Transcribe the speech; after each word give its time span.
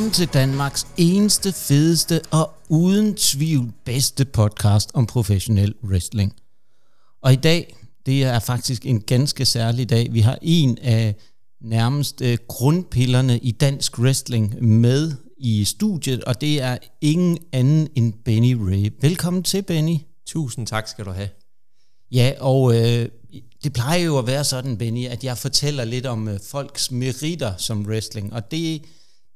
Velkommen 0.00 0.14
til 0.14 0.28
Danmarks 0.28 0.86
eneste, 0.96 1.52
fedeste 1.52 2.20
og 2.30 2.50
uden 2.68 3.14
tvivl 3.14 3.72
bedste 3.84 4.24
podcast 4.24 4.90
om 4.94 5.06
professionel 5.06 5.74
wrestling. 5.84 6.34
Og 7.22 7.32
i 7.32 7.36
dag, 7.36 7.76
det 8.06 8.24
er 8.24 8.38
faktisk 8.38 8.86
en 8.86 9.00
ganske 9.00 9.44
særlig 9.44 9.90
dag. 9.90 10.12
Vi 10.12 10.20
har 10.20 10.38
en 10.42 10.78
af 10.78 11.14
nærmest 11.60 12.22
øh, 12.22 12.38
grundpillerne 12.48 13.38
i 13.38 13.50
dansk 13.50 13.98
wrestling 13.98 14.62
med 14.62 15.12
i 15.38 15.64
studiet, 15.64 16.24
og 16.24 16.40
det 16.40 16.62
er 16.62 16.78
ingen 17.00 17.38
anden 17.52 17.88
end 17.94 18.12
Benny 18.24 18.52
Ray. 18.52 18.92
Velkommen 19.00 19.42
til, 19.42 19.62
Benny. 19.62 19.96
Tusind 20.26 20.66
tak 20.66 20.88
skal 20.88 21.04
du 21.04 21.10
have. 21.10 21.28
Ja, 22.12 22.32
og 22.38 22.74
øh, 22.74 23.08
det 23.64 23.72
plejer 23.72 24.04
jo 24.04 24.18
at 24.18 24.26
være 24.26 24.44
sådan, 24.44 24.78
Benny, 24.78 25.06
at 25.06 25.24
jeg 25.24 25.38
fortæller 25.38 25.84
lidt 25.84 26.06
om 26.06 26.28
øh, 26.28 26.40
folks 26.50 26.90
meritter 26.90 27.56
som 27.56 27.86
wrestling, 27.86 28.32
og 28.32 28.50
det 28.50 28.82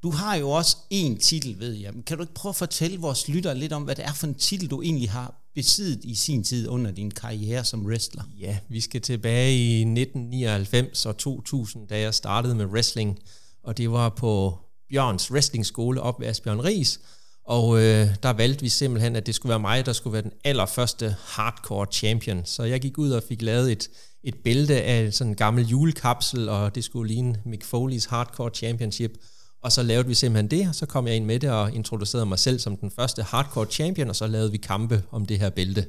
du 0.04 0.10
har 0.10 0.34
jo 0.34 0.50
også 0.50 0.76
en 0.90 1.18
titel, 1.18 1.60
ved 1.60 1.72
jeg. 1.72 1.92
Kan 2.06 2.16
du 2.16 2.22
ikke 2.22 2.34
prøve 2.34 2.50
at 2.50 2.56
fortælle 2.56 3.00
vores 3.00 3.28
lyttere 3.28 3.58
lidt 3.58 3.72
om, 3.72 3.82
hvad 3.82 3.94
det 3.94 4.04
er 4.04 4.12
for 4.12 4.26
en 4.26 4.34
titel, 4.34 4.70
du 4.70 4.82
egentlig 4.82 5.10
har 5.10 5.34
besiddet 5.54 6.04
i 6.04 6.14
sin 6.14 6.44
tid 6.44 6.68
under 6.68 6.90
din 6.90 7.10
karriere 7.10 7.64
som 7.64 7.86
wrestler? 7.86 8.22
Ja, 8.40 8.58
vi 8.68 8.80
skal 8.80 9.00
tilbage 9.00 9.56
i 9.56 9.80
1999 9.80 11.06
og 11.06 11.16
2000, 11.16 11.88
da 11.88 12.00
jeg 12.00 12.14
startede 12.14 12.54
med 12.54 12.66
wrestling, 12.66 13.18
og 13.62 13.78
det 13.78 13.90
var 13.90 14.08
på 14.08 14.58
Bjørns 14.90 15.30
wrestlingskole 15.30 16.00
op 16.00 16.20
ved 16.20 16.26
Asbjørn 16.26 16.60
Ries, 16.60 17.00
og 17.44 17.78
øh, 17.78 18.08
der 18.22 18.32
valgte 18.32 18.62
vi 18.62 18.68
simpelthen, 18.68 19.16
at 19.16 19.26
det 19.26 19.34
skulle 19.34 19.50
være 19.50 19.60
mig, 19.60 19.86
der 19.86 19.92
skulle 19.92 20.12
være 20.12 20.22
den 20.22 20.32
allerførste 20.44 21.16
hardcore 21.20 21.86
champion. 21.92 22.42
Så 22.44 22.62
jeg 22.62 22.80
gik 22.80 22.98
ud 22.98 23.10
og 23.10 23.22
fik 23.28 23.42
lavet 23.42 23.72
et, 23.72 23.88
et 24.24 24.34
bælte 24.44 24.82
af 24.82 25.14
sådan 25.14 25.30
en 25.30 25.36
gammel 25.36 25.66
julekapsel, 25.66 26.48
og 26.48 26.74
det 26.74 26.84
skulle 26.84 27.14
ligne 27.14 27.40
Mick 27.44 27.64
Foley's 27.64 28.10
Hardcore 28.10 28.50
Championship– 28.54 29.10
og 29.64 29.72
så 29.72 29.82
lavede 29.82 30.08
vi 30.08 30.14
simpelthen 30.14 30.50
det, 30.50 30.68
og 30.68 30.74
så 30.74 30.86
kom 30.86 31.06
jeg 31.06 31.16
ind 31.16 31.24
med 31.24 31.40
det 31.40 31.50
og 31.50 31.74
introducerede 31.74 32.26
mig 32.26 32.38
selv 32.38 32.58
som 32.58 32.76
den 32.76 32.90
første 32.90 33.22
hardcore 33.22 33.66
champion, 33.66 34.08
og 34.08 34.16
så 34.16 34.26
lavede 34.26 34.50
vi 34.50 34.56
kampe 34.56 35.02
om 35.10 35.26
det 35.26 35.38
her 35.38 35.50
bælte. 35.50 35.86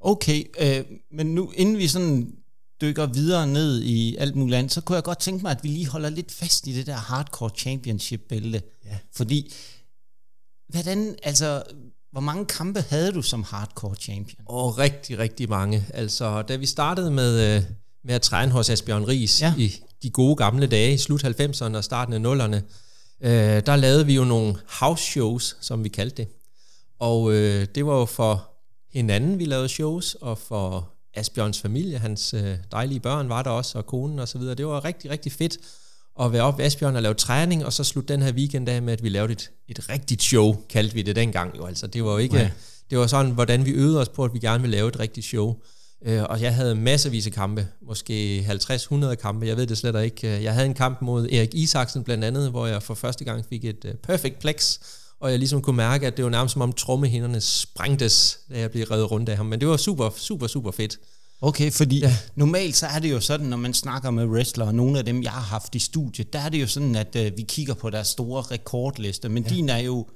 Okay, 0.00 0.44
øh, 0.60 0.84
men 1.12 1.34
nu 1.34 1.52
inden 1.56 1.78
vi 1.78 1.88
sådan 1.88 2.32
dykker 2.80 3.06
videre 3.06 3.46
ned 3.46 3.82
i 3.82 4.16
alt 4.16 4.36
muligt 4.36 4.58
andet, 4.58 4.72
så 4.72 4.80
kunne 4.80 4.96
jeg 4.96 5.04
godt 5.04 5.18
tænke 5.18 5.42
mig, 5.42 5.50
at 5.50 5.64
vi 5.64 5.68
lige 5.68 5.86
holder 5.86 6.10
lidt 6.10 6.32
fast 6.32 6.66
i 6.66 6.72
det 6.72 6.86
der 6.86 6.96
hardcore 6.96 7.50
championship 7.56 8.20
bælte. 8.28 8.62
Ja. 8.84 8.98
Fordi, 9.12 9.52
hvordan, 10.68 11.16
altså, 11.22 11.62
hvor 12.12 12.20
mange 12.20 12.46
kampe 12.46 12.84
havde 12.88 13.12
du 13.12 13.22
som 13.22 13.42
hardcore 13.42 13.94
champion? 13.94 14.44
Og 14.46 14.78
rigtig, 14.78 15.18
rigtig 15.18 15.48
mange. 15.48 15.86
Altså, 15.94 16.42
da 16.42 16.56
vi 16.56 16.66
startede 16.66 17.10
med, 17.10 17.56
øh, 17.56 17.62
med 18.04 18.14
at 18.14 18.22
træne 18.22 18.52
hos 18.52 18.70
Asbjørn 18.70 19.04
Ries 19.04 19.42
ja. 19.42 19.54
i 19.58 19.72
de 20.02 20.10
gode 20.10 20.36
gamle 20.36 20.66
dage, 20.66 20.94
i 20.94 20.98
slut 20.98 21.24
90'erne 21.24 21.76
og 21.76 21.84
starten 21.84 22.26
af 22.26 22.34
0'erne, 22.34 22.60
øh, 23.20 23.62
der 23.66 23.76
lavede 23.76 24.06
vi 24.06 24.14
jo 24.14 24.24
nogle 24.24 24.56
house 24.80 25.04
shows, 25.04 25.56
som 25.60 25.84
vi 25.84 25.88
kaldte 25.88 26.16
det. 26.16 26.28
Og 26.98 27.32
øh, 27.32 27.66
det 27.74 27.86
var 27.86 27.98
jo 27.98 28.04
for 28.04 28.50
hinanden, 28.92 29.38
vi 29.38 29.44
lavede 29.44 29.68
shows, 29.68 30.14
og 30.14 30.38
for 30.38 30.88
Asbjørns 31.14 31.60
familie, 31.60 31.98
hans 31.98 32.34
øh, 32.34 32.56
dejlige 32.72 33.00
børn 33.00 33.28
var 33.28 33.42
der 33.42 33.50
også, 33.50 33.78
og 33.78 33.86
konen 33.86 34.18
og 34.18 34.28
så 34.28 34.38
videre. 34.38 34.54
Det 34.54 34.66
var 34.66 34.84
rigtig, 34.84 35.10
rigtig 35.10 35.32
fedt 35.32 35.58
at 36.20 36.32
være 36.32 36.42
op 36.42 36.58
ved 36.58 36.64
Asbjørn 36.64 36.96
og 36.96 37.02
lave 37.02 37.14
træning, 37.14 37.64
og 37.64 37.72
så 37.72 37.84
slutte 37.84 38.12
den 38.12 38.22
her 38.22 38.32
weekend 38.32 38.68
af 38.68 38.82
med, 38.82 38.92
at 38.92 39.02
vi 39.02 39.08
lavede 39.08 39.32
et, 39.32 39.50
et 39.68 39.88
rigtigt 39.88 40.22
show, 40.22 40.56
kaldte 40.68 40.94
vi 40.94 41.02
det 41.02 41.16
dengang 41.16 41.56
jo. 41.56 41.66
Altså, 41.66 41.86
det 41.86 42.04
var 42.04 42.10
jo 42.10 42.18
ikke, 42.18 42.36
ja. 42.36 42.50
det 42.90 42.98
var 42.98 43.06
sådan, 43.06 43.30
hvordan 43.30 43.64
vi 43.64 43.70
øvede 43.70 44.00
os 44.00 44.08
på, 44.08 44.24
at 44.24 44.34
vi 44.34 44.38
gerne 44.38 44.62
ville 44.62 44.76
lave 44.76 44.88
et 44.88 45.00
rigtigt 45.00 45.26
show. 45.26 45.56
Øh, 46.06 46.22
og 46.22 46.42
jeg 46.42 46.54
havde 46.54 46.74
masservis 46.74 47.26
af 47.26 47.32
kampe, 47.32 47.66
måske 47.82 48.46
50-100 48.48 49.14
kampe, 49.14 49.46
jeg 49.46 49.56
ved 49.56 49.66
det 49.66 49.78
slet 49.78 50.04
ikke. 50.04 50.36
Øh, 50.36 50.44
jeg 50.44 50.54
havde 50.54 50.66
en 50.66 50.74
kamp 50.74 51.02
mod 51.02 51.28
Erik 51.32 51.54
Isaksen 51.54 52.04
blandt 52.04 52.24
andet, 52.24 52.50
hvor 52.50 52.66
jeg 52.66 52.82
for 52.82 52.94
første 52.94 53.24
gang 53.24 53.44
fik 53.48 53.64
et 53.64 53.84
uh, 53.84 53.90
perfect 54.02 54.38
plex, 54.38 54.78
og 55.20 55.30
jeg 55.30 55.38
ligesom 55.38 55.62
kunne 55.62 55.76
mærke, 55.76 56.06
at 56.06 56.16
det 56.16 56.24
var 56.24 56.30
nærmest 56.30 56.52
som 56.52 56.62
om 56.62 56.72
trommehinderne 56.72 57.40
sprængtes, 57.40 58.38
da 58.50 58.58
jeg 58.58 58.70
blev 58.70 58.84
reddet 58.84 59.10
rundt 59.10 59.28
af 59.28 59.36
ham. 59.36 59.46
Men 59.46 59.60
det 59.60 59.68
var 59.68 59.76
super, 59.76 60.10
super, 60.16 60.46
super 60.46 60.70
fedt. 60.70 60.98
Okay, 61.42 61.70
fordi 61.70 61.98
ja. 61.98 62.16
normalt 62.34 62.76
så 62.76 62.86
er 62.86 62.98
det 62.98 63.10
jo 63.10 63.20
sådan, 63.20 63.46
når 63.46 63.56
man 63.56 63.74
snakker 63.74 64.10
med 64.10 64.26
wrestlere, 64.26 64.72
nogle 64.72 64.98
af 64.98 65.04
dem, 65.04 65.22
jeg 65.22 65.32
har 65.32 65.40
haft 65.40 65.74
i 65.74 65.78
studiet, 65.78 66.32
der 66.32 66.38
er 66.38 66.48
det 66.48 66.60
jo 66.60 66.66
sådan, 66.66 66.96
at 66.96 67.16
uh, 67.16 67.36
vi 67.36 67.42
kigger 67.42 67.74
på 67.74 67.90
deres 67.90 68.08
store 68.08 68.42
rekordliste, 68.42 69.28
men 69.28 69.42
ja. 69.42 69.48
din 69.48 69.68
er 69.68 69.78
jo 69.78 70.06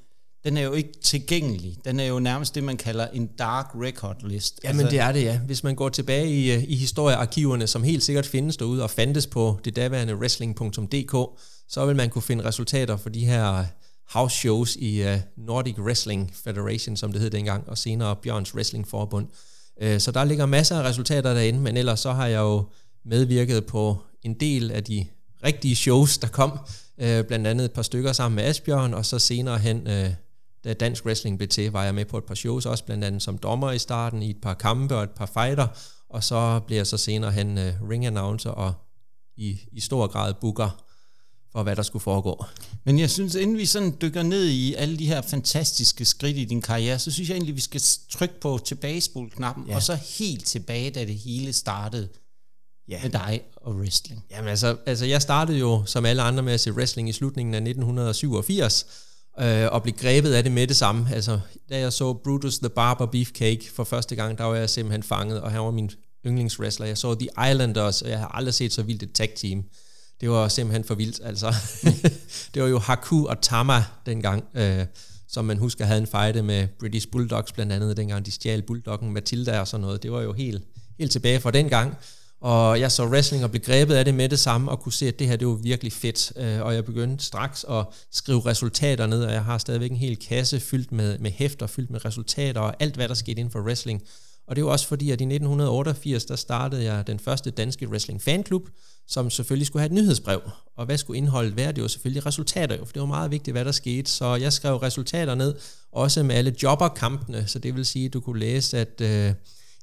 den 0.45 0.57
er 0.57 0.63
jo 0.63 0.73
ikke 0.73 0.93
tilgængelig. 1.03 1.77
Den 1.85 2.01
er 2.01 2.05
jo 2.05 2.19
nærmest 2.19 2.55
det, 2.55 2.65
man 2.65 2.77
kalder 2.77 3.07
en 3.07 3.27
dark 3.27 3.67
record 3.75 4.17
list. 4.29 4.61
Ja, 4.65 4.69
altså, 4.69 4.83
men 4.83 4.91
det 4.91 5.01
er 5.01 5.13
det, 5.13 5.23
ja. 5.23 5.39
Hvis 5.39 5.65
man 5.65 5.75
går 5.75 5.89
tilbage 5.89 6.29
i, 6.29 6.53
øh, 6.53 6.65
i 6.69 6.77
historiearkiverne, 6.77 7.67
som 7.67 7.83
helt 7.83 8.03
sikkert 8.03 8.27
findes 8.27 8.57
derude 8.57 8.83
og 8.83 8.91
fandtes 8.91 9.27
på 9.27 9.61
det 9.65 9.77
daværende 9.77 10.17
wrestling.dk, 10.17 11.41
så 11.69 11.87
vil 11.87 11.97
man 11.97 12.11
kunne 12.11 12.23
finde 12.23 12.45
resultater 12.45 12.97
for 12.97 13.09
de 13.09 13.27
her 13.27 13.65
house 14.09 14.37
shows 14.37 14.77
i 14.77 15.03
uh, 15.03 15.17
Nordic 15.37 15.79
Wrestling 15.79 16.31
Federation, 16.45 16.97
som 16.97 17.13
det 17.13 17.21
hed 17.21 17.31
dengang, 17.31 17.69
og 17.69 17.79
senere 17.79 18.17
Bjørns 18.17 18.55
Wrestling 18.55 18.89
Forbund. 18.89 19.27
Uh, 19.85 19.99
så 19.99 20.11
der 20.11 20.25
ligger 20.25 20.47
masser 20.47 20.79
af 20.79 20.89
resultater 20.89 21.35
derinde, 21.35 21.61
men 21.61 21.77
ellers 21.77 22.01
så 22.01 22.13
har 22.13 22.27
jeg 22.27 22.41
jo 22.41 22.69
medvirket 23.05 23.67
på 23.67 23.99
en 24.23 24.35
del 24.35 24.71
af 24.71 24.85
de 24.85 25.07
rigtige 25.45 25.77
shows, 25.77 26.19
der 26.19 26.29
kom, 26.29 26.51
uh, 26.53 27.23
blandt 27.29 27.47
andet 27.47 27.65
et 27.65 27.73
par 27.73 27.83
stykker 27.83 28.13
sammen 28.13 28.37
med 28.37 28.45
Asbjørn, 28.45 28.95
og 28.95 29.07
så 29.07 29.19
senere 29.19 29.59
hen 29.59 29.87
uh, 29.87 30.13
da 30.65 30.73
dansk 30.73 31.07
wrestling 31.07 31.39
blev 31.39 31.49
til, 31.49 31.73
var 31.73 31.85
jeg 31.85 31.95
med 31.95 32.05
på 32.05 32.19
et 32.19 32.25
par 32.25 32.35
shows, 32.35 32.67
også 32.67 32.85
blandt 32.85 33.05
andet 33.05 33.23
som 33.23 33.39
dommer 33.39 33.73
i 33.73 33.79
starten, 33.79 34.23
i 34.23 34.31
et 34.31 34.41
par 34.43 34.55
kampe 34.55 34.97
og 34.97 35.03
et 35.03 35.11
par 35.11 35.27
fighter, 35.27 35.67
og 36.09 36.25
så 36.25 36.61
blev 36.67 36.77
jeg 36.77 36.87
så 36.87 36.97
senere 36.97 37.33
hen 37.33 37.59
uh, 37.59 37.89
ring 37.91 38.07
announcer 38.07 38.51
og 38.51 38.75
i, 39.37 39.61
i 39.73 39.81
stor 39.81 40.07
grad 40.07 40.35
booker 40.35 40.85
for, 41.53 41.63
hvad 41.63 41.77
der 41.77 41.83
skulle 41.83 42.03
foregå. 42.03 42.45
Men 42.85 42.99
jeg 42.99 43.11
synes, 43.11 43.35
inden 43.35 43.59
vi 43.59 43.67
sådan 43.67 43.97
dykker 44.03 44.23
ned 44.23 44.45
i 44.45 44.75
alle 44.75 44.99
de 44.99 45.07
her 45.07 45.23
fantastiske 45.23 46.05
skridt 46.05 46.37
i 46.37 46.45
din 46.45 46.63
karriere, 46.63 46.99
så 46.99 47.11
synes 47.11 47.29
jeg 47.29 47.35
egentlig, 47.35 47.55
vi 47.55 47.61
skal 47.61 47.83
trykke 48.11 48.41
på 48.41 48.59
tilbagespol-knappen, 48.65 49.67
ja. 49.69 49.77
og 49.77 49.83
så 49.83 49.95
helt 50.19 50.47
tilbage, 50.47 50.91
da 50.91 51.05
det 51.05 51.15
hele 51.15 51.53
startede 51.53 52.09
ja. 52.89 53.01
med 53.03 53.11
dig 53.11 53.41
og 53.57 53.75
wrestling. 53.75 54.25
Jamen 54.31 54.49
altså, 54.49 54.77
altså, 54.87 55.07
jeg 55.07 55.23
startede 55.23 55.59
jo 55.59 55.83
som 55.87 56.05
alle 56.05 56.23
andre 56.23 56.43
med 56.43 56.53
at 56.53 56.61
se 56.61 56.73
wrestling 56.73 57.09
i 57.09 57.13
slutningen 57.13 57.55
af 57.55 57.59
1987, 57.59 58.87
øh, 59.41 59.67
og 59.73 59.83
blev 59.83 59.95
grebet 59.95 60.33
af 60.33 60.43
det 60.43 60.53
med 60.53 60.67
det 60.67 60.77
samme. 60.77 61.09
Altså, 61.15 61.41
da 61.71 61.79
jeg 61.79 61.93
så 61.93 62.13
Brutus 62.13 62.59
the 62.59 62.69
Barber 62.69 63.07
Beefcake 63.07 63.71
for 63.75 63.85
første 63.85 64.17
gang, 64.17 64.39
der 64.39 64.45
var 64.45 64.55
jeg 64.55 64.71
simpelthen 64.71 65.03
fanget, 65.03 65.41
og 65.41 65.51
han 65.51 65.61
var 65.61 65.71
min 65.71 65.91
yndlingswrestler. 66.27 66.87
Jeg 66.87 66.99
så 66.99 67.15
The 67.15 67.51
Islanders, 67.51 68.03
og 68.03 68.11
jeg 68.11 68.19
har 68.19 68.29
aldrig 68.29 68.55
set 68.55 68.73
så 68.73 68.83
vildt 68.83 69.03
et 69.03 69.13
tag 69.13 69.33
team. 69.37 69.65
Det 70.21 70.31
var 70.31 70.49
simpelthen 70.49 70.85
for 70.85 70.95
vildt, 70.95 71.21
altså. 71.25 71.55
det 72.55 72.63
var 72.63 72.69
jo 72.69 72.79
Haku 72.79 73.27
og 73.27 73.41
Tama 73.43 73.85
dengang, 74.07 74.45
øh, 74.55 74.87
som 75.29 75.45
man 75.45 75.59
husker 75.59 75.85
havde 75.85 76.01
en 76.01 76.07
fight 76.07 76.45
med 76.45 76.69
British 76.81 77.09
Bulldogs 77.13 77.53
blandt 77.53 77.73
andet, 77.73 77.97
dengang 77.97 78.27
de 78.27 78.31
stjal 78.31 78.63
Bulldoggen 78.63 79.13
Matilda 79.13 79.61
og 79.61 79.69
sådan 79.69 79.83
noget. 79.83 80.03
Det 80.03 80.13
var 80.13 80.23
jo 80.23 80.33
helt, 80.33 80.65
helt 80.99 81.13
tilbage 81.13 81.41
fra 81.41 81.51
den 81.51 81.69
gang. 81.69 81.97
Og 82.45 82.81
jeg 82.81 82.93
så 82.93 83.07
wrestling 83.07 83.45
og 83.45 83.51
blev 83.51 83.63
grebet 83.63 83.95
af 83.95 84.05
det 84.05 84.15
med 84.15 84.29
det 84.29 84.39
samme, 84.39 84.71
og 84.71 84.81
kunne 84.81 84.93
se, 84.93 85.09
at 85.09 85.19
det 85.19 85.27
her 85.27 85.37
det 85.37 85.49
var 85.49 85.55
virkelig 85.55 85.93
fedt. 85.93 86.33
Øh, 86.37 86.63
og 86.63 86.75
jeg 86.75 86.85
begyndte 86.85 87.25
straks 87.25 87.65
at 87.71 87.87
skrive 88.13 88.47
resultater 88.47 89.07
ned, 89.07 89.25
og 89.25 89.33
jeg 89.33 89.45
har 89.45 89.59
stadigvæk 89.59 89.91
en 89.91 89.97
hel 89.97 90.17
kasse 90.17 90.61
fyldt 90.61 90.93
med, 90.93 91.19
med 91.19 91.31
hæfter, 91.31 91.67
fyldt 91.67 91.91
med 91.91 92.05
resultater, 92.05 92.61
og 92.61 92.75
alt 92.81 92.95
hvad 92.95 93.09
der 93.09 93.15
skete 93.15 93.41
inden 93.41 93.53
for 93.53 93.61
wrestling. 93.61 94.03
Og 94.47 94.57
det 94.57 94.65
var 94.65 94.71
også 94.71 94.87
fordi, 94.87 95.11
at 95.11 95.21
i 95.21 95.25
1988, 95.25 96.25
der 96.25 96.37
startede 96.37 96.85
jeg 96.85 97.07
den 97.07 97.19
første 97.19 97.51
danske 97.51 97.89
wrestling 97.89 98.23
fanklub, 98.23 98.69
som 99.09 99.31
selvfølgelig 99.31 99.67
skulle 99.67 99.81
have 99.81 99.87
et 99.87 99.93
nyhedsbrev. 99.93 100.41
Og 100.77 100.87
hvad 100.87 100.99
skulle 100.99 101.17
indholdet 101.17 101.57
være? 101.57 101.73
Det 101.73 101.83
var 101.83 101.89
selvfølgelig 101.89 102.27
resultater, 102.27 102.79
for 102.79 102.93
det 102.93 103.01
var 103.01 103.07
meget 103.07 103.31
vigtigt, 103.31 103.55
hvad 103.55 103.65
der 103.65 103.73
skete. 103.73 104.11
Så 104.11 104.35
jeg 104.35 104.53
skrev 104.53 104.77
resultater 104.77 105.35
ned, 105.35 105.55
også 105.93 106.23
med 106.23 106.35
alle 106.35 106.55
jobberkampene, 106.63 107.47
så 107.47 107.59
det 107.59 107.77
vil 107.77 107.87
sige, 107.87 108.07
at 108.07 108.13
du 108.13 108.21
kunne 108.21 108.41
læse, 108.41 108.79
at... 108.79 109.01
Øh, 109.01 109.33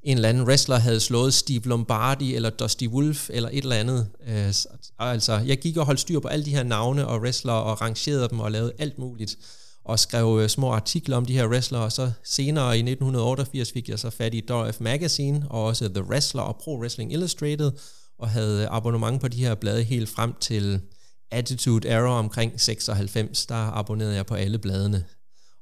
en 0.03 0.17
eller 0.17 0.29
anden 0.29 0.43
wrestler 0.43 0.79
havde 0.79 0.99
slået 0.99 1.33
Steve 1.33 1.61
Lombardi 1.65 2.35
eller 2.35 2.49
Dusty 2.49 2.85
Wolf 2.85 3.29
eller 3.33 3.49
et 3.49 3.63
eller 3.63 3.75
andet. 3.75 4.07
Øh, 4.27 4.53
altså, 4.99 5.37
jeg 5.45 5.57
gik 5.57 5.77
og 5.77 5.85
holdt 5.85 5.99
styr 5.99 6.19
på 6.19 6.27
alle 6.27 6.45
de 6.45 6.55
her 6.55 6.63
navne 6.63 7.07
og 7.07 7.21
wrestler 7.21 7.53
og 7.53 7.81
rangerede 7.81 8.29
dem 8.29 8.39
og 8.39 8.51
lavede 8.51 8.73
alt 8.79 8.99
muligt 8.99 9.37
og 9.83 9.99
skrev 9.99 10.39
øh, 10.41 10.49
små 10.49 10.71
artikler 10.71 11.17
om 11.17 11.25
de 11.25 11.33
her 11.33 11.47
wrestlere, 11.47 11.83
og 11.83 11.91
så 11.91 12.11
senere 12.23 12.77
i 12.77 12.79
1988 12.79 13.71
fik 13.71 13.89
jeg 13.89 13.99
så 13.99 14.09
fat 14.09 14.33
i 14.33 14.43
WF 14.51 14.79
Magazine, 14.79 15.45
og 15.49 15.63
også 15.63 15.89
The 15.89 16.03
Wrestler 16.03 16.41
og 16.41 16.55
Pro 16.55 16.79
Wrestling 16.79 17.13
Illustrated, 17.13 17.71
og 18.19 18.29
havde 18.29 18.67
abonnement 18.67 19.21
på 19.21 19.27
de 19.27 19.37
her 19.37 19.55
blade 19.55 19.83
helt 19.83 20.09
frem 20.09 20.33
til 20.41 20.81
Attitude 21.31 21.89
Era 21.89 22.19
omkring 22.19 22.61
96, 22.61 23.45
der 23.45 23.55
abonnerede 23.55 24.15
jeg 24.15 24.25
på 24.25 24.35
alle 24.35 24.57
bladene 24.57 25.05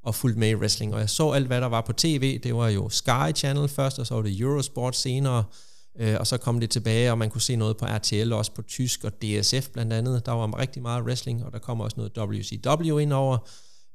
og 0.03 0.15
fulgt 0.15 0.37
med 0.37 0.49
i 0.49 0.55
wrestling. 0.55 0.93
Og 0.93 0.99
jeg 0.99 1.09
så 1.09 1.31
alt, 1.31 1.47
hvad 1.47 1.61
der 1.61 1.67
var 1.67 1.81
på 1.81 1.93
tv. 1.93 2.39
Det 2.43 2.55
var 2.55 2.69
jo 2.69 2.89
Sky 2.89 3.35
Channel 3.35 3.67
først, 3.67 3.99
og 3.99 4.07
så 4.07 4.15
var 4.15 4.21
det 4.21 4.39
Eurosport 4.39 4.95
senere. 4.95 5.43
Øh, 5.99 6.15
og 6.19 6.27
så 6.27 6.37
kom 6.37 6.59
det 6.59 6.69
tilbage, 6.69 7.11
og 7.11 7.17
man 7.17 7.29
kunne 7.29 7.41
se 7.41 7.55
noget 7.55 7.77
på 7.77 7.85
RTL, 7.85 8.33
også 8.33 8.51
på 8.51 8.61
tysk 8.61 9.03
og 9.03 9.11
DSF 9.21 9.69
blandt 9.69 9.93
andet. 9.93 10.25
Der 10.25 10.31
var 10.31 10.59
rigtig 10.59 10.81
meget 10.81 11.03
wrestling, 11.03 11.45
og 11.45 11.51
der 11.51 11.59
kom 11.59 11.81
også 11.81 11.97
noget 11.97 12.17
WCW 12.17 12.97
ind 12.97 13.13
over. 13.13 13.37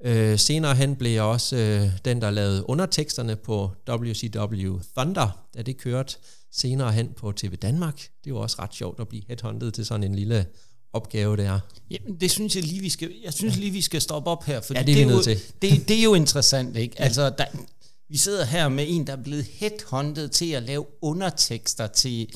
Øh, 0.04 0.38
senere 0.38 0.74
hen 0.74 0.96
blev 0.96 1.12
jeg 1.12 1.22
også 1.22 1.56
øh, 1.56 1.90
den, 2.04 2.20
der 2.20 2.30
lavede 2.30 2.70
underteksterne 2.70 3.36
på 3.36 3.70
WCW 3.90 4.78
Thunder, 4.96 5.46
da 5.54 5.62
det 5.62 5.76
kørte 5.76 6.16
senere 6.52 6.92
hen 6.92 7.08
på 7.16 7.32
TV 7.32 7.56
Danmark. 7.56 8.08
Det 8.24 8.34
var 8.34 8.40
også 8.40 8.56
ret 8.58 8.74
sjovt 8.74 9.00
at 9.00 9.08
blive 9.08 9.22
headhunted 9.28 9.70
til 9.70 9.86
sådan 9.86 10.04
en 10.04 10.14
lille 10.14 10.46
opgave 10.94 11.36
det 11.36 11.44
er. 11.46 11.60
Jamen, 11.90 12.16
det 12.20 12.30
synes 12.30 12.56
jeg 12.56 12.64
lige, 12.64 12.80
vi 12.80 12.88
skal, 12.90 13.12
jeg 13.24 13.32
synes 13.32 13.56
lige, 13.56 13.70
vi 13.70 13.80
skal 13.80 14.00
stoppe 14.00 14.30
op 14.30 14.44
her, 14.44 14.60
fordi 14.60 14.78
Ja, 14.78 14.84
det 14.84 14.92
er 14.92 15.06
vi 15.06 15.12
er 15.12 15.16
jo, 15.16 15.22
til. 15.22 15.40
Det, 15.62 15.88
det 15.88 15.98
er 15.98 16.02
jo 16.02 16.14
interessant, 16.14 16.76
ikke? 16.76 17.00
Altså, 17.00 17.30
der, 17.38 17.44
vi 18.10 18.16
sidder 18.16 18.44
her 18.44 18.68
med 18.68 18.84
en, 18.88 19.06
der 19.06 19.12
er 19.12 19.22
blevet 19.22 19.44
headhunted 19.44 20.28
til 20.28 20.50
at 20.52 20.62
lave 20.62 20.84
undertekster 21.02 21.86
til 21.86 22.28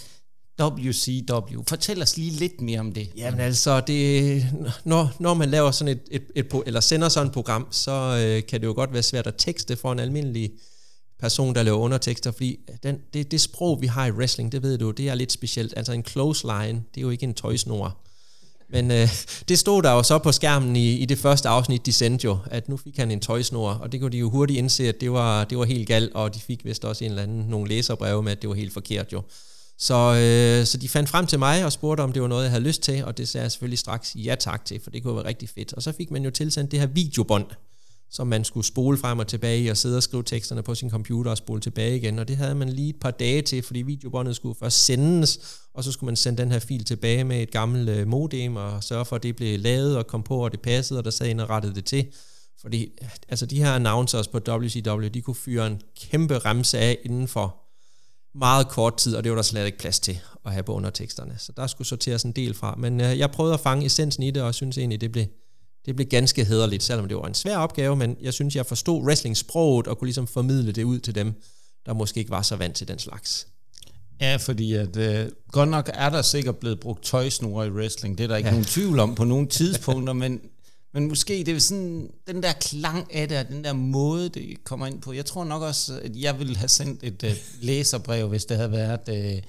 WCW. 0.60 1.62
Fortæl 1.68 2.02
os 2.02 2.16
lige 2.16 2.30
lidt 2.30 2.60
mere 2.60 2.80
om 2.80 2.92
det. 2.92 3.10
Jamen 3.16 3.40
altså, 3.40 3.80
det, 3.80 4.46
når, 4.84 5.16
når 5.20 5.34
man 5.34 5.50
laver 5.50 5.70
sådan 5.70 5.94
et, 5.94 6.00
et, 6.10 6.22
et, 6.34 6.54
pro- 6.54 6.62
eller 6.66 6.80
sender 6.80 7.08
sådan 7.08 7.26
et 7.26 7.32
program, 7.32 7.66
så 7.70 7.90
øh, 8.26 8.46
kan 8.46 8.60
det 8.60 8.66
jo 8.66 8.72
godt 8.72 8.92
være 8.92 9.02
svært 9.02 9.26
at 9.26 9.34
tekste 9.38 9.76
for 9.76 9.92
en 9.92 9.98
almindelig 9.98 10.50
person, 11.20 11.54
der 11.54 11.62
laver 11.62 11.78
undertekster, 11.78 12.30
fordi 12.30 12.58
den, 12.82 12.98
det, 13.14 13.30
det 13.30 13.40
sprog, 13.40 13.80
vi 13.80 13.86
har 13.86 14.06
i 14.06 14.10
wrestling, 14.10 14.52
det 14.52 14.62
ved 14.62 14.78
du, 14.78 14.90
det 14.90 15.08
er 15.08 15.14
lidt 15.14 15.32
specielt. 15.32 15.74
Altså 15.76 15.92
en 15.92 16.04
close 16.04 16.46
line, 16.46 16.82
det 16.94 17.00
er 17.00 17.02
jo 17.02 17.10
ikke 17.10 17.24
en 17.24 17.34
tøjsnor. 17.34 17.96
Men 18.70 18.90
øh, 18.90 19.08
det 19.48 19.58
stod 19.58 19.82
der 19.82 19.92
jo 19.92 20.02
så 20.02 20.18
på 20.18 20.32
skærmen 20.32 20.76
i, 20.76 20.92
i 20.92 21.04
det 21.04 21.18
første 21.18 21.48
afsnit, 21.48 21.86
de 21.86 21.92
sendte 21.92 22.24
jo, 22.24 22.38
at 22.50 22.68
nu 22.68 22.76
fik 22.76 22.96
han 22.96 23.10
en 23.10 23.20
tøjsnor, 23.20 23.70
og 23.70 23.92
det 23.92 24.00
kunne 24.00 24.12
de 24.12 24.18
jo 24.18 24.30
hurtigt 24.30 24.58
indse, 24.58 24.88
at 24.88 25.00
det 25.00 25.12
var, 25.12 25.44
det 25.44 25.58
var 25.58 25.64
helt 25.64 25.88
galt, 25.88 26.14
og 26.14 26.34
de 26.34 26.40
fik 26.40 26.64
vist 26.64 26.84
også 26.84 27.04
en 27.04 27.10
eller 27.10 27.22
anden, 27.22 27.44
nogle 27.48 27.68
læserbreve 27.68 28.22
med, 28.22 28.32
at 28.32 28.42
det 28.42 28.48
var 28.48 28.56
helt 28.56 28.72
forkert 28.72 29.12
jo. 29.12 29.22
Så, 29.78 29.94
øh, 29.94 30.66
så 30.66 30.78
de 30.78 30.88
fandt 30.88 31.08
frem 31.08 31.26
til 31.26 31.38
mig 31.38 31.64
og 31.64 31.72
spurgte, 31.72 32.00
om 32.00 32.12
det 32.12 32.22
var 32.22 32.28
noget, 32.28 32.42
jeg 32.42 32.50
havde 32.50 32.64
lyst 32.64 32.82
til, 32.82 33.04
og 33.04 33.18
det 33.18 33.28
sagde 33.28 33.42
jeg 33.42 33.52
selvfølgelig 33.52 33.78
straks 33.78 34.16
ja 34.16 34.34
tak 34.34 34.64
til, 34.64 34.80
for 34.82 34.90
det 34.90 35.02
kunne 35.02 35.16
være 35.16 35.24
rigtig 35.24 35.48
fedt. 35.48 35.72
Og 35.72 35.82
så 35.82 35.92
fik 35.92 36.10
man 36.10 36.24
jo 36.24 36.30
tilsendt 36.30 36.70
det 36.70 36.80
her 36.80 36.86
videobånd, 36.86 37.46
som 38.10 38.26
man 38.26 38.44
skulle 38.44 38.66
spole 38.66 38.98
frem 38.98 39.18
og 39.18 39.26
tilbage 39.26 39.62
i, 39.62 39.68
og 39.68 39.76
sidde 39.76 39.96
og 39.96 40.02
skrive 40.02 40.22
teksterne 40.22 40.62
på 40.62 40.74
sin 40.74 40.90
computer 40.90 41.30
og 41.30 41.36
spole 41.36 41.60
tilbage 41.60 41.96
igen. 41.96 42.18
Og 42.18 42.28
det 42.28 42.36
havde 42.36 42.54
man 42.54 42.68
lige 42.68 42.88
et 42.88 43.00
par 43.00 43.10
dage 43.10 43.42
til, 43.42 43.62
fordi 43.62 43.82
videobåndet 43.82 44.36
skulle 44.36 44.54
først 44.54 44.84
sendes, 44.84 45.60
og 45.74 45.84
så 45.84 45.92
skulle 45.92 46.08
man 46.08 46.16
sende 46.16 46.42
den 46.42 46.52
her 46.52 46.58
fil 46.58 46.84
tilbage 46.84 47.24
med 47.24 47.42
et 47.42 47.50
gammelt 47.50 47.88
øh, 47.88 48.06
modem, 48.06 48.56
og 48.56 48.84
sørge 48.84 49.04
for, 49.04 49.16
at 49.16 49.22
det 49.22 49.36
blev 49.36 49.58
lavet 49.58 49.96
og 49.96 50.06
kom 50.06 50.22
på, 50.22 50.44
og 50.44 50.52
det 50.52 50.60
passede, 50.60 51.00
og 51.00 51.04
der 51.04 51.10
sad 51.10 51.30
en 51.30 51.40
og 51.40 51.50
rettede 51.50 51.74
det 51.74 51.84
til. 51.84 52.06
Fordi 52.60 52.88
altså 53.28 53.46
de 53.46 53.58
her 53.58 53.72
announcers 53.72 54.28
på 54.28 54.40
WCW, 54.48 55.06
de 55.06 55.22
kunne 55.22 55.34
fyre 55.34 55.66
en 55.66 55.80
kæmpe 56.00 56.38
remse 56.38 56.78
af 56.78 56.98
inden 57.04 57.28
for 57.28 57.56
meget 58.38 58.68
kort 58.68 58.96
tid, 58.96 59.16
og 59.16 59.24
det 59.24 59.32
var 59.32 59.36
der 59.36 59.42
slet 59.42 59.66
ikke 59.66 59.78
plads 59.78 60.00
til 60.00 60.20
at 60.46 60.52
have 60.52 60.62
på 60.62 60.74
underteksterne. 60.74 61.34
Så 61.38 61.52
der 61.56 61.66
skulle 61.66 61.88
sorteres 61.88 62.22
en 62.22 62.32
del 62.32 62.54
fra. 62.54 62.74
Men 62.78 63.00
øh, 63.00 63.18
jeg 63.18 63.30
prøvede 63.30 63.54
at 63.54 63.60
fange 63.60 63.86
essensen 63.86 64.22
i 64.22 64.30
det, 64.30 64.42
og 64.42 64.54
synes 64.54 64.78
egentlig, 64.78 65.00
det 65.00 65.12
blev, 65.12 65.26
det 65.88 65.96
blev 65.96 66.08
ganske 66.08 66.44
hederligt, 66.44 66.82
selvom 66.82 67.08
det 67.08 67.16
var 67.16 67.26
en 67.26 67.34
svær 67.34 67.56
opgave, 67.56 67.96
men 67.96 68.16
jeg 68.20 68.34
synes, 68.34 68.56
jeg 68.56 68.66
forstod 68.66 69.02
wrestling-sproget 69.02 69.86
og 69.86 69.98
kunne 69.98 70.06
ligesom 70.06 70.26
formidle 70.26 70.72
det 70.72 70.84
ud 70.84 70.98
til 70.98 71.14
dem, 71.14 71.34
der 71.86 71.94
måske 71.94 72.18
ikke 72.18 72.30
var 72.30 72.42
så 72.42 72.56
vant 72.56 72.76
til 72.76 72.88
den 72.88 72.98
slags. 72.98 73.46
Ja, 74.20 74.36
fordi 74.36 74.74
at, 74.74 74.96
øh, 74.96 75.28
godt 75.52 75.68
nok 75.68 75.90
er 75.94 76.10
der 76.10 76.22
sikkert 76.22 76.56
blevet 76.56 76.80
brugt 76.80 77.04
tøjsnore 77.04 77.66
i 77.66 77.70
wrestling, 77.70 78.18
det 78.18 78.24
er 78.24 78.28
der 78.28 78.36
ikke 78.36 78.46
ja. 78.46 78.52
nogen 78.52 78.64
tvivl 78.64 78.98
om 78.98 79.14
på 79.14 79.24
nogle 79.24 79.46
tidspunkter, 79.58 80.12
men, 80.12 80.40
men 80.94 81.08
måske 81.08 81.42
det 81.46 81.56
er 81.56 81.58
sådan 81.58 82.10
den 82.26 82.42
der 82.42 82.52
klang 82.52 83.14
af 83.14 83.28
det, 83.28 83.38
og 83.38 83.48
den 83.48 83.64
der 83.64 83.72
måde, 83.72 84.28
det 84.28 84.64
kommer 84.64 84.86
ind 84.86 85.00
på. 85.00 85.12
Jeg 85.12 85.26
tror 85.26 85.44
nok 85.44 85.62
også, 85.62 86.00
at 86.04 86.16
jeg 86.16 86.38
ville 86.38 86.56
have 86.56 86.68
sendt 86.68 87.00
et 87.02 87.24
øh, 87.24 87.32
læserbrev, 87.60 88.28
hvis 88.28 88.44
det 88.44 88.56
havde 88.56 88.72
været 88.72 89.08
øh, 89.08 89.42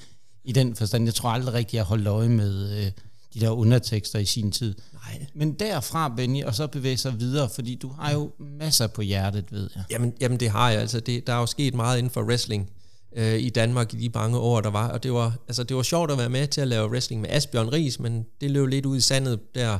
i 0.43 0.51
den 0.51 0.75
forstand. 0.75 1.05
Jeg 1.05 1.15
tror 1.15 1.29
aldrig 1.29 1.53
rigtigt, 1.53 1.73
jeg 1.73 1.83
holdt 1.83 2.07
øje 2.07 2.29
med 2.29 2.77
øh, 2.77 2.91
de 3.33 3.39
der 3.39 3.49
undertekster 3.49 4.19
i 4.19 4.25
sin 4.25 4.51
tid. 4.51 4.75
Nej. 5.17 5.25
Men 5.35 5.53
derfra, 5.53 6.13
Benny, 6.15 6.43
og 6.43 6.55
så 6.55 6.67
bevæge 6.67 6.97
sig 6.97 7.19
videre, 7.19 7.49
fordi 7.49 7.75
du 7.75 7.89
har 7.89 8.13
jo 8.13 8.31
masser 8.39 8.87
på 8.87 9.01
hjertet, 9.01 9.45
ved 9.51 9.69
jeg. 9.75 9.83
Jamen, 9.91 10.13
jamen 10.21 10.39
det 10.39 10.49
har 10.49 10.69
jeg. 10.69 10.81
Altså, 10.81 10.99
det, 10.99 11.27
der 11.27 11.33
er 11.33 11.39
jo 11.39 11.45
sket 11.45 11.73
meget 11.73 11.97
inden 11.97 12.11
for 12.11 12.23
wrestling 12.23 12.69
øh, 13.15 13.39
i 13.39 13.49
Danmark 13.49 13.93
i 13.93 13.97
de 13.97 14.09
mange 14.13 14.37
år, 14.37 14.61
der 14.61 14.69
var. 14.69 14.89
Og 14.89 15.03
det 15.03 15.13
var, 15.13 15.33
altså, 15.47 15.63
det 15.63 15.77
var 15.77 15.83
sjovt 15.83 16.11
at 16.11 16.17
være 16.17 16.29
med 16.29 16.47
til 16.47 16.61
at 16.61 16.67
lave 16.67 16.89
wrestling 16.89 17.21
med 17.21 17.29
Asbjørn 17.29 17.69
Ries, 17.69 17.99
men 17.99 18.25
det 18.41 18.51
løb 18.51 18.67
lidt 18.67 18.85
ud 18.85 18.97
i 18.97 19.01
sandet 19.01 19.55
der 19.55 19.79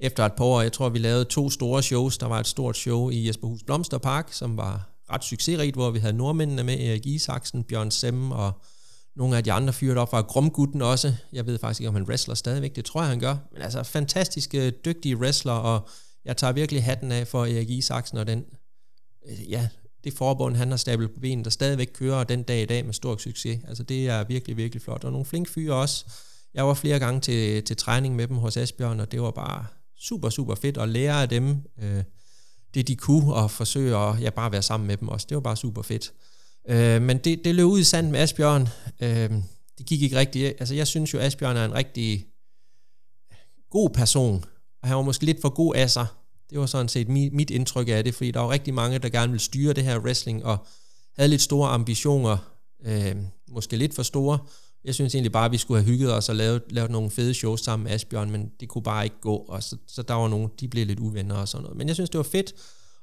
efter 0.00 0.26
et 0.26 0.32
par 0.32 0.44
år. 0.44 0.60
Jeg 0.60 0.72
tror, 0.72 0.88
vi 0.88 0.98
lavede 0.98 1.24
to 1.24 1.50
store 1.50 1.82
shows. 1.82 2.18
Der 2.18 2.26
var 2.26 2.40
et 2.40 2.46
stort 2.46 2.76
show 2.76 3.10
i 3.10 3.26
Jesperhus 3.26 3.62
Blomsterpark, 3.62 4.32
som 4.32 4.56
var 4.56 4.88
ret 5.12 5.24
succesrigt, 5.24 5.76
hvor 5.76 5.90
vi 5.90 5.98
havde 5.98 6.12
nordmændene 6.12 6.62
med, 6.62 6.80
Erik 6.80 7.06
Isaksen, 7.06 7.64
Bjørn 7.64 7.90
Sem 7.90 8.30
og 8.30 8.52
nogle 9.16 9.36
af 9.36 9.44
de 9.44 9.52
andre 9.52 9.72
fyre 9.72 10.00
op 10.00 10.12
var 10.12 10.22
Gromgutten 10.22 10.82
også. 10.82 11.14
Jeg 11.32 11.46
ved 11.46 11.58
faktisk 11.58 11.80
ikke, 11.80 11.88
om 11.88 11.94
han 11.94 12.04
wrestler 12.04 12.34
stadigvæk. 12.34 12.76
Det 12.76 12.84
tror 12.84 13.00
jeg, 13.00 13.10
han 13.10 13.20
gør. 13.20 13.36
Men 13.52 13.62
altså, 13.62 13.82
fantastiske, 13.82 14.66
øh, 14.66 14.72
dygtige 14.84 15.16
wrestler, 15.16 15.52
og 15.52 15.88
jeg 16.24 16.36
tager 16.36 16.52
virkelig 16.52 16.84
hatten 16.84 17.12
af 17.12 17.26
for 17.28 17.44
Erik 17.44 17.70
Isaksen 17.70 18.18
og 18.18 18.26
den, 18.26 18.44
øh, 19.28 19.50
ja, 19.50 19.68
det 20.04 20.12
forbund, 20.12 20.56
han 20.56 20.70
har 20.70 20.76
stablet 20.76 21.14
på 21.14 21.20
benen, 21.20 21.44
der 21.44 21.50
stadigvæk 21.50 21.90
kører 21.94 22.24
den 22.24 22.42
dag 22.42 22.62
i 22.62 22.66
dag 22.66 22.84
med 22.84 22.94
stor 22.94 23.16
succes. 23.16 23.60
Altså, 23.68 23.82
det 23.82 24.08
er 24.08 24.24
virkelig, 24.24 24.56
virkelig 24.56 24.82
flot. 24.82 25.04
Og 25.04 25.12
nogle 25.12 25.26
flinke 25.26 25.50
fyre 25.50 25.74
også. 25.74 26.04
Jeg 26.54 26.66
var 26.66 26.74
flere 26.74 26.98
gange 26.98 27.20
til, 27.20 27.64
til 27.64 27.76
træning 27.76 28.16
med 28.16 28.28
dem 28.28 28.36
hos 28.36 28.56
Asbjørn, 28.56 29.00
og 29.00 29.12
det 29.12 29.22
var 29.22 29.30
bare 29.30 29.66
super, 29.98 30.30
super 30.30 30.54
fedt 30.54 30.78
at 30.78 30.88
lære 30.88 31.22
af 31.22 31.28
dem 31.28 31.56
øh, 31.82 32.02
det, 32.74 32.88
de 32.88 32.96
kunne, 32.96 33.34
og 33.34 33.50
forsøge 33.50 33.96
at 33.96 34.20
ja, 34.20 34.30
bare 34.30 34.52
være 34.52 34.62
sammen 34.62 34.86
med 34.86 34.96
dem 34.96 35.08
også. 35.08 35.26
Det 35.28 35.34
var 35.34 35.40
bare 35.40 35.56
super 35.56 35.82
fedt. 35.82 36.12
Øh, 36.68 37.02
men 37.02 37.18
det, 37.18 37.44
det 37.44 37.54
løb 37.54 37.66
ud 37.66 37.80
i 37.80 37.84
sand 37.84 38.10
med 38.10 38.20
Asbjørn. 38.20 38.68
Øh, 39.00 39.30
det 39.78 39.86
gik 39.86 40.02
ikke 40.02 40.18
rigtigt. 40.18 40.54
Altså, 40.58 40.74
jeg 40.74 40.86
synes 40.86 41.14
jo, 41.14 41.18
Asbjørn 41.18 41.56
er 41.56 41.64
en 41.64 41.74
rigtig 41.74 42.26
god 43.70 43.90
person, 43.90 44.44
og 44.82 44.88
han 44.88 44.96
var 44.96 45.02
måske 45.02 45.24
lidt 45.24 45.40
for 45.40 45.48
god 45.48 45.74
af 45.74 45.90
sig. 45.90 46.06
Det 46.50 46.58
var 46.58 46.66
sådan 46.66 46.88
set 46.88 47.08
mit, 47.08 47.32
mit 47.32 47.50
indtryk 47.50 47.88
af 47.88 48.04
det, 48.04 48.14
fordi 48.14 48.30
der 48.30 48.40
var 48.40 48.50
rigtig 48.50 48.74
mange, 48.74 48.98
der 48.98 49.08
gerne 49.08 49.32
ville 49.32 49.42
styre 49.44 49.72
det 49.72 49.84
her 49.84 49.98
wrestling, 49.98 50.44
og 50.44 50.66
havde 51.16 51.28
lidt 51.28 51.42
store 51.42 51.68
ambitioner, 51.68 52.36
øh, 52.86 53.16
måske 53.48 53.76
lidt 53.76 53.94
for 53.94 54.02
store. 54.02 54.38
Jeg 54.84 54.94
synes 54.94 55.14
egentlig 55.14 55.32
bare, 55.32 55.44
at 55.44 55.52
vi 55.52 55.56
skulle 55.56 55.82
have 55.82 55.92
hygget 55.92 56.14
os 56.14 56.28
og 56.28 56.36
lavet, 56.36 56.62
lavet 56.70 56.90
nogle 56.90 57.10
fede 57.10 57.34
shows 57.34 57.60
sammen 57.60 57.84
med 57.84 57.92
Asbjørn, 57.92 58.30
men 58.30 58.50
det 58.60 58.68
kunne 58.68 58.82
bare 58.82 59.04
ikke 59.04 59.20
gå, 59.20 59.36
og 59.36 59.62
så, 59.62 59.76
så 59.86 60.02
der 60.02 60.14
var 60.14 60.28
nogen, 60.28 60.50
de 60.60 60.68
blev 60.68 60.86
lidt 60.86 61.00
uvenner 61.00 61.34
og 61.34 61.48
sådan 61.48 61.62
noget. 61.62 61.78
Men 61.78 61.88
jeg 61.88 61.96
synes, 61.96 62.10
det 62.10 62.18
var 62.18 62.24
fedt, 62.24 62.52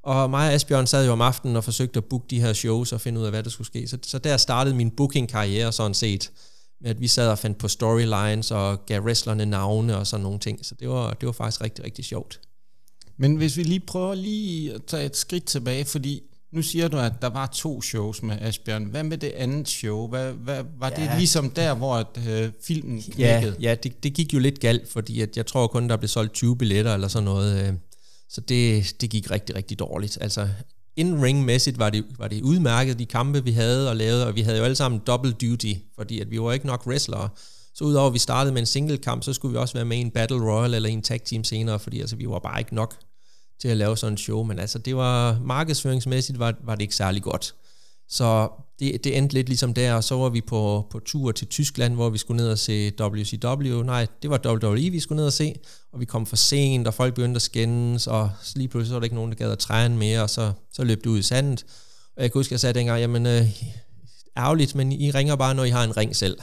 og 0.03 0.29
mig 0.29 0.47
og 0.47 0.53
Asbjørn 0.53 0.87
sad 0.87 1.05
jo 1.05 1.11
om 1.11 1.21
aftenen 1.21 1.55
og 1.55 1.63
forsøgte 1.63 1.97
at 1.97 2.05
booke 2.05 2.25
de 2.29 2.41
her 2.41 2.53
shows 2.53 2.93
og 2.93 3.01
finde 3.01 3.19
ud 3.19 3.25
af, 3.25 3.31
hvad 3.31 3.43
der 3.43 3.49
skulle 3.49 3.67
ske. 3.67 3.87
Så, 3.87 3.97
så 4.03 4.19
der 4.19 4.37
startede 4.37 4.75
min 4.75 4.91
booking-karriere 4.91 5.71
sådan 5.71 5.93
set, 5.93 6.31
med 6.81 6.89
at 6.89 7.01
vi 7.01 7.07
sad 7.07 7.29
og 7.29 7.39
fandt 7.39 7.57
på 7.57 7.67
storylines 7.67 8.51
og 8.51 8.85
gav 8.85 9.01
wrestlerne 9.01 9.45
navne 9.45 9.97
og 9.97 10.07
sådan 10.07 10.23
nogle 10.23 10.39
ting. 10.39 10.65
Så 10.65 10.75
det 10.79 10.89
var, 10.89 11.13
det 11.13 11.25
var 11.25 11.31
faktisk 11.31 11.61
rigtig, 11.61 11.85
rigtig 11.85 12.05
sjovt. 12.05 12.39
Men 13.17 13.35
hvis 13.35 13.57
vi 13.57 13.63
lige 13.63 13.79
prøver 13.79 14.15
lige 14.15 14.73
at 14.73 14.83
tage 14.87 15.05
et 15.05 15.17
skridt 15.17 15.45
tilbage, 15.45 15.85
fordi 15.85 16.23
nu 16.51 16.61
siger 16.61 16.87
du, 16.87 16.97
at 16.97 17.13
der 17.21 17.29
var 17.29 17.45
to 17.45 17.81
shows 17.81 18.23
med 18.23 18.37
Asbjørn. 18.41 18.83
Hvad 18.83 19.03
med 19.03 19.17
det 19.17 19.31
andet 19.31 19.69
show? 19.69 20.07
Hvad, 20.07 20.31
hvad, 20.33 20.63
var 20.79 20.93
ja. 20.97 21.03
det 21.03 21.17
ligesom 21.17 21.49
der, 21.49 21.73
hvor 21.73 21.95
at, 21.95 22.27
øh, 22.27 22.51
filmen 22.63 23.01
knækkede? 23.01 23.55
Ja, 23.59 23.69
ja 23.69 23.75
det, 23.75 24.03
det 24.03 24.13
gik 24.13 24.33
jo 24.33 24.39
lidt 24.39 24.59
galt, 24.59 24.91
fordi 24.91 25.21
at 25.21 25.37
jeg 25.37 25.45
tror 25.45 25.67
kun, 25.67 25.89
der 25.89 25.97
blev 25.97 26.07
solgt 26.07 26.33
20 26.33 26.57
billetter 26.57 26.93
eller 26.93 27.07
sådan 27.07 27.23
noget. 27.23 27.67
Øh, 27.67 27.73
så 28.29 28.41
det, 28.41 28.95
det 29.01 29.09
gik 29.09 29.31
rigtig, 29.31 29.55
rigtig 29.55 29.79
dårligt. 29.79 30.17
Altså, 30.21 30.49
in-ring-mæssigt 30.95 31.79
var 31.79 31.89
det, 31.89 32.05
var 32.17 32.27
det 32.27 32.41
udmærket, 32.41 32.99
de 32.99 33.05
kampe, 33.05 33.43
vi 33.43 33.51
havde 33.51 33.89
og 33.89 33.95
lavede, 33.95 34.27
og 34.27 34.35
vi 34.35 34.41
havde 34.41 34.57
jo 34.57 34.63
alle 34.63 34.75
sammen 34.75 35.01
double 35.07 35.31
duty, 35.31 35.73
fordi 35.95 36.19
at 36.19 36.31
vi 36.31 36.41
var 36.41 36.51
ikke 36.51 36.67
nok 36.67 36.87
wrestlere. 36.87 37.29
Så 37.75 37.83
udover 37.83 38.07
at 38.07 38.13
vi 38.13 38.19
startede 38.19 38.53
med 38.53 38.61
en 38.61 38.65
single 38.65 38.97
kamp, 38.97 39.23
så 39.23 39.33
skulle 39.33 39.51
vi 39.51 39.57
også 39.57 39.73
være 39.73 39.85
med 39.85 39.97
i 39.97 40.01
en 40.01 40.11
Battle 40.11 40.51
Royal 40.51 40.73
eller 40.73 40.89
en 40.89 41.01
tag 41.01 41.21
team 41.23 41.43
senere, 41.43 41.79
fordi 41.79 41.99
altså, 41.99 42.15
vi 42.15 42.29
var 42.29 42.39
bare 42.39 42.59
ikke 42.59 42.75
nok 42.75 42.95
til 43.61 43.67
at 43.67 43.77
lave 43.77 43.97
sådan 43.97 44.13
en 44.13 44.17
show, 44.17 44.43
men 44.43 44.59
altså 44.59 44.79
det 44.79 44.95
var 44.95 45.39
markedsføringsmæssigt 45.39 46.39
var, 46.39 46.53
var 46.63 46.75
det 46.75 46.81
ikke 46.81 46.95
særlig 46.95 47.23
godt. 47.23 47.55
Så 48.13 48.49
det, 48.79 49.03
det 49.03 49.17
endte 49.17 49.33
lidt 49.33 49.47
ligesom 49.47 49.73
der, 49.73 49.93
og 49.93 50.03
så 50.03 50.15
var 50.15 50.29
vi 50.29 50.41
på, 50.41 50.87
på 50.91 50.99
tur 50.99 51.31
til 51.31 51.47
Tyskland, 51.47 51.93
hvor 51.93 52.09
vi 52.09 52.17
skulle 52.17 52.37
ned 52.37 52.49
og 52.51 52.59
se 52.59 52.91
WCW. 53.01 53.83
Nej, 53.83 54.07
det 54.21 54.29
var 54.29 54.47
WWE, 54.47 54.89
vi 54.89 54.99
skulle 54.99 55.17
ned 55.17 55.25
og 55.25 55.33
se, 55.33 55.55
og 55.93 55.99
vi 55.99 56.05
kom 56.05 56.25
for 56.25 56.35
sent, 56.35 56.87
og 56.87 56.93
folk 56.93 57.13
begyndte 57.13 57.35
at 57.35 57.41
skændes, 57.41 58.07
og 58.07 58.29
lige 58.55 58.67
pludselig 58.67 58.87
så 58.87 58.93
var 58.93 58.99
der 58.99 59.03
ikke 59.03 59.15
nogen, 59.15 59.31
der 59.31 59.37
gad 59.37 59.51
at 59.51 59.59
træne 59.59 59.97
mere, 59.97 60.21
og 60.21 60.29
så, 60.29 60.51
så 60.71 60.83
løb 60.83 61.03
det 61.03 61.09
ud 61.09 61.19
i 61.19 61.21
sandet. 61.21 61.65
Og 62.15 62.23
jeg 62.23 62.31
kan 62.31 62.39
huske, 62.39 62.49
at 62.49 62.51
jeg 62.51 62.59
sagde 62.59 62.79
dengang, 62.79 62.99
jamen 62.99 63.25
øh, 63.25 63.61
ærgerligt, 64.37 64.75
men 64.75 64.91
I 64.91 65.11
ringer 65.11 65.35
bare, 65.35 65.55
når 65.55 65.63
I 65.63 65.69
har 65.69 65.83
en 65.83 65.97
ring 65.97 66.15
selv. 66.15 66.37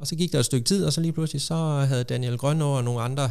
Og 0.00 0.06
så 0.06 0.16
gik 0.16 0.32
der 0.32 0.38
et 0.38 0.44
stykke 0.44 0.64
tid, 0.64 0.84
og 0.84 0.92
så 0.92 1.00
lige 1.00 1.12
pludselig 1.12 1.42
så 1.42 1.54
havde 1.88 2.04
Daniel 2.04 2.38
Grønner 2.38 2.66
og 2.66 2.84
nogle 2.84 3.00
andre 3.00 3.30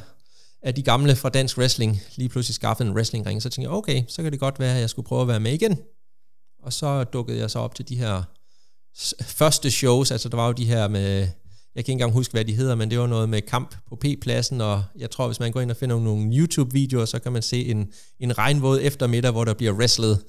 af 0.61 0.75
de 0.75 0.83
gamle 0.83 1.15
fra 1.15 1.29
dansk 1.29 1.57
wrestling 1.57 2.01
lige 2.15 2.29
pludselig 2.29 2.55
skaffet 2.55 2.87
en 2.87 2.93
wrestlingring. 2.93 3.41
Så 3.41 3.49
tænkte 3.49 3.69
jeg, 3.69 3.77
okay, 3.77 4.03
så 4.07 4.23
kan 4.23 4.31
det 4.31 4.39
godt 4.39 4.59
være, 4.59 4.75
at 4.75 4.81
jeg 4.81 4.89
skulle 4.89 5.05
prøve 5.05 5.21
at 5.21 5.27
være 5.27 5.39
med 5.39 5.53
igen. 5.53 5.77
Og 6.63 6.73
så 6.73 7.03
dukkede 7.03 7.37
jeg 7.39 7.51
så 7.51 7.59
op 7.59 7.75
til 7.75 7.89
de 7.89 7.95
her 7.95 8.23
første 9.21 9.71
shows, 9.71 10.11
altså 10.11 10.29
der 10.29 10.35
var 10.35 10.47
jo 10.47 10.53
de 10.53 10.65
her 10.65 10.87
med, 10.87 11.17
jeg 11.19 11.27
kan 11.75 11.79
ikke 11.79 11.91
engang 11.91 12.11
huske, 12.11 12.31
hvad 12.31 12.45
de 12.45 12.53
hedder, 12.53 12.75
men 12.75 12.91
det 12.91 12.99
var 12.99 13.07
noget 13.07 13.29
med 13.29 13.41
kamp 13.41 13.75
på 13.89 13.95
P-pladsen, 13.95 14.61
og 14.61 14.83
jeg 14.97 15.11
tror, 15.11 15.27
hvis 15.27 15.39
man 15.39 15.51
går 15.51 15.61
ind 15.61 15.71
og 15.71 15.77
finder 15.77 15.99
nogle 15.99 16.37
YouTube-videoer, 16.37 17.05
så 17.05 17.19
kan 17.19 17.31
man 17.31 17.41
se 17.41 17.65
en, 17.65 17.93
en 18.19 18.37
regnvåd 18.37 18.79
eftermiddag, 18.81 19.31
hvor 19.31 19.45
der 19.45 19.53
bliver 19.53 19.73
wrestlet. 19.73 20.23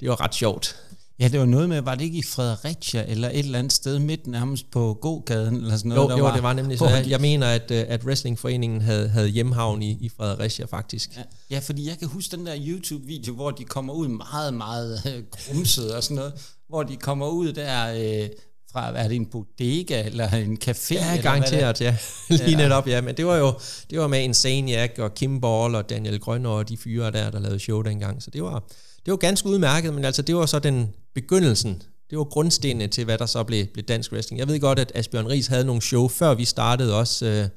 Det 0.00 0.08
var 0.08 0.20
ret 0.20 0.34
sjovt. 0.34 0.76
Ja, 1.20 1.28
det 1.28 1.40
var 1.40 1.46
noget 1.46 1.68
med, 1.68 1.80
var 1.80 1.94
det 1.94 2.04
ikke 2.04 2.18
i 2.18 2.22
Fredericia 2.22 3.04
eller 3.08 3.28
et 3.28 3.38
eller 3.38 3.58
andet 3.58 3.72
sted 3.72 3.98
midt 3.98 4.26
nærmest 4.26 4.70
på 4.70 4.98
gågaden 5.00 5.56
eller 5.56 5.76
sådan 5.76 5.88
noget? 5.88 6.02
Jo, 6.02 6.08
der 6.08 6.18
jo 6.18 6.24
var, 6.24 6.34
det 6.34 6.42
var 6.42 6.52
nemlig 6.52 6.78
så. 6.78 6.88
Jeg, 6.88 7.06
jeg 7.08 7.20
mener, 7.20 7.46
at, 7.46 7.70
øh, 7.70 7.84
at 7.88 8.04
Wrestlingforeningen 8.04 8.80
havde, 8.80 9.08
havde 9.08 9.28
hjemhavn 9.28 9.82
i, 9.82 9.98
i 10.00 10.08
Fredericia 10.16 10.64
faktisk. 10.64 11.16
Ja, 11.16 11.22
ja, 11.50 11.58
fordi 11.58 11.88
jeg 11.88 11.98
kan 11.98 12.08
huske 12.08 12.36
den 12.36 12.46
der 12.46 12.54
YouTube-video, 12.58 13.34
hvor 13.34 13.50
de 13.50 13.64
kommer 13.64 13.94
ud 13.94 14.08
meget, 14.08 14.54
meget 14.54 15.02
øh, 15.06 15.22
grumset 15.30 15.94
og 15.94 16.02
sådan 16.02 16.14
noget, 16.14 16.32
hvor 16.68 16.82
de 16.82 16.96
kommer 16.96 17.28
ud 17.28 17.52
der, 17.52 17.92
øh, 18.22 18.28
fra, 18.72 18.98
er 18.98 19.08
det 19.08 19.16
en 19.16 19.26
bodega 19.26 20.06
eller 20.06 20.28
en 20.30 20.58
café? 20.64 20.94
Ja, 20.94 21.10
eller 21.10 21.22
garanteret, 21.22 21.80
ja. 21.80 21.96
Lige 22.28 22.50
ja. 22.50 22.56
netop, 22.56 22.86
ja. 22.88 23.00
Men 23.00 23.16
det 23.16 23.26
var 23.26 23.36
jo 23.36 23.54
det 23.90 23.98
var 23.98 24.06
med 24.06 24.22
Insaniac 24.22 24.90
og 24.98 25.14
Kim 25.14 25.40
Ball 25.40 25.74
og 25.74 25.90
Daniel 25.90 26.20
Grønner 26.20 26.50
og 26.50 26.68
de 26.68 26.76
fyre 26.76 27.10
der, 27.10 27.30
der 27.30 27.38
lavede 27.38 27.58
show 27.58 27.82
dengang. 27.82 28.22
Så 28.22 28.30
det 28.30 28.42
var, 28.42 28.64
det 29.06 29.12
var 29.12 29.16
ganske 29.16 29.48
udmærket, 29.48 29.94
men 29.94 30.04
altså 30.04 30.22
det 30.22 30.36
var 30.36 30.46
så 30.46 30.58
den 30.58 30.94
begyndelsen. 31.14 31.82
Det 32.10 32.18
var 32.18 32.24
grundstenene 32.24 32.88
til, 32.88 33.04
hvad 33.04 33.18
der 33.18 33.26
så 33.26 33.44
blev, 33.44 33.66
blev 33.66 33.84
dansk 33.84 34.12
wrestling. 34.12 34.38
Jeg 34.38 34.48
ved 34.48 34.60
godt, 34.60 34.78
at 34.78 34.92
Asbjørn 34.94 35.26
Ries 35.26 35.46
havde 35.46 35.64
nogle 35.64 35.82
show, 35.82 36.08
før 36.08 36.34
vi 36.34 36.44
startede 36.44 36.98
også 36.98 37.26
øh, 37.26 37.48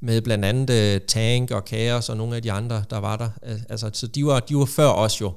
med 0.00 0.20
blandt 0.20 0.44
andet 0.44 0.70
øh, 0.70 1.00
Tank 1.00 1.50
og 1.50 1.62
Chaos 1.66 2.08
og 2.08 2.16
nogle 2.16 2.36
af 2.36 2.42
de 2.42 2.52
andre, 2.52 2.84
der 2.90 2.98
var 2.98 3.16
der. 3.16 3.30
Altså, 3.68 3.90
så 3.92 4.06
de 4.06 4.26
var, 4.26 4.40
de 4.40 4.56
var 4.56 4.64
før 4.64 4.88
os 4.88 5.20
jo. 5.20 5.32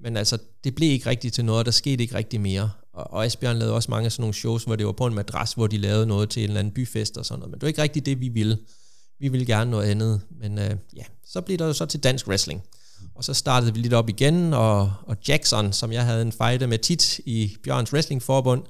Men 0.00 0.16
altså, 0.16 0.38
det 0.64 0.74
blev 0.74 0.90
ikke 0.90 1.10
rigtigt 1.10 1.34
til 1.34 1.44
noget, 1.44 1.66
der 1.66 1.72
skete 1.72 2.02
ikke 2.02 2.14
rigtig 2.14 2.40
mere. 2.40 2.70
Og, 2.94 3.12
og 3.12 3.24
Asbjørn 3.24 3.56
lavede 3.56 3.74
også 3.74 3.90
mange 3.90 4.06
af 4.06 4.12
sådan 4.12 4.22
nogle 4.22 4.34
shows, 4.34 4.64
hvor 4.64 4.76
det 4.76 4.86
var 4.86 4.92
på 4.92 5.06
en 5.06 5.14
madras, 5.14 5.52
hvor 5.52 5.66
de 5.66 5.78
lavede 5.78 6.06
noget 6.06 6.30
til 6.30 6.42
en 6.42 6.48
eller 6.48 6.60
anden 6.60 6.74
byfest 6.74 7.18
og 7.18 7.26
sådan 7.26 7.38
noget. 7.38 7.50
Men 7.50 7.60
det 7.60 7.62
var 7.62 7.68
ikke 7.68 7.82
rigtigt 7.82 8.06
det, 8.06 8.20
vi 8.20 8.28
ville. 8.28 8.58
Vi 9.20 9.28
ville 9.28 9.46
gerne 9.46 9.70
noget 9.70 9.90
andet. 9.90 10.20
Men 10.40 10.58
øh, 10.58 10.76
ja, 10.96 11.04
så 11.26 11.40
blev 11.40 11.58
der 11.58 11.66
jo 11.66 11.72
så 11.72 11.86
til 11.86 12.00
dansk 12.00 12.28
wrestling. 12.28 12.62
Og 13.14 13.24
så 13.24 13.34
startede 13.34 13.74
vi 13.74 13.80
lidt 13.80 13.92
op 13.92 14.08
igen, 14.08 14.54
og, 14.54 14.92
og 15.06 15.16
Jackson, 15.28 15.72
som 15.72 15.92
jeg 15.92 16.04
havde 16.04 16.22
en 16.22 16.32
fighter 16.32 16.66
med 16.66 16.78
tit 16.78 17.18
i 17.18 17.56
Bjørns 17.64 17.92
Wrestling-forbund, 17.92 18.62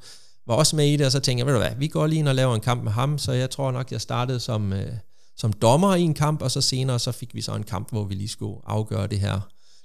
var 0.46 0.54
også 0.54 0.76
med 0.76 0.86
i 0.86 0.96
det, 0.96 1.06
og 1.06 1.12
så 1.12 1.20
tænkte 1.20 1.40
jeg, 1.40 1.46
ved 1.46 1.52
du 1.52 1.58
hvad, 1.58 1.76
vi 1.78 1.88
går 1.88 2.06
lige 2.06 2.18
ind 2.18 2.28
og 2.28 2.34
laver 2.34 2.54
en 2.54 2.60
kamp 2.60 2.84
med 2.84 2.92
ham, 2.92 3.18
så 3.18 3.32
jeg 3.32 3.50
tror 3.50 3.70
nok, 3.70 3.92
jeg 3.92 4.00
startede 4.00 4.40
som, 4.40 4.72
øh, 4.72 4.92
som 5.36 5.52
dommer 5.52 5.94
i 5.94 6.02
en 6.02 6.14
kamp, 6.14 6.42
og 6.42 6.50
så 6.50 6.60
senere 6.60 6.98
så 6.98 7.12
fik 7.12 7.34
vi 7.34 7.40
så 7.40 7.54
en 7.54 7.62
kamp, 7.62 7.90
hvor 7.90 8.04
vi 8.04 8.14
lige 8.14 8.28
skulle 8.28 8.60
afgøre 8.66 9.06
det 9.06 9.20
her, 9.20 9.40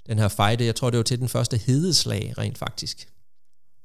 den 0.06 0.18
her 0.18 0.28
fight. 0.28 0.60
Jeg 0.60 0.76
tror, 0.76 0.90
det 0.90 0.96
var 0.96 1.04
til 1.04 1.18
den 1.18 1.28
første 1.28 1.56
hedeslag, 1.56 2.34
rent 2.38 2.58
faktisk. 2.58 3.08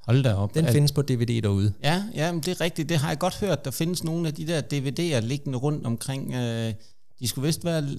Hold 0.05 0.23
da 0.23 0.33
op. 0.33 0.53
Den 0.53 0.67
findes 0.67 0.91
på 0.91 1.01
DVD 1.01 1.41
derude. 1.41 1.73
Ja, 1.83 2.03
ja 2.15 2.31
men 2.31 2.41
det 2.41 2.51
er 2.51 2.61
rigtigt. 2.61 2.89
Det 2.89 2.97
har 2.97 3.07
jeg 3.07 3.19
godt 3.19 3.35
hørt. 3.35 3.65
Der 3.65 3.71
findes 3.71 4.03
nogle 4.03 4.27
af 4.27 4.33
de 4.33 4.47
der 4.47 4.61
DVD'er 4.61 5.25
liggende 5.25 5.57
rundt 5.57 5.85
omkring. 5.85 6.33
Øh, 6.33 6.73
de 7.19 7.27
skulle 7.27 7.45
vist 7.45 7.65
være 7.65 7.97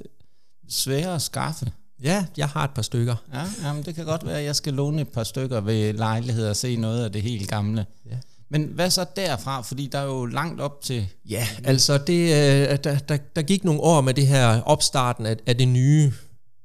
svære 0.68 1.14
at 1.14 1.23
skaffe. 1.23 1.73
Ja, 2.04 2.26
jeg 2.37 2.49
har 2.49 2.64
et 2.64 2.70
par 2.70 2.82
stykker. 2.82 3.16
Ja, 3.34 3.42
jamen 3.66 3.82
det 3.82 3.94
kan 3.94 4.04
godt 4.04 4.26
være, 4.26 4.38
at 4.38 4.44
jeg 4.44 4.56
skal 4.56 4.75
låne 4.75 5.02
et 5.02 5.08
par 5.08 5.25
stykker 5.25 5.61
ved 5.61 5.92
lejlighed 5.92 6.49
og 6.49 6.56
se 6.56 6.76
noget 6.76 7.04
af 7.04 7.12
det 7.12 7.23
helt 7.23 7.49
gamle. 7.49 7.87
Ja. 8.11 8.16
Men 8.49 8.64
hvad 8.64 8.90
så 8.90 9.06
derfra? 9.16 9.61
Fordi 9.61 9.87
der 9.92 9.99
er 9.99 10.04
jo 10.04 10.26
langt 10.26 10.61
op 10.61 10.80
til... 10.82 11.06
Ja, 11.28 11.49
altså 11.64 11.99
det, 11.99 12.23
øh, 12.23 12.78
der, 12.84 12.99
der, 12.99 13.16
der 13.37 13.42
gik 13.42 13.64
nogle 13.64 13.80
år 13.80 14.00
med 14.00 14.14
det 14.14 14.26
her 14.26 14.61
opstarten 14.61 15.26
af, 15.26 15.37
af 15.46 15.56
det 15.56 15.68
nye 15.68 16.12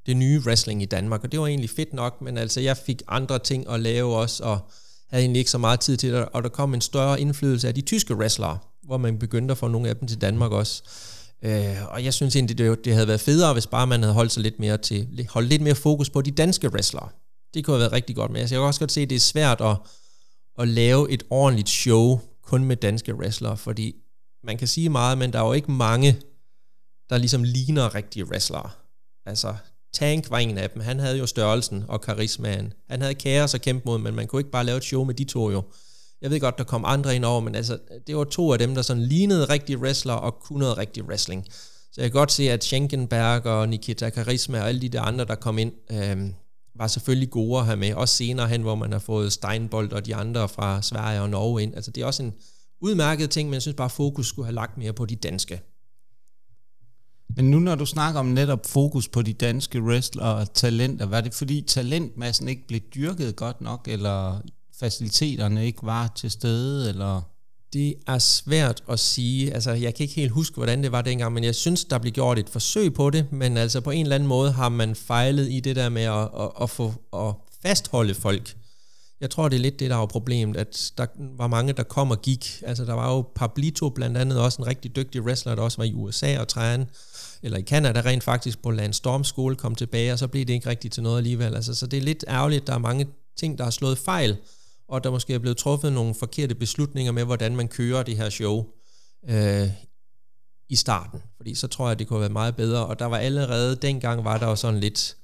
det 0.05 0.17
nye 0.17 0.41
wrestling 0.45 0.81
i 0.81 0.85
Danmark, 0.85 1.23
og 1.23 1.31
det 1.31 1.39
var 1.39 1.47
egentlig 1.47 1.69
fedt 1.69 1.93
nok, 1.93 2.21
men 2.21 2.37
altså 2.37 2.61
jeg 2.61 2.77
fik 2.77 3.01
andre 3.07 3.39
ting 3.39 3.69
at 3.69 3.79
lave 3.79 4.15
også, 4.15 4.43
og 4.43 4.59
havde 5.09 5.23
egentlig 5.23 5.39
ikke 5.39 5.51
så 5.51 5.57
meget 5.57 5.79
tid 5.79 5.97
til 5.97 6.13
det, 6.13 6.25
og 6.25 6.43
der 6.43 6.49
kom 6.49 6.73
en 6.73 6.81
større 6.81 7.21
indflydelse 7.21 7.67
af 7.67 7.75
de 7.75 7.81
tyske 7.81 8.15
wrestlere, 8.15 8.57
hvor 8.83 8.97
man 8.97 9.19
begyndte 9.19 9.51
at 9.51 9.57
få 9.57 9.67
nogle 9.67 9.89
af 9.89 9.95
dem 9.95 10.07
til 10.07 10.21
Danmark 10.21 10.51
også. 10.51 10.83
Øh, 11.41 11.87
og 11.87 12.03
jeg 12.03 12.13
synes 12.13 12.35
egentlig, 12.35 12.57
det, 12.57 12.85
det 12.85 12.93
havde 12.93 13.07
været 13.07 13.21
federe, 13.21 13.53
hvis 13.53 13.67
bare 13.67 13.87
man 13.87 14.01
havde 14.01 14.13
holdt 14.13 14.31
sig 14.31 14.43
lidt 14.43 14.59
mere 14.59 14.77
til, 14.77 15.27
holdt 15.29 15.49
lidt 15.49 15.61
mere 15.61 15.75
fokus 15.75 16.09
på 16.09 16.21
de 16.21 16.31
danske 16.31 16.69
wrestlere. 16.69 17.09
Det 17.53 17.65
kunne 17.65 17.73
have 17.73 17.79
været 17.79 17.91
rigtig 17.91 18.15
godt, 18.15 18.31
men 18.31 18.39
altså, 18.39 18.55
jeg 18.55 18.59
kan 18.61 18.67
også 18.67 18.79
godt 18.79 18.91
se, 18.91 19.01
at 19.01 19.09
det 19.09 19.15
er 19.15 19.19
svært 19.19 19.61
at, 19.61 19.77
at 20.59 20.67
lave 20.67 21.11
et 21.11 21.23
ordentligt 21.29 21.69
show 21.69 22.19
kun 22.43 22.63
med 22.63 22.75
danske 22.75 23.15
wrestlere, 23.15 23.57
fordi 23.57 23.95
man 24.43 24.57
kan 24.57 24.67
sige 24.67 24.89
meget, 24.89 25.17
men 25.17 25.33
der 25.33 25.39
er 25.39 25.45
jo 25.45 25.53
ikke 25.53 25.71
mange, 25.71 26.21
der 27.09 27.17
ligesom 27.17 27.43
ligner 27.43 27.95
rigtige 27.95 28.25
wrestlere. 28.25 28.69
Altså, 29.25 29.55
Tank 29.93 30.29
var 30.29 30.37
en 30.37 30.57
af 30.57 30.69
dem. 30.69 30.81
Han 30.81 30.99
havde 30.99 31.17
jo 31.17 31.25
størrelsen 31.25 31.85
og 31.87 32.01
karismaen. 32.01 32.73
Han 32.89 33.01
havde 33.01 33.15
kaos 33.15 33.53
at 33.55 33.61
kæmpe 33.61 33.81
mod, 33.85 33.99
men 33.99 34.15
man 34.15 34.27
kunne 34.27 34.39
ikke 34.39 34.51
bare 34.51 34.65
lave 34.65 34.77
et 34.77 34.83
show 34.83 35.03
med 35.03 35.13
de 35.13 35.23
to 35.23 35.51
jo. 35.51 35.63
Jeg 36.21 36.31
ved 36.31 36.39
godt, 36.39 36.57
der 36.57 36.63
kom 36.63 36.83
andre 36.85 37.15
ind 37.15 37.25
over, 37.25 37.39
men 37.39 37.55
altså, 37.55 37.77
det 38.07 38.15
var 38.15 38.23
to 38.23 38.53
af 38.53 38.59
dem, 38.59 38.75
der 38.75 38.81
sådan 38.81 39.03
lignede 39.03 39.45
rigtige 39.45 39.77
wrestler 39.77 40.13
og 40.13 40.39
kunne 40.39 40.59
noget 40.59 40.77
rigtig 40.77 41.03
wrestling. 41.03 41.45
Så 41.91 42.01
jeg 42.01 42.11
kan 42.11 42.19
godt 42.19 42.31
se, 42.31 42.51
at 42.51 42.63
Schenkenberg 42.63 43.45
og 43.45 43.69
Nikita 43.69 44.09
Karisma 44.09 44.61
og 44.61 44.67
alle 44.67 44.81
de 44.81 44.89
der 44.89 45.01
andre, 45.01 45.25
der 45.25 45.35
kom 45.35 45.57
ind, 45.57 45.71
øh, 45.91 46.17
var 46.75 46.87
selvfølgelig 46.87 47.29
gode 47.29 47.59
at 47.59 47.65
have 47.65 47.77
med. 47.77 47.93
Også 47.93 48.15
senere 48.15 48.47
hen, 48.47 48.61
hvor 48.61 48.75
man 48.75 48.91
har 48.91 48.99
fået 48.99 49.33
Steinbold 49.33 49.91
og 49.91 50.05
de 50.05 50.15
andre 50.15 50.49
fra 50.49 50.81
Sverige 50.81 51.21
og 51.21 51.29
Norge 51.29 51.63
ind. 51.63 51.75
Altså 51.75 51.91
det 51.91 52.01
er 52.01 52.05
også 52.05 52.23
en 52.23 52.33
udmærket 52.81 53.29
ting, 53.29 53.49
men 53.49 53.53
jeg 53.53 53.61
synes 53.61 53.75
bare, 53.75 53.89
fokus 53.89 54.27
skulle 54.27 54.45
have 54.45 54.55
lagt 54.55 54.77
mere 54.77 54.93
på 54.93 55.05
de 55.05 55.15
danske. 55.15 55.61
Men 57.35 57.51
nu 57.51 57.59
når 57.59 57.75
du 57.75 57.85
snakker 57.85 58.19
om 58.19 58.25
netop 58.25 58.65
fokus 58.65 59.07
på 59.07 59.21
de 59.21 59.33
danske 59.33 59.81
wrestlere 59.81 60.35
og 60.35 60.53
talenter, 60.53 61.05
var 61.05 61.21
det 61.21 61.33
fordi 61.33 61.61
talentmassen 61.61 62.47
ikke 62.47 62.67
blev 62.67 62.79
dyrket 62.79 63.35
godt 63.35 63.61
nok, 63.61 63.87
eller 63.87 64.41
faciliteterne 64.79 65.65
ikke 65.65 65.79
var 65.83 66.11
til 66.15 66.31
stede, 66.31 66.89
eller... 66.89 67.21
Det 67.73 67.95
er 68.07 68.17
svært 68.17 68.83
at 68.89 68.99
sige. 68.99 69.53
Altså, 69.53 69.71
jeg 69.71 69.95
kan 69.95 70.03
ikke 70.03 70.15
helt 70.15 70.31
huske, 70.31 70.55
hvordan 70.55 70.83
det 70.83 70.91
var 70.91 71.01
dengang, 71.01 71.33
men 71.33 71.43
jeg 71.43 71.55
synes, 71.55 71.85
der 71.85 71.97
blev 71.97 72.13
gjort 72.13 72.39
et 72.39 72.49
forsøg 72.49 72.93
på 72.93 73.09
det, 73.09 73.31
men 73.31 73.57
altså 73.57 73.81
på 73.81 73.91
en 73.91 74.05
eller 74.05 74.15
anden 74.15 74.27
måde 74.27 74.51
har 74.51 74.69
man 74.69 74.95
fejlet 74.95 75.51
i 75.51 75.59
det 75.59 75.75
der 75.75 75.89
med 75.89 76.01
at, 76.01 76.29
at, 76.39 76.51
at 76.61 76.69
få 76.69 76.93
at 77.13 77.33
fastholde 77.61 78.13
folk. 78.13 78.55
Jeg 79.21 79.29
tror, 79.29 79.49
det 79.49 79.55
er 79.57 79.61
lidt 79.61 79.79
det, 79.79 79.89
der 79.89 79.95
var 79.95 80.05
problemet, 80.05 80.57
at 80.57 80.91
der 80.97 81.05
var 81.37 81.47
mange, 81.47 81.73
der 81.73 81.83
kom 81.83 82.11
og 82.11 82.21
gik. 82.21 82.61
Altså, 82.65 82.85
der 82.85 82.93
var 82.93 83.15
jo 83.15 83.21
Pablito 83.35 83.89
blandt 83.89 84.17
andet, 84.17 84.39
også 84.39 84.61
en 84.61 84.67
rigtig 84.67 84.95
dygtig 84.95 85.21
wrestler, 85.21 85.55
der 85.55 85.61
også 85.61 85.77
var 85.77 85.85
i 85.85 85.93
USA 85.93 86.39
og 86.39 86.47
træne 86.47 86.87
eller 87.43 87.57
i 87.57 87.61
Canada 87.61 88.01
rent 88.01 88.23
faktisk 88.23 88.61
på 88.61 88.71
Land 88.71 88.93
Storm 88.93 89.23
School 89.23 89.55
kom 89.55 89.75
tilbage, 89.75 90.13
og 90.13 90.19
så 90.19 90.27
blev 90.27 90.45
det 90.45 90.53
ikke 90.53 90.69
rigtigt 90.69 90.93
til 90.93 91.03
noget 91.03 91.17
alligevel. 91.17 91.55
Altså, 91.55 91.75
så 91.75 91.87
det 91.87 91.97
er 91.97 92.01
lidt 92.01 92.25
ærgerligt, 92.27 92.67
der 92.67 92.73
er 92.73 92.77
mange 92.77 93.07
ting, 93.37 93.57
der 93.57 93.63
har 93.63 93.71
slået 93.71 93.97
fejl, 93.97 94.37
og 94.89 95.03
der 95.03 95.11
måske 95.11 95.33
er 95.33 95.39
blevet 95.39 95.57
truffet 95.57 95.93
nogle 95.93 96.15
forkerte 96.15 96.55
beslutninger 96.55 97.11
med, 97.11 97.25
hvordan 97.25 97.55
man 97.55 97.67
kører 97.67 98.03
det 98.03 98.17
her 98.17 98.29
show 98.29 98.65
øh, 99.29 99.67
i 100.69 100.75
starten. 100.75 101.21
Fordi 101.37 101.55
så 101.55 101.67
tror 101.67 101.87
jeg, 101.87 101.99
det 101.99 102.07
kunne 102.07 102.17
have 102.17 102.21
været 102.21 102.31
meget 102.31 102.55
bedre, 102.55 102.85
og 102.85 102.99
der 102.99 103.05
var 103.05 103.17
allerede, 103.17 103.75
dengang 103.75 104.23
var 104.23 104.37
der 104.37 104.47
jo 104.47 104.55
sådan 104.55 104.79
lidt, 104.79 105.17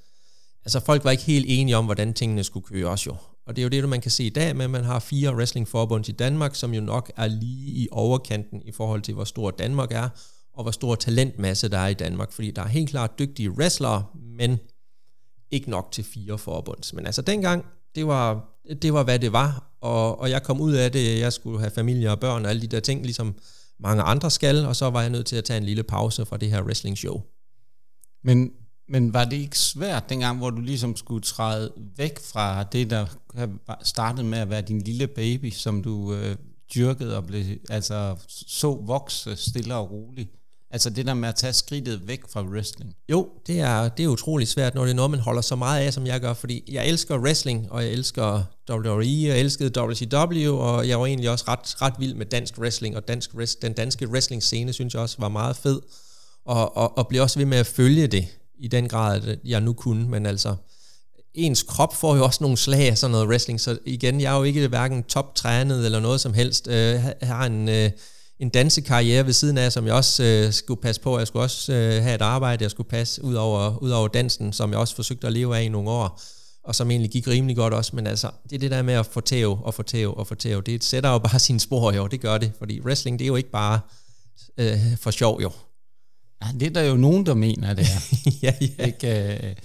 altså 0.65 0.79
folk 0.79 1.03
var 1.03 1.11
ikke 1.11 1.23
helt 1.23 1.45
enige 1.49 1.77
om, 1.77 1.85
hvordan 1.85 2.13
tingene 2.13 2.43
skulle 2.43 2.65
køre 2.65 2.89
også 2.89 3.09
jo. 3.09 3.15
Og 3.47 3.55
det 3.55 3.61
er 3.61 3.63
jo 3.63 3.69
det, 3.69 3.89
man 3.89 4.01
kan 4.01 4.11
se 4.11 4.23
i 4.23 4.29
dag, 4.29 4.55
med 4.55 4.65
at 4.65 4.71
man 4.71 4.83
har 4.83 4.99
fire 4.99 5.35
wrestlingforbund 5.35 6.09
i 6.09 6.11
Danmark, 6.11 6.55
som 6.55 6.73
jo 6.73 6.81
nok 6.81 7.11
er 7.17 7.27
lige 7.27 7.71
i 7.71 7.87
overkanten 7.91 8.61
i 8.65 8.71
forhold 8.71 9.01
til, 9.01 9.13
hvor 9.13 9.23
stor 9.23 9.51
Danmark 9.51 9.91
er, 9.91 10.09
og 10.53 10.63
hvor 10.63 10.71
stor 10.71 10.95
talentmasse 10.95 11.69
der 11.69 11.77
er 11.77 11.87
i 11.87 11.93
Danmark, 11.93 12.31
fordi 12.31 12.51
der 12.51 12.61
er 12.61 12.67
helt 12.67 12.89
klart 12.89 13.19
dygtige 13.19 13.51
wrestlere, 13.51 14.05
men 14.37 14.59
ikke 15.51 15.69
nok 15.69 15.91
til 15.91 16.03
fire 16.03 16.37
forbunds. 16.37 16.93
Men 16.93 17.05
altså 17.05 17.21
dengang, 17.21 17.65
det 17.95 18.07
var, 18.07 18.54
det 18.81 18.93
var 18.93 19.03
hvad 19.03 19.19
det 19.19 19.33
var, 19.33 19.71
og, 19.81 20.19
og 20.19 20.29
jeg 20.29 20.43
kom 20.43 20.61
ud 20.61 20.73
af 20.73 20.91
det, 20.91 21.19
jeg 21.19 21.33
skulle 21.33 21.59
have 21.59 21.71
familie 21.71 22.11
og 22.11 22.19
børn 22.19 22.45
og 22.45 22.49
alle 22.49 22.61
de 22.61 22.67
der 22.67 22.79
ting, 22.79 23.03
ligesom 23.03 23.35
mange 23.79 24.03
andre 24.03 24.31
skal, 24.31 24.65
og 24.65 24.75
så 24.75 24.89
var 24.89 25.01
jeg 25.01 25.09
nødt 25.09 25.25
til 25.25 25.35
at 25.35 25.43
tage 25.43 25.57
en 25.57 25.63
lille 25.63 25.83
pause 25.83 26.25
fra 26.25 26.37
det 26.37 26.49
her 26.49 26.63
wrestling 26.63 26.97
show. 26.97 27.21
Men, 28.23 28.51
men 28.89 29.13
var 29.13 29.25
det 29.25 29.37
ikke 29.37 29.59
svært 29.59 30.09
dengang, 30.09 30.37
hvor 30.37 30.49
du 30.49 30.61
ligesom 30.61 30.95
skulle 30.95 31.21
træde 31.21 31.73
væk 31.97 32.19
fra 32.19 32.63
det, 32.63 32.89
der 32.89 33.05
startede 33.83 34.27
med 34.27 34.37
at 34.37 34.49
være 34.49 34.61
din 34.61 34.81
lille 34.81 35.07
baby, 35.07 35.49
som 35.49 35.83
du 35.83 36.13
øh, 36.13 36.35
dyrkede 36.75 37.17
og 37.17 37.25
blev, 37.25 37.45
altså, 37.69 38.15
så 38.27 38.75
vokse 38.75 39.35
stille 39.35 39.75
og 39.75 39.91
roligt? 39.91 40.29
Altså 40.75 40.89
det 40.89 41.05
der 41.05 41.13
med 41.13 41.29
at 41.29 41.35
tage 41.35 41.53
skridtet 41.53 42.07
væk 42.07 42.21
fra 42.29 42.43
wrestling. 42.43 42.95
Jo, 43.09 43.29
det 43.47 43.59
er, 43.59 43.89
det 43.89 44.03
er 44.05 44.07
utrolig 44.07 44.47
svært, 44.47 44.75
når 44.75 44.83
det 44.83 44.91
er 44.91 44.95
noget, 44.95 45.11
man 45.11 45.19
holder 45.19 45.41
så 45.41 45.55
meget 45.55 45.85
af, 45.85 45.93
som 45.93 46.07
jeg 46.07 46.21
gør, 46.21 46.33
fordi 46.33 46.63
jeg 46.71 46.87
elsker 46.87 47.17
wrestling, 47.17 47.71
og 47.71 47.83
jeg 47.83 47.91
elsker 47.91 48.43
WWE, 48.71 48.97
og 48.97 49.05
jeg 49.05 49.39
elskede 49.39 49.81
WCW, 49.81 50.55
og 50.55 50.87
jeg 50.87 50.99
var 50.99 51.05
egentlig 51.05 51.29
også 51.29 51.45
ret, 51.47 51.81
ret 51.81 51.93
vild 51.99 52.13
med 52.13 52.25
dansk 52.25 52.57
wrestling, 52.57 52.95
og 52.95 53.07
dansk, 53.07 53.31
den 53.61 53.73
danske 53.73 54.09
wrestling 54.09 54.43
scene, 54.43 54.73
synes 54.73 54.93
jeg 54.93 55.01
også 55.01 55.15
var 55.19 55.29
meget 55.29 55.55
fed, 55.55 55.81
og, 56.45 56.77
og, 56.77 56.97
og 56.97 57.07
blev 57.07 57.21
også 57.21 57.39
ved 57.39 57.45
med 57.45 57.57
at 57.57 57.67
følge 57.67 58.07
det, 58.07 58.27
i 58.59 58.67
den 58.67 58.89
grad, 58.89 59.27
at 59.27 59.39
jeg 59.45 59.61
nu 59.61 59.73
kunne, 59.73 60.09
men 60.09 60.25
altså, 60.25 60.55
ens 61.33 61.63
krop 61.63 61.95
får 61.95 62.15
jo 62.15 62.23
også 62.23 62.43
nogle 62.43 62.57
slag 62.57 62.89
af 62.89 62.97
sådan 62.97 63.11
noget 63.11 63.27
wrestling, 63.27 63.61
så 63.61 63.77
igen, 63.85 64.21
jeg 64.21 64.33
er 64.33 64.37
jo 64.37 64.43
ikke 64.43 64.67
hverken 64.67 65.03
toptrænet 65.03 65.85
eller 65.85 65.99
noget 65.99 66.21
som 66.21 66.33
helst. 66.33 66.67
Øh, 66.67 66.73
jeg 66.75 67.15
har 67.21 67.45
en, 67.45 67.69
øh, 67.69 67.91
en 68.39 68.49
dansekarriere 68.49 69.25
ved 69.25 69.33
siden 69.33 69.57
af, 69.57 69.71
som 69.71 69.85
jeg 69.85 69.93
også 69.93 70.23
øh, 70.23 70.53
skulle 70.53 70.81
passe 70.81 71.01
på. 71.01 71.17
Jeg 71.17 71.27
skulle 71.27 71.43
også 71.43 71.73
øh, 71.73 72.03
have 72.03 72.15
et 72.15 72.21
arbejde, 72.21 72.63
jeg 72.63 72.71
skulle 72.71 72.89
passe 72.89 73.23
ud 73.23 73.33
over, 73.33 73.77
ud 73.77 73.89
over 73.89 74.07
dansen, 74.07 74.53
som 74.53 74.71
jeg 74.71 74.79
også 74.79 74.95
forsøgte 74.95 75.27
at 75.27 75.33
leve 75.33 75.57
af 75.57 75.63
i 75.63 75.69
nogle 75.69 75.89
år, 75.89 76.21
og 76.63 76.75
som 76.75 76.91
egentlig 76.91 77.11
gik 77.11 77.27
rimelig 77.27 77.55
godt 77.55 77.73
også. 77.73 77.95
Men 77.95 78.07
altså, 78.07 78.31
det 78.43 78.55
er 78.55 78.59
det 78.59 78.71
der 78.71 78.81
med 78.81 78.93
at 78.93 79.05
få 79.05 79.21
tæv 79.21 79.59
og 79.63 79.73
få 79.73 79.83
tæv 79.83 80.15
og 80.17 80.27
få 80.27 80.35
tæv. 80.35 80.63
Det 80.63 80.83
sætter 80.83 81.09
jo 81.09 81.17
bare 81.17 81.39
sine 81.47 81.59
spor, 81.59 81.91
jo. 81.91 82.07
Det 82.07 82.21
gør 82.21 82.37
det, 82.37 82.51
fordi 82.57 82.81
wrestling, 82.81 83.19
det 83.19 83.25
er 83.25 83.27
jo 83.27 83.35
ikke 83.35 83.51
bare 83.51 83.79
øh, 84.57 84.97
for 85.01 85.11
sjov, 85.11 85.41
jo. 85.41 85.51
Ja, 86.43 86.47
det 86.59 86.65
er 86.65 86.71
der 86.71 86.81
jo 86.81 86.95
nogen, 86.95 87.25
der 87.25 87.33
mener, 87.33 87.73
det 87.73 87.85
er. 87.85 88.17
ja, 88.43 88.53
ja. 88.61 88.85
Ikke, 88.85 89.07
øh, 89.07 89.55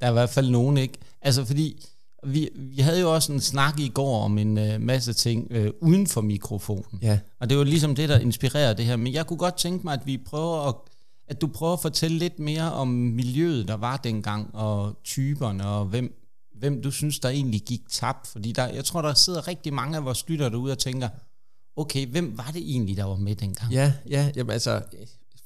der 0.00 0.06
er 0.06 0.10
i 0.10 0.12
hvert 0.12 0.30
fald 0.30 0.50
nogen, 0.50 0.76
ikke? 0.76 0.94
Altså, 1.22 1.44
fordi 1.44 1.86
vi, 2.26 2.48
vi 2.54 2.82
havde 2.82 3.00
jo 3.00 3.14
også 3.14 3.32
en 3.32 3.40
snak 3.40 3.80
i 3.80 3.88
går 3.88 4.24
om 4.24 4.38
en 4.38 4.58
øh, 4.58 4.80
masse 4.80 5.12
ting 5.12 5.46
øh, 5.50 5.70
uden 5.80 6.06
for 6.06 6.20
mikrofonen. 6.20 6.98
Ja. 7.02 7.18
Og 7.40 7.50
det 7.50 7.58
var 7.58 7.64
ligesom 7.64 7.94
det, 7.94 8.08
der 8.08 8.18
inspirerer 8.18 8.74
det 8.74 8.84
her. 8.84 8.96
Men 8.96 9.12
jeg 9.12 9.26
kunne 9.26 9.36
godt 9.36 9.56
tænke 9.56 9.84
mig, 9.84 9.94
at 9.94 10.06
vi 10.06 10.18
prøver 10.18 10.68
at, 10.68 10.74
at 11.28 11.40
du 11.40 11.46
prøver 11.46 11.72
at 11.72 11.80
fortælle 11.80 12.18
lidt 12.18 12.38
mere 12.38 12.72
om 12.72 12.88
miljøet, 12.88 13.68
der 13.68 13.74
var 13.74 13.96
dengang, 13.96 14.54
og 14.54 14.96
typerne, 15.04 15.68
og 15.68 15.84
hvem, 15.84 16.14
hvem 16.58 16.82
du 16.82 16.90
synes, 16.90 17.18
der 17.18 17.28
egentlig 17.28 17.60
gik 17.60 17.80
tabt. 17.90 18.26
Fordi 18.26 18.52
der, 18.52 18.66
jeg 18.68 18.84
tror, 18.84 19.02
der 19.02 19.14
sidder 19.14 19.48
rigtig 19.48 19.74
mange 19.74 19.96
af 19.96 20.04
vores 20.04 20.28
lytter 20.28 20.48
derude 20.48 20.72
og 20.72 20.78
tænker, 20.78 21.08
okay, 21.76 22.06
hvem 22.06 22.38
var 22.38 22.50
det 22.54 22.62
egentlig, 22.70 22.96
der 22.96 23.04
var 23.04 23.16
med 23.16 23.34
dengang? 23.34 23.72
Ja, 23.72 23.92
ja, 24.08 24.30
jamen 24.36 24.50
altså, 24.50 24.82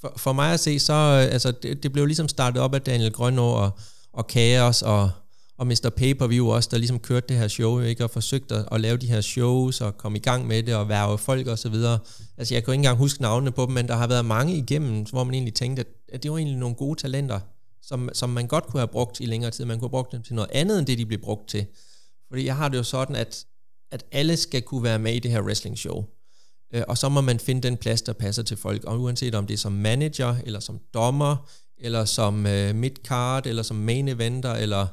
for, 0.00 0.12
for 0.16 0.32
mig 0.32 0.52
at 0.52 0.60
se, 0.60 0.78
så 0.78 0.92
altså, 1.32 1.50
det, 1.50 1.82
det 1.82 1.92
blev 1.92 2.06
ligesom 2.06 2.28
startet 2.28 2.62
op 2.62 2.74
af 2.74 2.82
Daniel 2.82 3.12
Grønå 3.12 3.48
og, 3.48 3.78
og 4.12 4.26
Kaos 4.26 4.82
og, 4.82 5.10
og 5.58 5.66
Mr. 5.66 5.90
Pay-Per-View 5.96 6.50
også, 6.50 6.68
der 6.72 6.78
ligesom 6.78 6.98
kørte 6.98 7.26
det 7.28 7.36
her 7.36 7.48
show, 7.48 7.80
ikke, 7.80 8.04
og 8.04 8.10
forsøgte 8.10 8.54
at, 8.54 8.68
at 8.72 8.80
lave 8.80 8.96
de 8.96 9.06
her 9.06 9.20
shows 9.20 9.80
og 9.80 9.98
komme 9.98 10.18
i 10.18 10.20
gang 10.20 10.46
med 10.46 10.62
det 10.62 10.74
og 10.74 10.88
værve 10.88 11.18
folk 11.18 11.46
og 11.46 11.58
så 11.58 11.68
videre. 11.68 11.98
Altså, 12.36 12.54
jeg 12.54 12.62
kan 12.62 12.66
jo 12.66 12.72
ikke 12.72 12.80
engang 12.80 12.98
huske 12.98 13.22
navnene 13.22 13.52
på 13.52 13.66
dem, 13.66 13.74
men 13.74 13.88
der 13.88 13.96
har 13.96 14.06
været 14.06 14.24
mange 14.24 14.56
igennem, 14.56 15.04
hvor 15.10 15.24
man 15.24 15.34
egentlig 15.34 15.54
tænkte, 15.54 15.80
at, 15.80 15.86
at 16.08 16.22
det 16.22 16.30
var 16.30 16.36
egentlig 16.36 16.58
nogle 16.58 16.76
gode 16.76 17.00
talenter, 17.00 17.40
som, 17.82 18.10
som 18.12 18.30
man 18.30 18.46
godt 18.46 18.66
kunne 18.66 18.80
have 18.80 18.88
brugt 18.88 19.20
i 19.20 19.26
længere 19.26 19.50
tid. 19.50 19.64
Man 19.64 19.78
kunne 19.78 19.86
have 19.86 19.90
brugt 19.90 20.12
dem 20.12 20.22
til 20.22 20.34
noget 20.34 20.50
andet, 20.52 20.78
end 20.78 20.86
det 20.86 20.98
de 20.98 21.06
blev 21.06 21.20
brugt 21.20 21.48
til. 21.48 21.66
Fordi 22.28 22.44
jeg 22.44 22.56
har 22.56 22.68
det 22.68 22.78
jo 22.78 22.82
sådan, 22.82 23.16
at, 23.16 23.44
at 23.90 24.04
alle 24.12 24.36
skal 24.36 24.62
kunne 24.62 24.82
være 24.82 24.98
med 24.98 25.12
i 25.12 25.18
det 25.18 25.30
her 25.30 25.42
wrestling 25.42 25.78
show. 25.78 26.04
Øh, 26.74 26.82
og 26.88 26.98
så 26.98 27.08
må 27.08 27.20
man 27.20 27.40
finde 27.40 27.60
den 27.60 27.76
plads, 27.76 28.02
der 28.02 28.12
passer 28.12 28.42
til 28.42 28.56
folk. 28.56 28.84
Og 28.84 29.00
uanset 29.00 29.34
om 29.34 29.46
det 29.46 29.54
er 29.54 29.58
som 29.58 29.72
manager, 29.72 30.36
eller 30.44 30.60
som 30.60 30.80
dommer, 30.94 31.48
eller 31.78 32.04
som 32.04 32.46
øh, 32.46 32.74
midcard, 32.74 33.46
eller 33.46 33.62
som 33.62 33.76
main 33.76 34.08
eventer, 34.08 34.52
eller 34.52 34.86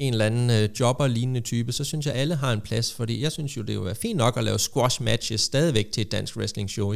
en 0.00 0.12
eller 0.12 0.26
anden 0.26 0.50
øh, 0.50 0.68
jobber-lignende 0.80 1.40
type, 1.40 1.72
så 1.72 1.84
synes 1.84 2.06
jeg, 2.06 2.14
alle 2.14 2.34
har 2.34 2.52
en 2.52 2.60
plads, 2.60 2.92
fordi 2.92 3.22
jeg 3.22 3.32
synes 3.32 3.56
jo, 3.56 3.62
det 3.62 3.76
er 3.76 3.94
fint 3.94 4.16
nok 4.16 4.36
at 4.36 4.44
lave 4.44 4.58
squash 4.58 5.02
matches 5.02 5.40
stadigvæk 5.40 5.92
til 5.92 6.00
et 6.00 6.12
dansk 6.12 6.36
wrestling 6.36 6.70
show. 6.70 6.94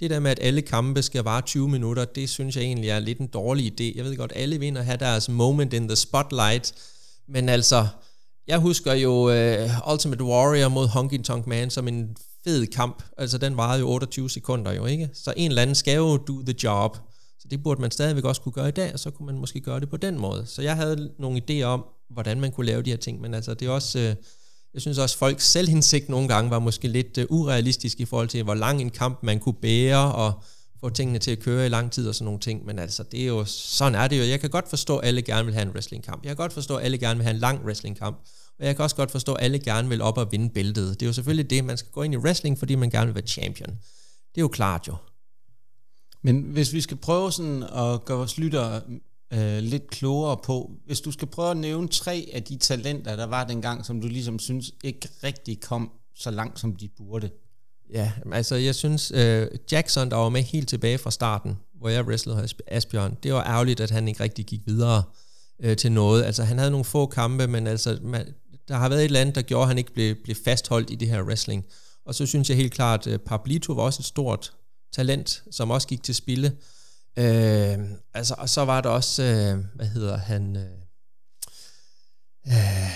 Det 0.00 0.10
der 0.10 0.20
med, 0.20 0.30
at 0.30 0.38
alle 0.42 0.62
kampe 0.62 1.02
skal 1.02 1.24
vare 1.24 1.40
20 1.40 1.68
minutter, 1.68 2.04
det 2.04 2.28
synes 2.28 2.56
jeg 2.56 2.64
egentlig 2.64 2.90
er 2.90 2.98
lidt 2.98 3.18
en 3.18 3.26
dårlig 3.26 3.66
idé. 3.66 3.96
Jeg 3.96 4.04
ved 4.04 4.16
godt, 4.16 4.32
alle 4.34 4.58
vinder 4.58 4.80
at 4.80 4.86
have 4.86 4.98
deres 4.98 5.28
moment 5.28 5.72
in 5.72 5.88
the 5.88 5.96
spotlight, 5.96 6.74
men 7.28 7.48
altså, 7.48 7.86
jeg 8.46 8.58
husker 8.58 8.92
jo 8.92 9.12
uh, 9.12 9.92
Ultimate 9.92 10.24
Warrior 10.24 10.68
mod 10.68 10.88
Honky 10.88 11.22
Tonk 11.22 11.46
Man 11.46 11.70
som 11.70 11.88
en 11.88 12.16
fed 12.44 12.66
kamp. 12.66 13.02
Altså, 13.18 13.38
den 13.38 13.56
varede 13.56 13.80
jo 13.80 13.88
28 13.88 14.30
sekunder 14.30 14.72
jo, 14.72 14.86
ikke? 14.86 15.08
Så 15.12 15.34
en 15.36 15.50
eller 15.50 15.62
anden 15.62 15.74
skal 15.74 15.96
jo 15.96 16.16
do 16.16 16.42
the 16.42 16.54
job. 16.62 16.96
Så 17.40 17.48
det 17.50 17.62
burde 17.62 17.80
man 17.80 17.90
stadigvæk 17.90 18.24
også 18.24 18.40
kunne 18.40 18.52
gøre 18.52 18.68
i 18.68 18.72
dag, 18.72 18.92
og 18.92 18.98
så 18.98 19.10
kunne 19.10 19.26
man 19.26 19.38
måske 19.38 19.60
gøre 19.60 19.80
det 19.80 19.90
på 19.90 19.96
den 19.96 20.18
måde. 20.18 20.46
Så 20.46 20.62
jeg 20.62 20.76
havde 20.76 21.10
nogle 21.18 21.42
idéer 21.42 21.64
om, 21.64 21.84
hvordan 22.12 22.40
man 22.40 22.52
kunne 22.52 22.66
lave 22.66 22.82
de 22.82 22.90
her 22.90 22.96
ting, 22.96 23.20
men 23.20 23.34
altså, 23.34 23.54
det 23.54 23.66
er 23.68 23.70
også... 23.70 23.98
øh, 23.98 24.14
jeg 24.74 24.82
synes 24.82 24.98
også, 24.98 25.18
folk 25.18 25.32
folks 25.32 25.50
selvindsigt 25.50 26.08
nogle 26.08 26.28
gange 26.28 26.50
var 26.50 26.58
måske 26.58 26.88
lidt 26.88 27.18
øh, 27.18 27.26
urealistisk 27.30 28.00
i 28.00 28.04
forhold 28.04 28.28
til, 28.28 28.42
hvor 28.42 28.54
lang 28.54 28.80
en 28.80 28.90
kamp 28.90 29.22
man 29.22 29.38
kunne 29.38 29.54
bære, 29.54 30.14
og 30.14 30.42
få 30.80 30.90
tingene 30.90 31.18
til 31.18 31.30
at 31.30 31.38
køre 31.38 31.66
i 31.66 31.68
lang 31.68 31.92
tid 31.92 32.08
og 32.08 32.14
sådan 32.14 32.24
nogle 32.24 32.40
ting. 32.40 32.66
Men 32.66 32.78
altså, 32.78 33.02
det 33.02 33.22
er 33.22 33.26
jo, 33.26 33.44
sådan 33.44 33.94
er 33.94 34.08
det 34.08 34.18
jo. 34.18 34.24
Jeg 34.24 34.40
kan 34.40 34.50
godt 34.50 34.68
forstå, 34.68 34.96
at 34.96 35.08
alle 35.08 35.22
gerne 35.22 35.44
vil 35.44 35.54
have 35.54 35.62
en 35.62 35.70
wrestlingkamp. 35.70 36.24
Jeg 36.24 36.30
kan 36.30 36.36
godt 36.36 36.52
forstå, 36.52 36.76
at 36.76 36.84
alle 36.84 36.98
gerne 36.98 37.18
vil 37.18 37.24
have 37.24 37.34
en 37.34 37.40
lang 37.40 37.64
wrestlingkamp. 37.64 38.16
Og 38.58 38.66
jeg 38.66 38.76
kan 38.76 38.82
også 38.82 38.96
godt 38.96 39.10
forstå, 39.10 39.34
at 39.34 39.44
alle 39.44 39.58
gerne 39.58 39.88
vil 39.88 40.02
op 40.02 40.18
og 40.18 40.32
vinde 40.32 40.50
bæltet. 40.50 41.00
Det 41.00 41.02
er 41.02 41.06
jo 41.06 41.12
selvfølgelig 41.12 41.50
det, 41.50 41.64
man 41.64 41.76
skal 41.76 41.90
gå 41.92 42.02
ind 42.02 42.14
i 42.14 42.16
wrestling, 42.16 42.58
fordi 42.58 42.74
man 42.74 42.90
gerne 42.90 43.06
vil 43.06 43.14
være 43.14 43.26
champion. 43.26 43.70
Det 44.34 44.40
er 44.40 44.40
jo 44.40 44.48
klart 44.48 44.88
jo. 44.88 44.96
Men 46.22 46.40
hvis 46.40 46.72
vi 46.72 46.80
skal 46.80 46.96
prøve 46.96 47.32
sådan 47.32 47.62
at 47.62 48.04
gøre 48.04 48.16
vores 48.16 48.38
lytter 48.38 48.80
øh, 49.32 49.58
lidt 49.58 49.90
klogere 49.90 50.36
på, 50.44 50.70
hvis 50.86 51.00
du 51.00 51.10
skal 51.10 51.28
prøve 51.28 51.50
at 51.50 51.56
nævne 51.56 51.88
tre 51.88 52.30
af 52.32 52.42
de 52.42 52.56
talenter, 52.56 53.16
der 53.16 53.26
var 53.26 53.44
dengang, 53.44 53.86
som 53.86 54.00
du 54.00 54.08
ligesom 54.08 54.38
synes 54.38 54.72
ikke 54.84 55.08
rigtig 55.24 55.60
kom 55.60 55.90
så 56.14 56.30
langt, 56.30 56.60
som 56.60 56.76
de 56.76 56.88
burde. 56.88 57.30
Ja, 57.92 58.12
altså 58.32 58.56
jeg 58.56 58.74
synes, 58.74 59.12
øh, 59.14 59.46
Jackson, 59.72 60.10
der 60.10 60.16
var 60.16 60.28
med 60.28 60.42
helt 60.42 60.68
tilbage 60.68 60.98
fra 60.98 61.10
starten, 61.10 61.58
hvor 61.74 61.88
jeg 61.88 62.04
wrestlede 62.04 62.48
Asbjørn, 62.66 63.16
det 63.22 63.32
var 63.32 63.44
ærgerligt, 63.44 63.80
at 63.80 63.90
han 63.90 64.08
ikke 64.08 64.22
rigtig 64.22 64.46
gik 64.46 64.60
videre 64.66 65.02
øh, 65.60 65.76
til 65.76 65.92
noget. 65.92 66.24
Altså 66.24 66.44
han 66.44 66.58
havde 66.58 66.70
nogle 66.70 66.84
få 66.84 67.06
kampe, 67.06 67.46
men 67.46 67.66
altså 67.66 67.98
man, 68.02 68.34
der 68.68 68.74
har 68.74 68.88
været 68.88 69.00
et 69.00 69.04
eller 69.04 69.20
andet, 69.20 69.34
der 69.34 69.42
gjorde, 69.42 69.62
at 69.62 69.68
han 69.68 69.78
ikke 69.78 69.94
blev, 69.94 70.16
blev 70.24 70.36
fastholdt 70.44 70.90
i 70.90 70.94
det 70.94 71.08
her 71.08 71.22
wrestling. 71.22 71.66
Og 72.06 72.14
så 72.14 72.26
synes 72.26 72.48
jeg 72.48 72.56
helt 72.56 72.72
klart, 72.72 73.06
at 73.06 73.22
Pablito 73.22 73.72
var 73.72 73.82
også 73.82 74.00
et 74.00 74.06
stort 74.06 74.52
talent, 74.92 75.42
som 75.50 75.70
også 75.70 75.88
gik 75.88 76.02
til 76.02 76.14
spille. 76.14 76.52
Øh, 77.16 77.78
altså, 78.14 78.34
og 78.38 78.48
så 78.48 78.64
var 78.64 78.80
der 78.80 78.88
også, 78.88 79.22
øh, 79.22 79.64
hvad 79.74 79.86
hedder 79.86 80.16
han, 80.16 80.56
øh, 80.56 80.62
øh, 82.48 82.90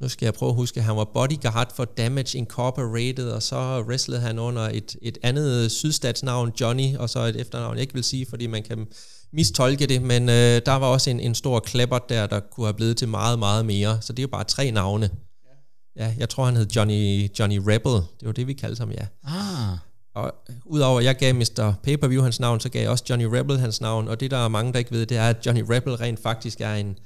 nu 0.00 0.08
skal 0.08 0.26
jeg 0.26 0.34
prøve 0.34 0.50
at 0.50 0.56
huske, 0.56 0.82
han 0.82 0.96
var 0.96 1.10
bodyguard 1.14 1.76
for 1.76 1.84
Damage 1.84 2.38
Incorporated, 2.38 3.30
og 3.30 3.42
så 3.42 3.84
wrestlede 3.88 4.20
han 4.20 4.38
under 4.38 4.62
et, 4.62 4.96
et 5.02 5.18
andet 5.22 5.72
sydstatsnavn, 5.72 6.52
Johnny, 6.60 6.96
og 6.96 7.10
så 7.10 7.20
et 7.20 7.40
efternavn, 7.40 7.74
jeg 7.74 7.82
ikke 7.82 7.94
vil 7.94 8.04
sige, 8.04 8.26
fordi 8.26 8.46
man 8.46 8.62
kan 8.62 8.86
mistolke 9.32 9.86
det, 9.86 10.02
men 10.02 10.28
øh, 10.28 10.62
der 10.66 10.74
var 10.74 10.86
også 10.86 11.10
en, 11.10 11.20
en 11.20 11.34
stor 11.34 11.60
klapper 11.60 11.98
der, 11.98 12.26
der 12.26 12.40
kunne 12.40 12.66
have 12.66 12.74
blevet 12.74 12.96
til 12.96 13.08
meget, 13.08 13.38
meget 13.38 13.66
mere, 13.66 14.02
så 14.02 14.12
det 14.12 14.18
er 14.18 14.22
jo 14.22 14.28
bare 14.28 14.44
tre 14.44 14.70
navne. 14.70 15.10
Ja, 15.96 16.14
jeg 16.18 16.28
tror, 16.28 16.44
han 16.44 16.56
hed 16.56 16.66
Johnny, 16.76 17.28
Johnny 17.38 17.58
Rebel, 17.58 17.92
det 17.92 18.26
var 18.26 18.32
det, 18.32 18.46
vi 18.46 18.52
kaldte 18.52 18.80
ham, 18.80 18.90
ja. 18.90 19.06
Ah. 19.24 19.78
Og 20.14 20.34
udover 20.64 20.98
at 20.98 21.04
jeg 21.04 21.16
gav 21.16 21.34
Mr. 21.34 21.72
Pay-Per-View 21.82 22.22
hans 22.22 22.40
navn, 22.40 22.60
så 22.60 22.68
gav 22.68 22.82
jeg 22.82 22.90
også 22.90 23.04
Johnny 23.10 23.24
Rebel 23.24 23.58
hans 23.58 23.80
navn, 23.80 24.08
og 24.08 24.20
det 24.20 24.30
der 24.30 24.36
er 24.36 24.48
mange, 24.48 24.72
der 24.72 24.78
ikke 24.78 24.90
ved, 24.90 25.06
det 25.06 25.16
er, 25.16 25.28
at 25.28 25.46
Johnny 25.46 25.62
Rebel 25.70 25.94
rent 25.94 26.22
faktisk 26.22 26.60
er 26.60 26.74
en 26.74 26.98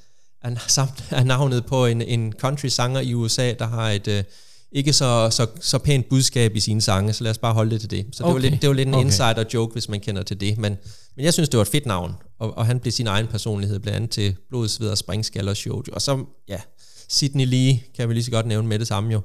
er, 0.42 1.24
navnet 1.34 1.66
på 1.66 1.86
en, 1.86 2.02
en 2.02 2.32
country-sanger 2.32 3.00
i 3.00 3.14
USA, 3.14 3.52
der 3.52 3.66
har 3.66 3.90
et 3.90 4.08
øh, 4.08 4.24
ikke 4.72 4.92
så, 4.92 5.28
så, 5.30 5.46
så 5.60 5.78
pænt 5.78 6.08
budskab 6.08 6.56
i 6.56 6.60
sine 6.60 6.80
sange, 6.80 7.12
så 7.12 7.24
lad 7.24 7.30
os 7.30 7.38
bare 7.38 7.54
holde 7.54 7.70
det 7.70 7.80
til 7.80 7.90
det. 7.90 8.06
Så 8.12 8.24
det, 8.24 8.30
okay. 8.30 8.32
var, 8.32 8.50
lidt, 8.50 8.62
det 8.62 8.68
var 8.68 8.74
lidt 8.74 8.88
en 8.88 8.94
okay. 8.94 9.04
insider-joke, 9.04 9.72
hvis 9.72 9.88
man 9.88 10.00
kender 10.00 10.22
til 10.22 10.40
det, 10.40 10.58
men, 10.58 10.76
men 11.16 11.24
jeg 11.24 11.32
synes, 11.32 11.48
det 11.48 11.58
var 11.58 11.62
et 11.62 11.68
fedt 11.68 11.86
navn, 11.86 12.14
og, 12.38 12.56
og 12.58 12.66
han 12.66 12.80
blev 12.80 12.92
sin 12.92 13.06
egen 13.06 13.26
personlighed, 13.26 13.78
blandt 13.78 13.96
andet 13.96 14.10
til 14.10 14.36
Blod, 14.48 14.68
Sved 14.68 14.90
og 14.90 14.98
Springskaller 14.98 15.54
Show. 15.54 15.82
Og 15.92 16.02
så, 16.02 16.24
ja, 16.48 16.60
Sidney 17.08 17.46
Lee 17.46 17.80
kan 17.96 18.08
vi 18.08 18.14
lige 18.14 18.24
så 18.24 18.30
godt 18.30 18.46
nævne 18.46 18.68
med 18.68 18.78
det 18.78 18.86
samme 18.86 19.12
jo, 19.12 19.20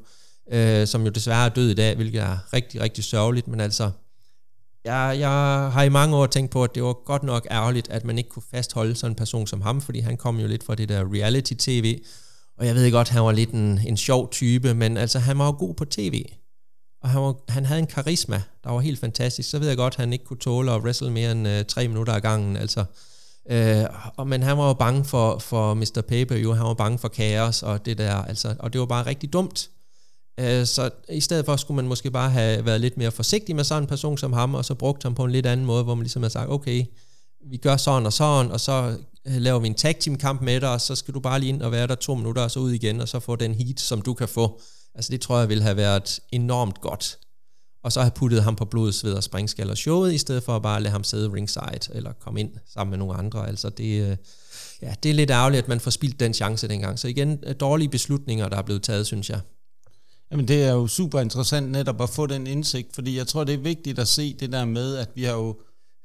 øh, 0.51 0.87
som 0.87 1.03
jo 1.03 1.09
desværre 1.09 1.45
er 1.45 1.49
død 1.49 1.69
i 1.69 1.73
dag, 1.73 1.95
hvilket 1.95 2.21
er 2.21 2.53
rigtig, 2.53 2.81
rigtig 2.81 3.03
sørgeligt, 3.03 3.47
men 3.47 3.59
altså, 3.59 3.91
jeg, 4.85 5.15
jeg 5.19 5.29
har 5.71 5.83
i 5.83 5.89
mange 5.89 6.15
år 6.15 6.25
tænkt 6.25 6.51
på, 6.51 6.63
at 6.63 6.75
det 6.75 6.83
var 6.83 6.93
godt 6.93 7.23
nok 7.23 7.47
ærgerligt, 7.51 7.89
at 7.89 8.05
man 8.05 8.17
ikke 8.17 8.29
kunne 8.29 8.43
fastholde 8.51 8.95
sådan 8.95 9.11
en 9.11 9.15
person 9.15 9.47
som 9.47 9.61
ham, 9.61 9.81
fordi 9.81 9.99
han 9.99 10.17
kom 10.17 10.39
jo 10.39 10.47
lidt 10.47 10.63
fra 10.63 10.75
det 10.75 10.89
der 10.89 11.13
reality-tv, 11.13 11.99
og 12.57 12.65
jeg 12.65 12.75
ved 12.75 12.91
godt, 12.91 13.09
han 13.09 13.23
var 13.23 13.31
lidt 13.31 13.49
en, 13.49 13.79
en 13.87 13.97
sjov 13.97 14.31
type, 14.31 14.73
men 14.73 14.97
altså 14.97 15.19
han 15.19 15.37
var 15.37 15.45
jo 15.45 15.55
god 15.59 15.73
på 15.73 15.85
tv, 15.85 16.25
og 17.01 17.09
han, 17.09 17.21
var, 17.21 17.35
han 17.49 17.65
havde 17.65 17.79
en 17.79 17.87
karisma, 17.87 18.41
der 18.63 18.69
var 18.71 18.79
helt 18.79 18.99
fantastisk. 18.99 19.49
Så 19.49 19.59
ved 19.59 19.67
jeg 19.67 19.77
godt, 19.77 19.93
at 19.93 19.99
han 19.99 20.13
ikke 20.13 20.25
kunne 20.25 20.39
tåle 20.39 20.71
at 20.71 20.81
wrestle 20.81 21.11
mere 21.11 21.31
end 21.31 21.47
øh, 21.47 21.65
tre 21.65 21.87
minutter 21.87 22.13
ad 22.13 22.21
gangen, 22.21 22.57
altså. 22.57 22.85
Øh, 23.49 23.85
og, 24.17 24.27
men 24.27 24.43
han 24.43 24.57
var 24.57 24.67
jo 24.67 24.73
bange 24.73 25.05
for, 25.05 25.39
for 25.39 25.73
Mr. 25.73 26.01
Paper, 26.07 26.35
jo, 26.35 26.53
han 26.53 26.65
var 26.65 26.73
bange 26.73 26.99
for 26.99 27.07
kaos 27.07 27.63
og 27.63 27.85
det 27.85 27.97
der, 27.97 28.15
altså, 28.15 28.55
og 28.59 28.73
det 28.73 28.79
var 28.79 28.85
bare 28.85 29.05
rigtig 29.05 29.33
dumt. 29.33 29.69
Øh, 30.39 30.65
så 30.65 30.89
i 31.09 31.21
stedet 31.21 31.45
for 31.45 31.55
skulle 31.55 31.75
man 31.75 31.87
måske 31.87 32.11
bare 32.11 32.29
have 32.29 32.65
været 32.65 32.81
lidt 32.81 32.97
mere 32.97 33.11
forsigtig 33.11 33.55
med 33.55 33.63
sådan 33.63 33.83
en 33.83 33.87
person 33.87 34.17
som 34.17 34.33
ham, 34.33 34.55
og 34.55 34.65
så 34.65 34.75
brugt 34.75 35.03
ham 35.03 35.15
på 35.15 35.23
en 35.23 35.31
lidt 35.31 35.45
anden 35.45 35.65
måde, 35.65 35.83
hvor 35.83 35.95
man 35.95 36.03
ligesom 36.03 36.21
har 36.21 36.29
sagt, 36.29 36.49
okay, 36.49 36.85
vi 37.49 37.57
gør 37.57 37.77
sådan 37.77 38.05
og 38.05 38.13
sådan, 38.13 38.51
og 38.51 38.59
så 38.59 38.97
øh, 39.27 39.35
laver 39.35 39.59
vi 39.59 39.67
en 39.67 39.73
tag 39.73 39.99
team 39.99 40.17
kamp 40.17 40.41
med 40.41 40.61
dig, 40.61 40.73
og 40.73 40.81
så 40.81 40.95
skal 40.95 41.13
du 41.13 41.19
bare 41.19 41.39
lige 41.39 41.49
ind 41.49 41.61
og 41.61 41.71
være 41.71 41.87
der 41.87 41.95
to 41.95 42.15
minutter, 42.15 42.41
og 42.41 42.51
så 42.51 42.59
ud 42.59 42.71
igen, 42.71 43.01
og 43.01 43.07
så 43.07 43.19
få 43.19 43.35
den 43.35 43.55
heat, 43.55 43.79
som 43.79 44.01
du 44.01 44.13
kan 44.13 44.27
få. 44.27 44.61
Altså 44.95 45.11
det 45.11 45.21
tror 45.21 45.39
jeg 45.39 45.49
ville 45.49 45.63
have 45.63 45.77
været 45.77 46.19
enormt 46.31 46.81
godt. 46.81 47.17
Og 47.83 47.91
så 47.91 48.01
have 48.01 48.11
puttet 48.11 48.43
ham 48.43 48.55
på 48.55 48.65
blod, 48.65 48.91
sved 48.91 49.13
og 49.13 49.23
springskaller 49.23 49.75
showet, 49.75 50.13
i 50.13 50.17
stedet 50.17 50.43
for 50.43 50.55
at 50.55 50.61
bare 50.61 50.81
lade 50.81 50.91
ham 50.91 51.03
sidde 51.03 51.33
ringside, 51.33 51.93
eller 51.93 52.13
komme 52.13 52.39
ind 52.39 52.51
sammen 52.73 52.89
med 52.89 52.97
nogle 52.97 53.13
andre. 53.13 53.47
Altså 53.47 53.69
det, 53.69 54.09
øh, 54.09 54.17
ja, 54.81 54.93
det 55.03 55.09
er 55.09 55.13
lidt 55.13 55.31
ærgerligt, 55.31 55.63
at 55.63 55.67
man 55.67 55.79
får 55.79 55.91
spildt 55.91 56.19
den 56.19 56.33
chance 56.33 56.67
dengang. 56.67 56.99
Så 56.99 57.07
igen, 57.07 57.43
dårlige 57.59 57.89
beslutninger, 57.89 58.49
der 58.49 58.57
er 58.57 58.61
blevet 58.61 58.83
taget, 58.83 59.07
synes 59.07 59.29
jeg. 59.29 59.39
Jamen 60.31 60.47
det 60.47 60.63
er 60.63 60.71
jo 60.71 60.87
super 60.87 61.19
interessant 61.19 61.71
netop 61.71 62.01
at 62.01 62.09
få 62.09 62.25
den 62.25 62.47
indsigt, 62.47 62.95
fordi 62.95 63.17
jeg 63.17 63.27
tror, 63.27 63.43
det 63.43 63.53
er 63.53 63.57
vigtigt 63.57 63.99
at 63.99 64.07
se 64.07 64.33
det 64.33 64.51
der 64.51 64.65
med, 64.65 64.95
at 64.95 65.09
vi 65.15 65.23
har 65.23 65.33
jo 65.33 65.57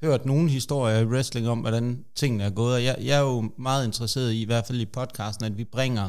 hørt 0.03 0.27
nogle 0.27 0.51
historier 0.51 0.99
i 0.99 1.05
wrestling 1.05 1.49
om, 1.49 1.59
hvordan 1.59 2.05
tingene 2.15 2.45
er 2.45 2.51
gået, 2.51 2.75
og 2.75 2.85
jeg, 2.85 2.97
jeg 3.01 3.17
er 3.17 3.23
jo 3.23 3.51
meget 3.59 3.87
interesseret 3.87 4.33
i, 4.33 4.43
i 4.43 4.45
hvert 4.45 4.67
fald 4.67 4.81
i 4.81 4.87
podcasten, 4.87 5.45
at 5.45 5.59
vi 5.59 5.65
bringer 5.65 6.09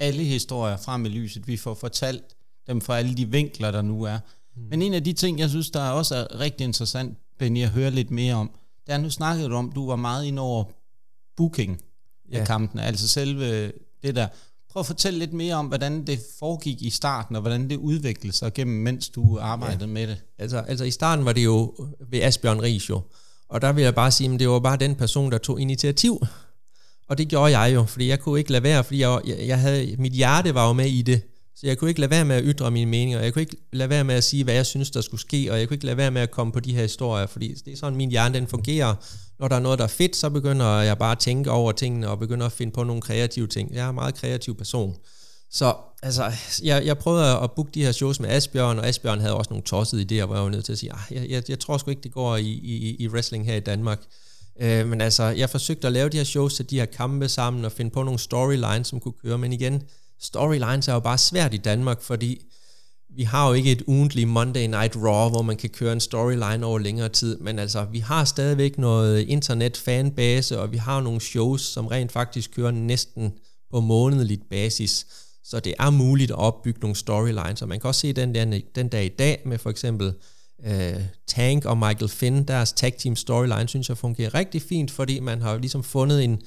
alle 0.00 0.24
historier 0.24 0.76
frem 0.76 1.06
i 1.06 1.08
lyset. 1.08 1.46
Vi 1.46 1.56
får 1.56 1.74
fortalt 1.74 2.24
dem 2.66 2.80
fra 2.80 2.98
alle 2.98 3.14
de 3.14 3.30
vinkler, 3.30 3.70
der 3.70 3.82
nu 3.82 4.02
er. 4.02 4.18
Mm. 4.56 4.62
Men 4.70 4.82
en 4.82 4.94
af 4.94 5.04
de 5.04 5.12
ting, 5.12 5.38
jeg 5.38 5.50
synes, 5.50 5.70
der 5.70 5.88
også 5.88 6.14
er 6.14 6.40
rigtig 6.40 6.64
interessant, 6.64 7.18
Benny, 7.38 7.62
at 7.62 7.68
høre 7.68 7.90
lidt 7.90 8.10
mere 8.10 8.34
om, 8.34 8.50
det 8.86 8.94
er, 8.94 8.98
nu 8.98 9.10
snakkede 9.10 9.48
du 9.48 9.54
om, 9.54 9.72
du 9.72 9.86
var 9.86 9.96
meget 9.96 10.24
ind 10.24 10.38
over 10.38 10.64
booking 11.36 11.82
af 12.32 12.38
ja. 12.38 12.44
kampen, 12.44 12.78
altså 12.78 13.08
selve 13.08 13.72
det 14.02 14.16
der. 14.16 14.28
Prøv 14.74 14.80
at 14.80 14.86
fortælle 14.86 15.18
lidt 15.18 15.32
mere 15.32 15.54
om, 15.54 15.66
hvordan 15.66 16.06
det 16.06 16.20
foregik 16.38 16.82
i 16.82 16.90
starten, 16.90 17.36
og 17.36 17.42
hvordan 17.42 17.70
det 17.70 17.76
udviklede 17.76 18.36
sig 18.36 18.54
gennem, 18.54 18.82
mens 18.82 19.08
du 19.08 19.38
arbejdede 19.40 19.84
ja. 19.84 19.86
med 19.86 20.06
det. 20.06 20.22
Altså, 20.38 20.58
altså 20.58 20.84
i 20.84 20.90
starten 20.90 21.24
var 21.24 21.32
det 21.32 21.44
jo 21.44 21.74
ved 22.10 22.22
Asbjørn 22.22 22.60
Ries 22.60 22.90
jo, 22.90 23.00
og 23.48 23.62
der 23.62 23.72
vil 23.72 23.84
jeg 23.84 23.94
bare 23.94 24.10
sige, 24.10 24.34
at 24.34 24.40
det 24.40 24.48
var 24.48 24.60
bare 24.60 24.76
den 24.76 24.94
person, 24.94 25.32
der 25.32 25.38
tog 25.38 25.60
initiativ. 25.60 26.22
Og 27.08 27.18
det 27.18 27.28
gjorde 27.28 27.58
jeg 27.58 27.74
jo, 27.74 27.84
fordi 27.84 28.08
jeg 28.08 28.20
kunne 28.20 28.38
ikke 28.38 28.52
lade 28.52 28.62
være, 28.62 28.84
fordi 28.84 29.00
jeg, 29.00 29.20
jeg, 29.24 29.60
havde, 29.60 29.96
mit 29.98 30.12
hjerte 30.12 30.54
var 30.54 30.66
jo 30.66 30.72
med 30.72 30.86
i 30.86 31.02
det. 31.02 31.22
Så 31.56 31.66
jeg 31.66 31.78
kunne 31.78 31.90
ikke 31.90 32.00
lade 32.00 32.10
være 32.10 32.24
med 32.24 32.36
at 32.36 32.42
ytre 32.46 32.70
mine 32.70 32.90
meninger, 32.90 33.20
jeg 33.20 33.32
kunne 33.32 33.42
ikke 33.42 33.56
lade 33.72 33.90
være 33.90 34.04
med 34.04 34.14
at 34.14 34.24
sige, 34.24 34.44
hvad 34.44 34.54
jeg 34.54 34.66
synes, 34.66 34.90
der 34.90 35.00
skulle 35.00 35.20
ske, 35.20 35.48
og 35.52 35.58
jeg 35.58 35.68
kunne 35.68 35.74
ikke 35.74 35.86
lade 35.86 35.96
være 35.96 36.10
med 36.10 36.22
at 36.22 36.30
komme 36.30 36.52
på 36.52 36.60
de 36.60 36.74
her 36.74 36.82
historier, 36.82 37.26
fordi 37.26 37.54
det 37.64 37.72
er 37.72 37.76
sådan, 37.76 37.96
min 37.96 38.10
hjerne 38.10 38.34
den 38.34 38.46
fungerer. 38.46 38.94
Når 39.38 39.48
der 39.48 39.56
er 39.56 39.60
noget, 39.60 39.78
der 39.78 39.84
er 39.84 39.88
fedt, 39.88 40.16
så 40.16 40.30
begynder 40.30 40.80
jeg 40.80 40.98
bare 40.98 41.12
at 41.12 41.18
tænke 41.18 41.50
over 41.50 41.72
tingene, 41.72 42.08
og 42.08 42.18
begynder 42.18 42.46
at 42.46 42.52
finde 42.52 42.72
på 42.72 42.84
nogle 42.84 43.02
kreative 43.02 43.46
ting. 43.46 43.74
Jeg 43.74 43.84
er 43.84 43.88
en 43.88 43.94
meget 43.94 44.14
kreativ 44.14 44.56
person. 44.56 44.96
Så 45.50 45.74
altså, 46.02 46.32
jeg, 46.62 46.86
jeg 46.86 46.98
prøvede 46.98 47.38
at 47.38 47.50
booke 47.52 47.70
de 47.74 47.84
her 47.84 47.92
shows 47.92 48.20
med 48.20 48.28
Asbjørn, 48.30 48.78
og 48.78 48.86
Asbjørn 48.86 49.20
havde 49.20 49.34
også 49.34 49.50
nogle 49.50 49.64
tossede 49.64 50.02
idéer, 50.02 50.26
hvor 50.26 50.34
jeg 50.34 50.44
var 50.44 50.50
nødt 50.50 50.64
til 50.64 50.72
at 50.72 50.78
sige, 50.78 50.92
ah, 50.92 50.98
jeg, 51.10 51.30
jeg, 51.30 51.42
jeg 51.48 51.58
tror 51.58 51.78
sgu 51.78 51.90
ikke, 51.90 52.02
det 52.02 52.12
går 52.12 52.36
i, 52.36 52.48
i, 52.48 52.96
i 52.98 53.08
wrestling 53.08 53.46
her 53.46 53.56
i 53.56 53.60
Danmark. 53.60 54.00
Øh, 54.60 54.88
men 54.88 55.00
altså, 55.00 55.22
jeg 55.24 55.50
forsøgte 55.50 55.86
at 55.86 55.92
lave 55.92 56.08
de 56.08 56.16
her 56.16 56.24
shows 56.24 56.54
til 56.54 56.70
de 56.70 56.78
her 56.78 56.86
kampe 56.86 57.28
sammen, 57.28 57.64
og 57.64 57.72
finde 57.72 57.90
på 57.90 58.02
nogle 58.02 58.18
storylines, 58.18 58.88
som 58.88 59.00
kunne 59.00 59.14
køre. 59.22 59.38
Men 59.38 59.52
igen, 59.52 59.82
storylines 60.24 60.88
er 60.88 60.92
jo 60.92 61.00
bare 61.00 61.18
svært 61.18 61.54
i 61.54 61.56
Danmark, 61.56 62.02
fordi 62.02 62.44
vi 63.16 63.22
har 63.22 63.48
jo 63.48 63.54
ikke 63.54 63.72
et 63.72 63.82
ugentligt 63.86 64.28
Monday 64.28 64.66
Night 64.66 64.96
Raw, 64.96 65.30
hvor 65.30 65.42
man 65.42 65.56
kan 65.56 65.70
køre 65.70 65.92
en 65.92 66.00
storyline 66.00 66.66
over 66.66 66.78
længere 66.78 67.08
tid, 67.08 67.38
men 67.38 67.58
altså, 67.58 67.84
vi 67.92 67.98
har 67.98 68.24
stadigvæk 68.24 68.78
noget 68.78 69.20
internet 69.28 69.76
fanbase, 69.76 70.60
og 70.60 70.72
vi 70.72 70.76
har 70.76 71.00
nogle 71.00 71.20
shows, 71.20 71.60
som 71.60 71.86
rent 71.86 72.12
faktisk 72.12 72.50
kører 72.54 72.70
næsten 72.70 73.32
på 73.70 73.80
månedligt 73.80 74.48
basis. 74.50 75.06
Så 75.44 75.60
det 75.60 75.74
er 75.78 75.90
muligt 75.90 76.30
at 76.30 76.36
opbygge 76.36 76.80
nogle 76.80 76.96
storylines, 76.96 77.62
og 77.62 77.68
man 77.68 77.80
kan 77.80 77.88
også 77.88 78.00
se 78.00 78.12
den, 78.12 78.34
der, 78.34 78.60
den 78.74 78.88
dag 78.88 79.04
i 79.04 79.08
dag 79.08 79.42
med 79.46 79.58
for 79.58 79.70
eksempel 79.70 80.14
øh, 80.66 81.00
Tank 81.26 81.64
og 81.64 81.78
Michael 81.78 82.08
Finn, 82.08 82.44
deres 82.44 82.72
tag 82.72 82.94
team 82.98 83.16
storyline, 83.16 83.68
synes 83.68 83.88
jeg 83.88 83.98
fungerer 83.98 84.34
rigtig 84.34 84.62
fint, 84.62 84.90
fordi 84.90 85.20
man 85.20 85.42
har 85.42 85.58
ligesom 85.58 85.84
fundet 85.84 86.24
en, 86.24 86.40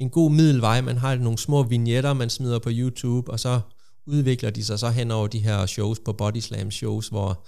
en 0.00 0.10
god 0.10 0.30
middelvej. 0.30 0.80
Man 0.80 0.96
har 0.96 1.16
nogle 1.16 1.38
små 1.38 1.62
vignetter, 1.62 2.12
man 2.12 2.30
smider 2.30 2.58
på 2.58 2.70
YouTube, 2.72 3.30
og 3.30 3.40
så 3.40 3.60
udvikler 4.06 4.50
de 4.50 4.64
sig 4.64 4.78
så 4.78 4.88
hen 4.88 5.10
over 5.10 5.26
de 5.26 5.38
her 5.38 5.66
shows 5.66 5.98
på 5.98 6.12
Body 6.12 6.40
Slam 6.40 6.70
shows, 6.70 7.08
hvor 7.08 7.46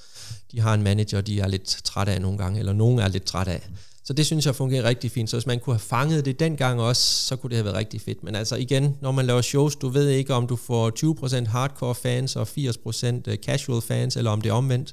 de 0.52 0.60
har 0.60 0.74
en 0.74 0.82
manager, 0.82 1.20
de 1.20 1.40
er 1.40 1.48
lidt 1.48 1.80
træt 1.84 2.08
af 2.08 2.20
nogle 2.20 2.38
gange, 2.38 2.58
eller 2.58 2.72
nogen 2.72 2.98
er 2.98 3.08
lidt 3.08 3.24
træt 3.24 3.48
af. 3.48 3.68
Så 4.04 4.12
det 4.12 4.26
synes 4.26 4.46
jeg 4.46 4.54
fungerer 4.54 4.82
rigtig 4.82 5.10
fint. 5.10 5.30
Så 5.30 5.36
hvis 5.36 5.46
man 5.46 5.60
kunne 5.60 5.74
have 5.74 5.80
fanget 5.80 6.24
det 6.24 6.40
dengang 6.40 6.80
også, 6.80 7.26
så 7.26 7.36
kunne 7.36 7.50
det 7.50 7.56
have 7.56 7.64
været 7.64 7.76
rigtig 7.76 8.00
fedt. 8.00 8.24
Men 8.24 8.34
altså 8.34 8.56
igen, 8.56 8.96
når 9.00 9.12
man 9.12 9.26
laver 9.26 9.40
shows, 9.40 9.76
du 9.76 9.88
ved 9.88 10.08
ikke, 10.08 10.34
om 10.34 10.46
du 10.46 10.56
får 10.56 11.44
20% 11.44 11.48
hardcore 11.48 11.94
fans 11.94 12.36
og 12.36 12.48
80% 12.58 13.06
øh, 13.26 13.36
casual 13.36 13.82
fans, 13.82 14.16
eller 14.16 14.30
om 14.30 14.40
det 14.40 14.50
er 14.50 14.54
omvendt. 14.54 14.88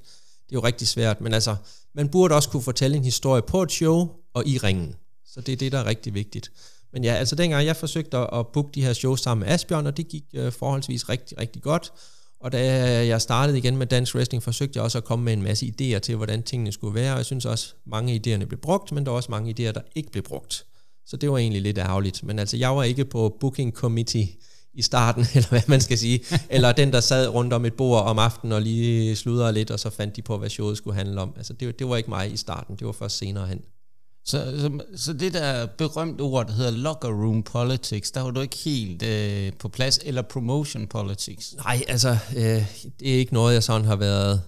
Det 0.49 0.55
er 0.55 0.59
jo 0.59 0.63
rigtig 0.63 0.87
svært. 0.87 1.21
Men 1.21 1.33
altså, 1.33 1.55
man 1.95 2.09
burde 2.09 2.35
også 2.35 2.49
kunne 2.49 2.63
fortælle 2.63 2.97
en 2.97 3.03
historie 3.03 3.41
på 3.41 3.63
et 3.63 3.71
show 3.71 4.09
og 4.33 4.47
i 4.47 4.57
ringen. 4.57 4.95
Så 5.25 5.41
det 5.41 5.51
er 5.51 5.57
det, 5.57 5.71
der 5.71 5.79
er 5.79 5.85
rigtig 5.85 6.13
vigtigt. 6.13 6.51
Men 6.93 7.04
ja, 7.04 7.13
altså 7.13 7.36
dengang 7.36 7.65
jeg 7.65 7.75
forsøgte 7.75 8.17
at 8.17 8.47
booke 8.47 8.69
de 8.75 8.84
her 8.84 8.93
shows 8.93 9.21
sammen 9.21 9.45
med 9.45 9.54
Asbjørn, 9.54 9.88
og 9.88 9.97
det 9.97 10.08
gik 10.08 10.23
øh, 10.34 10.52
forholdsvis 10.52 11.10
rigtig, 11.10 11.39
rigtig 11.39 11.62
godt. 11.62 11.91
Og 12.39 12.52
da 12.52 12.62
jeg 13.08 13.21
startede 13.21 13.58
igen 13.58 13.78
med 13.78 13.88
dansk 13.88 14.15
wrestling, 14.15 14.43
forsøgte 14.43 14.78
jeg 14.78 14.84
også 14.84 14.97
at 14.97 15.04
komme 15.04 15.25
med 15.25 15.34
en 15.34 15.41
masse 15.41 15.65
idéer 15.65 15.99
til, 15.99 16.15
hvordan 16.15 16.43
tingene 16.43 16.71
skulle 16.71 16.95
være. 16.95 17.12
Og 17.12 17.17
jeg 17.17 17.25
synes 17.25 17.45
også, 17.45 17.73
mange 17.86 18.13
af 18.13 18.19
idéerne 18.28 18.45
blev 18.45 18.60
brugt, 18.60 18.91
men 18.91 19.06
der 19.06 19.12
var 19.12 19.15
også 19.15 19.32
mange 19.32 19.49
idéer, 19.49 19.71
der 19.71 19.82
ikke 19.95 20.12
blev 20.12 20.23
brugt. 20.23 20.65
Så 21.06 21.17
det 21.17 21.32
var 21.32 21.38
egentlig 21.38 21.62
lidt 21.62 21.78
ærgerligt. 21.78 22.23
Men 22.23 22.39
altså, 22.39 22.58
jeg 22.58 22.75
var 22.75 22.84
ikke 22.84 23.06
på 23.06 23.38
booking 23.39 23.73
committee 23.73 24.28
i 24.73 24.82
starten, 24.82 25.25
eller 25.36 25.49
hvad 25.49 25.62
man 25.67 25.82
skal 25.82 25.97
sige. 25.97 26.23
eller 26.49 26.71
den, 26.71 26.93
der 26.93 26.99
sad 26.99 27.28
rundt 27.28 27.54
om 27.54 27.65
et 27.65 27.73
bord 27.73 28.04
om 28.04 28.19
aftenen 28.19 28.54
og 28.54 28.62
lige 28.62 29.15
sludrede 29.15 29.54
lidt, 29.54 29.71
og 29.71 29.80
så 29.80 29.89
fandt 29.89 30.15
de 30.15 30.21
på, 30.21 30.38
hvad 30.38 30.49
showet 30.49 30.78
skulle 30.78 30.95
handle 30.95 31.21
om. 31.21 31.34
Altså, 31.38 31.54
det, 31.54 31.80
det 31.80 31.89
var 31.89 31.97
ikke 31.97 32.10
mig 32.10 32.34
i 32.34 32.38
starten. 32.38 32.75
Det 32.75 32.88
var 32.88 32.93
først 32.93 33.17
senere 33.17 33.47
hen. 33.47 33.62
Så, 34.25 34.60
så, 34.60 34.79
så 34.95 35.13
det 35.13 35.34
der 35.34 35.65
berømte 35.65 36.21
ord, 36.21 36.47
der 36.47 36.53
hedder 36.53 36.71
locker 36.71 37.10
room 37.10 37.43
politics, 37.43 38.12
der 38.12 38.21
var 38.21 38.32
du 38.32 38.41
ikke 38.41 38.58
helt 38.58 39.03
øh, 39.03 39.53
på 39.60 39.69
plads, 39.69 39.99
eller 40.03 40.21
promotion 40.21 40.88
politics? 40.88 41.55
Nej, 41.55 41.84
altså, 41.88 42.17
øh, 42.36 42.65
det 42.99 43.13
er 43.13 43.17
ikke 43.17 43.34
noget, 43.34 43.53
jeg 43.53 43.63
sådan 43.63 43.86
har 43.86 43.95
været... 43.95 44.41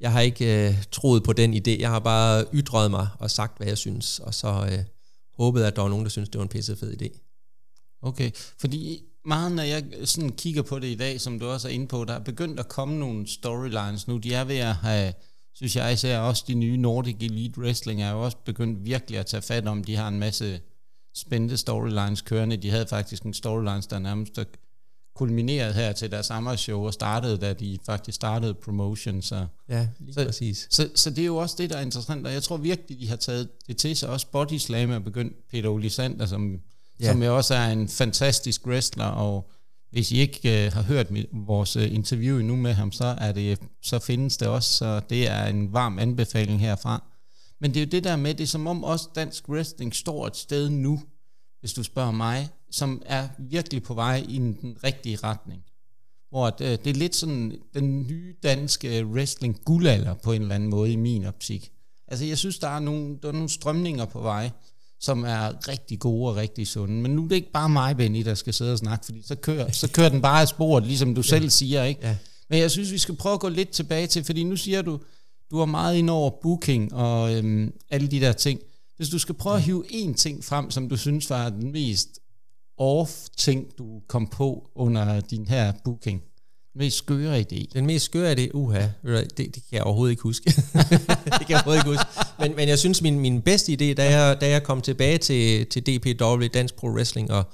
Jeg 0.00 0.12
har 0.12 0.20
ikke 0.20 0.68
øh, 0.68 0.74
troet 0.92 1.22
på 1.22 1.32
den 1.32 1.54
idé. 1.54 1.80
Jeg 1.80 1.90
har 1.90 1.98
bare 1.98 2.44
ytret 2.52 2.90
mig 2.90 3.08
og 3.18 3.30
sagt, 3.30 3.56
hvad 3.56 3.66
jeg 3.66 3.78
synes, 3.78 4.18
og 4.18 4.34
så 4.34 4.68
øh, 4.72 4.78
håbet, 5.36 5.62
at 5.62 5.76
der 5.76 5.82
var 5.82 5.88
nogen, 5.88 6.04
der 6.04 6.10
synes, 6.10 6.28
det 6.28 6.38
var 6.38 6.42
en 6.42 6.48
pisse 6.48 6.76
fed 6.76 7.02
idé. 7.02 7.20
Okay, 8.02 8.30
fordi 8.58 9.02
meget 9.24 9.52
når 9.52 9.62
jeg 9.62 9.84
sådan 10.04 10.30
kigger 10.30 10.62
på 10.62 10.78
det 10.78 10.86
i 10.86 10.94
dag, 10.94 11.20
som 11.20 11.38
du 11.38 11.46
også 11.46 11.68
er 11.68 11.72
inde 11.72 11.86
på, 11.86 12.04
der 12.04 12.14
er 12.14 12.18
begyndt 12.18 12.60
at 12.60 12.68
komme 12.68 12.98
nogle 12.98 13.28
storylines 13.28 14.08
nu. 14.08 14.16
De 14.16 14.34
er 14.34 14.44
ved 14.44 14.56
at 14.56 14.74
have 14.74 15.12
synes 15.54 15.76
jeg 15.76 15.92
især 15.92 16.18
også 16.18 16.44
de 16.46 16.54
nye 16.54 16.76
Nordic 16.76 17.16
Elite 17.20 17.60
Wrestling 17.60 18.02
er 18.02 18.10
jo 18.10 18.24
også 18.24 18.36
begyndt 18.44 18.84
virkelig 18.84 19.18
at 19.18 19.26
tage 19.26 19.42
fat 19.42 19.68
om. 19.68 19.84
De 19.84 19.96
har 19.96 20.08
en 20.08 20.18
masse 20.18 20.60
spændende 21.14 21.56
storylines 21.56 22.20
kørende. 22.20 22.56
De 22.56 22.70
havde 22.70 22.86
faktisk 22.86 23.22
en 23.22 23.34
storylines, 23.34 23.86
der 23.86 23.98
nærmest 23.98 24.38
kulmineret 25.14 25.74
her 25.74 25.92
til 25.92 26.10
deres 26.10 26.32
show 26.60 26.86
og 26.86 26.92
startede, 26.92 27.38
da 27.38 27.52
de 27.52 27.78
faktisk 27.86 28.16
startede 28.16 28.54
promotion. 28.54 29.22
Så, 29.22 29.46
ja, 29.68 29.88
lige 29.98 30.14
så, 30.14 30.24
præcis. 30.24 30.66
Så, 30.70 30.90
så, 30.94 31.10
det 31.10 31.18
er 31.18 31.26
jo 31.26 31.36
også 31.36 31.54
det, 31.58 31.70
der 31.70 31.76
er 31.76 31.80
interessant, 31.80 32.26
og 32.26 32.32
jeg 32.32 32.42
tror 32.42 32.56
virkelig, 32.56 33.00
de 33.00 33.08
har 33.08 33.16
taget 33.16 33.48
det 33.66 33.76
til 33.76 33.96
sig. 33.96 34.08
Også 34.08 34.26
Body 34.26 34.58
Slam 34.58 34.90
er 34.90 34.98
begyndt, 34.98 35.48
Peter 35.48 35.68
Olisander, 35.68 36.26
som, 36.26 36.60
ja. 37.00 37.12
som 37.12 37.22
jo 37.22 37.36
også 37.36 37.54
er 37.54 37.66
en 37.66 37.88
fantastisk 37.88 38.66
wrestler, 38.66 39.04
og 39.04 39.50
hvis 39.90 40.12
I 40.12 40.18
ikke 40.18 40.66
øh, 40.66 40.72
har 40.72 40.82
hørt 40.82 41.06
vores 41.32 41.76
øh, 41.76 41.94
interview 41.94 42.38
endnu 42.38 42.56
med 42.56 42.72
ham, 42.72 42.92
så, 42.92 43.04
er 43.04 43.32
det, 43.32 43.58
så 43.82 43.98
findes 43.98 44.36
det 44.36 44.48
også, 44.48 44.74
så 44.74 45.00
det 45.10 45.28
er 45.28 45.46
en 45.46 45.72
varm 45.72 45.98
anbefaling 45.98 46.60
herfra. 46.60 47.04
Men 47.60 47.74
det 47.74 47.80
er 47.80 47.84
jo 47.84 47.90
det 47.90 48.04
der 48.04 48.16
med, 48.16 48.34
det 48.34 48.42
er 48.42 48.48
som 48.48 48.66
om 48.66 48.84
også 48.84 49.08
dansk 49.14 49.48
wrestling 49.48 49.94
står 49.94 50.26
et 50.26 50.36
sted 50.36 50.70
nu, 50.70 51.02
hvis 51.60 51.72
du 51.72 51.82
spørger 51.82 52.10
mig, 52.10 52.48
som 52.70 53.02
er 53.06 53.28
virkelig 53.38 53.82
på 53.82 53.94
vej 53.94 54.24
i 54.28 54.36
den 54.36 54.76
rigtige 54.84 55.16
retning. 55.16 55.62
Hvor 56.30 56.50
det, 56.50 56.64
øh, 56.64 56.78
det 56.84 56.86
er 56.86 56.94
lidt 56.94 57.16
sådan 57.16 57.58
den 57.74 58.02
nye 58.02 58.34
danske 58.42 58.98
øh, 58.98 59.10
wrestling 59.10 59.60
guldalder 59.64 60.14
på 60.14 60.32
en 60.32 60.42
eller 60.42 60.54
anden 60.54 60.70
måde 60.70 60.92
i 60.92 60.96
min 60.96 61.24
optik. 61.24 61.72
Altså 62.08 62.24
jeg 62.24 62.38
synes, 62.38 62.58
der 62.58 62.68
er 62.68 62.80
nogle, 62.80 63.18
der 63.22 63.28
er 63.28 63.32
nogle 63.32 63.48
strømninger 63.48 64.04
på 64.04 64.20
vej, 64.20 64.50
som 65.00 65.24
er 65.24 65.68
rigtig 65.68 65.98
gode 65.98 66.30
og 66.30 66.36
rigtig 66.36 66.66
sunde. 66.66 66.94
Men 66.94 67.10
nu 67.10 67.24
er 67.24 67.28
det 67.28 67.36
ikke 67.36 67.52
bare 67.52 67.68
mig, 67.68 67.96
Benny, 67.96 68.24
der 68.24 68.34
skal 68.34 68.54
sidde 68.54 68.72
og 68.72 68.78
snakke, 68.78 69.04
fordi 69.04 69.22
så 69.22 69.34
kører, 69.34 69.70
så 69.72 69.90
kører 69.90 70.08
den 70.08 70.22
bare 70.22 70.40
af 70.40 70.48
sporet, 70.48 70.86
ligesom 70.86 71.14
du 71.14 71.20
ja. 71.20 71.26
selv 71.26 71.50
siger, 71.50 71.84
ikke? 71.84 72.06
Ja. 72.06 72.16
Men 72.50 72.58
jeg 72.58 72.70
synes, 72.70 72.92
vi 72.92 72.98
skal 72.98 73.16
prøve 73.16 73.32
at 73.32 73.40
gå 73.40 73.48
lidt 73.48 73.70
tilbage 73.70 74.06
til, 74.06 74.24
fordi 74.24 74.44
nu 74.44 74.56
siger 74.56 74.82
du, 74.82 75.00
du 75.50 75.58
har 75.58 75.64
meget 75.64 75.96
ind 75.96 76.10
over 76.10 76.30
booking 76.42 76.94
og 76.94 77.34
øhm, 77.34 77.72
alle 77.90 78.08
de 78.08 78.20
der 78.20 78.32
ting. 78.32 78.60
Hvis 78.96 79.08
du 79.08 79.18
skal 79.18 79.34
prøve 79.34 79.56
at 79.56 79.62
hive 79.62 79.84
en 79.90 80.14
ting 80.14 80.44
frem, 80.44 80.70
som 80.70 80.88
du 80.88 80.96
synes 80.96 81.30
var 81.30 81.48
den 81.50 81.72
mest 81.72 82.08
off 82.78 83.10
ting, 83.36 83.66
du 83.78 84.00
kom 84.08 84.26
på 84.26 84.70
under 84.74 85.20
din 85.20 85.46
her 85.46 85.72
booking, 85.84 86.22
mest 86.74 86.96
skøre 86.96 87.40
idé? 87.40 87.66
Den 87.74 87.86
mest 87.86 88.04
skøre 88.04 88.32
idé, 88.32 88.50
uha, 88.54 88.86
det, 89.04 89.36
det 89.36 89.52
kan 89.52 89.62
jeg 89.72 89.82
overhovedet 89.82 90.10
ikke 90.10 90.22
huske. 90.22 90.44
det 91.38 91.46
kan 91.46 91.48
jeg 91.48 91.56
overhovedet 91.56 91.80
ikke 91.80 91.90
huske. 91.90 92.06
Men, 92.38 92.56
men 92.56 92.68
jeg 92.68 92.78
synes, 92.78 93.02
min, 93.02 93.20
min 93.20 93.42
bedste 93.42 93.72
idé, 93.72 93.94
da 93.94 94.18
jeg, 94.18 94.40
da 94.40 94.48
jeg 94.48 94.62
kom 94.62 94.80
tilbage 94.80 95.18
til, 95.18 95.66
til 95.66 95.82
DPW, 95.82 96.46
Dansk 96.54 96.74
Pro 96.74 96.88
Wrestling, 96.88 97.30
og, 97.30 97.44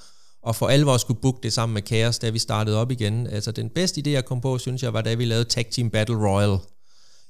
og 0.43 0.55
for 0.55 0.67
alvor 0.67 0.97
skulle 0.97 1.21
booke 1.21 1.39
det 1.43 1.53
sammen 1.53 1.73
med 1.73 1.81
Chaos, 1.81 2.19
da 2.19 2.29
vi 2.29 2.39
startede 2.39 2.77
op 2.77 2.91
igen. 2.91 3.27
Altså 3.27 3.51
den 3.51 3.69
bedste 3.69 4.01
idé, 4.07 4.09
jeg 4.09 4.25
kom 4.25 4.41
på, 4.41 4.57
synes 4.57 4.83
jeg, 4.83 4.93
var 4.93 5.01
da 5.01 5.13
vi 5.13 5.25
lavede 5.25 5.45
Tag 5.45 5.65
Team 5.71 5.89
Battle 5.89 6.29
Royal. 6.29 6.57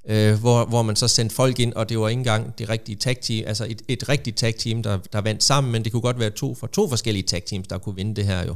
Øh, 0.10 0.40
hvor, 0.40 0.66
hvor 0.66 0.82
man 0.82 0.96
så 0.96 1.08
sendte 1.08 1.36
folk 1.36 1.60
ind, 1.60 1.74
og 1.74 1.90
det 1.90 2.00
var 2.00 2.10
ikke 2.10 2.20
engang 2.20 2.58
det 2.58 2.70
rigtige 2.70 2.96
tag 2.96 3.18
team, 3.22 3.48
altså 3.48 3.66
et, 3.70 3.82
et 3.88 4.10
rigtigt 4.10 4.38
tag 4.38 4.56
team, 4.56 4.84
der, 4.84 4.98
der 5.14 5.22
vandt 5.22 5.44
sammen, 5.44 5.72
men 5.72 5.84
det 5.84 5.92
kunne 5.92 6.02
godt 6.02 6.20
være 6.20 6.30
to 6.30 6.56
for 6.56 6.68
to 6.68 6.90
forskellige 6.90 7.24
tag 7.24 7.44
teams, 7.44 7.68
der 7.68 7.78
kunne 7.78 7.96
vinde 7.96 8.16
det 8.16 8.26
her 8.26 8.46
jo 8.46 8.56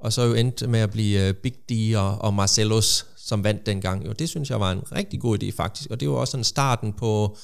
og 0.00 0.12
så 0.12 0.22
jo 0.22 0.34
endte 0.34 0.66
med 0.66 0.80
at 0.80 0.90
blive 0.90 1.28
øh, 1.28 1.34
Big 1.34 1.54
D 1.70 1.96
og, 1.96 2.18
og 2.18 2.34
Marcellus, 2.34 3.06
som 3.16 3.44
vandt 3.44 3.66
dengang. 3.66 4.06
Jo, 4.06 4.12
det 4.12 4.28
synes 4.28 4.50
jeg 4.50 4.60
var 4.60 4.72
en 4.72 4.92
rigtig 4.92 5.20
god 5.20 5.42
idé 5.42 5.50
faktisk, 5.56 5.90
og 5.90 6.00
det 6.00 6.10
var 6.10 6.14
også 6.14 6.30
sådan 6.30 6.44
starten 6.44 6.92
på, 6.92 7.36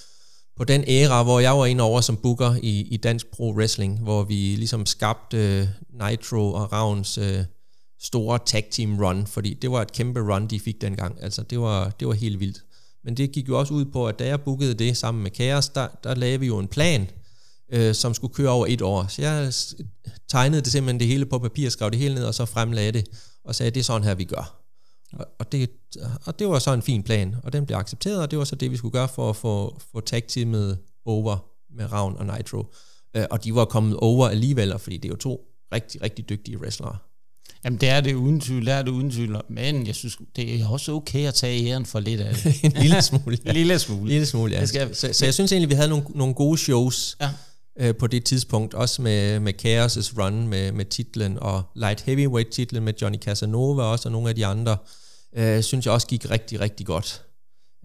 på 0.57 0.64
den 0.64 0.85
æra, 0.87 1.23
hvor 1.23 1.40
jeg 1.40 1.59
var 1.59 1.66
inde 1.66 1.85
over 1.85 2.01
som 2.01 2.16
booker 2.16 2.55
i, 2.62 2.81
i 2.81 2.97
dansk 2.97 3.27
pro 3.27 3.53
wrestling, 3.53 4.01
hvor 4.01 4.23
vi 4.23 4.35
ligesom 4.35 4.87
skabte 4.87 5.37
øh, 5.37 5.69
Nitro 6.09 6.53
og 6.53 6.73
Ravns 6.73 7.19
øh, 7.19 7.45
store 8.03 8.38
tag 8.47 8.69
team 8.71 8.99
run, 8.99 9.27
fordi 9.27 9.55
det 9.55 9.71
var 9.71 9.83
et 9.83 9.92
kæmpe 9.92 10.21
run, 10.21 10.47
de 10.47 10.61
fik 10.61 10.81
dengang. 10.81 11.23
Altså, 11.23 11.42
det 11.42 11.61
var, 11.61 11.90
det 12.01 12.09
var 12.09 12.14
helt 12.14 12.40
vildt. 12.40 12.62
Men 13.05 13.16
det 13.16 13.33
gik 13.33 13.49
jo 13.49 13.59
også 13.59 13.75
ud 13.75 13.85
på, 13.85 14.09
at 14.09 14.19
da 14.19 14.27
jeg 14.27 14.40
bookede 14.40 14.75
det 14.75 14.97
sammen 14.97 15.23
med 15.23 15.31
Chaos, 15.35 15.69
der, 15.69 15.88
der 16.05 16.14
lavede 16.14 16.40
vi 16.40 16.47
jo 16.47 16.59
en 16.59 16.69
plan, 16.69 17.09
øh, 17.72 17.94
som 17.94 18.14
skulle 18.14 18.35
køre 18.35 18.50
over 18.50 18.66
et 18.68 18.83
år. 18.83 19.07
Så 19.09 19.22
jeg 19.22 19.52
tegnede 20.29 20.62
det 20.62 20.72
simpelthen 20.72 21.00
det 21.00 21.09
hele 21.09 21.26
på 21.26 21.38
papir, 21.38 21.68
skrev 21.68 21.90
det 21.90 21.98
hele 21.98 22.14
ned, 22.14 22.24
og 22.24 22.35
så 22.35 22.44
fremlagde 22.44 22.92
det, 22.92 23.07
og 23.44 23.55
sagde, 23.55 23.70
det 23.70 23.81
er 23.81 23.85
sådan 23.85 24.05
her, 24.05 24.14
vi 24.14 24.24
gør. 24.24 24.62
Og, 25.12 25.26
og, 25.38 25.52
det, 25.52 25.70
og 26.26 26.38
det 26.38 26.48
var 26.48 26.59
så 26.59 26.72
en 26.72 26.83
fin 26.83 27.02
plan, 27.02 27.37
og 27.42 27.52
den 27.52 27.66
blev 27.66 27.76
accepteret, 27.79 28.22
og 28.22 28.31
det 28.31 28.38
var 28.38 28.44
så 28.44 28.57
det, 28.57 28.70
vi 28.70 28.76
skulle 28.76 28.92
gøre 28.92 29.09
for 29.09 29.31
at 29.31 29.37
få, 29.37 29.81
få 29.92 30.00
tag-teamet 30.00 30.79
over 31.05 31.38
med 31.76 31.92
Ravn 31.92 32.16
og 32.16 32.26
Nitro. 32.37 32.64
Øh, 33.16 33.24
og 33.31 33.44
de 33.44 33.55
var 33.55 33.64
kommet 33.64 33.96
over 33.96 34.29
alligevel, 34.29 34.79
fordi 34.79 34.96
det 34.96 35.05
er 35.05 35.09
jo 35.09 35.16
to 35.16 35.40
rigtig, 35.72 36.02
rigtig 36.02 36.29
dygtige 36.29 36.59
wrestlere. 36.59 36.96
Jamen 37.64 37.81
det 37.81 37.88
er 37.88 38.00
det 38.00 38.14
uden 38.14 38.40
tvivl, 38.40 38.66
det 38.66 38.74
er 38.74 38.83
det 38.83 38.90
uden 38.90 39.11
tvivl. 39.11 39.40
Men 39.48 39.87
jeg 39.87 39.94
synes, 39.94 40.18
det 40.37 40.61
er 40.61 40.68
også 40.68 40.92
okay 40.92 41.26
at 41.26 41.35
tage 41.35 41.66
æren 41.66 41.87
for 41.87 42.00
lidt 42.00 42.20
af 42.20 42.35
det. 42.44 42.64
en 42.64 42.72
lille 42.72 43.02
smule. 43.02 43.38
Ja. 43.44 43.50
en 43.50 43.57
lille 43.61 43.79
smule. 43.79 44.09
lille 44.09 44.26
smule, 44.26 44.52
ja. 44.52 44.66
Skal, 44.66 44.94
så, 44.94 45.12
så 45.12 45.24
jeg 45.24 45.35
synes 45.35 45.52
egentlig, 45.52 45.68
vi 45.68 45.74
havde 45.74 45.88
nogle, 45.88 46.05
nogle 46.14 46.35
gode 46.35 46.59
shows. 46.59 47.16
Ja 47.20 47.31
øh, 47.81 47.95
på 47.97 48.07
det 48.07 48.25
tidspunkt, 48.25 48.75
også 48.75 49.03
med, 49.03 49.41
med 49.41 49.53
Chaos' 49.62 50.23
run 50.23 50.49
med, 50.49 50.73
med 50.73 50.85
titlen, 50.85 51.39
og 51.39 51.62
Light 51.75 52.01
Heavyweight 52.01 52.51
titlen 52.51 52.85
med 52.85 52.95
Johnny 53.03 53.19
Casanova 53.19 53.83
også, 53.83 54.09
og 54.09 54.12
nogle 54.12 54.29
af 54.29 54.35
de 54.35 54.47
andre, 54.47 54.77
øh, 55.37 55.62
synes 55.62 55.87
jeg 55.87 55.95
også 55.95 56.07
gik 56.07 56.31
rigtig, 56.31 56.61
rigtig 56.61 56.87
godt. 56.87 57.23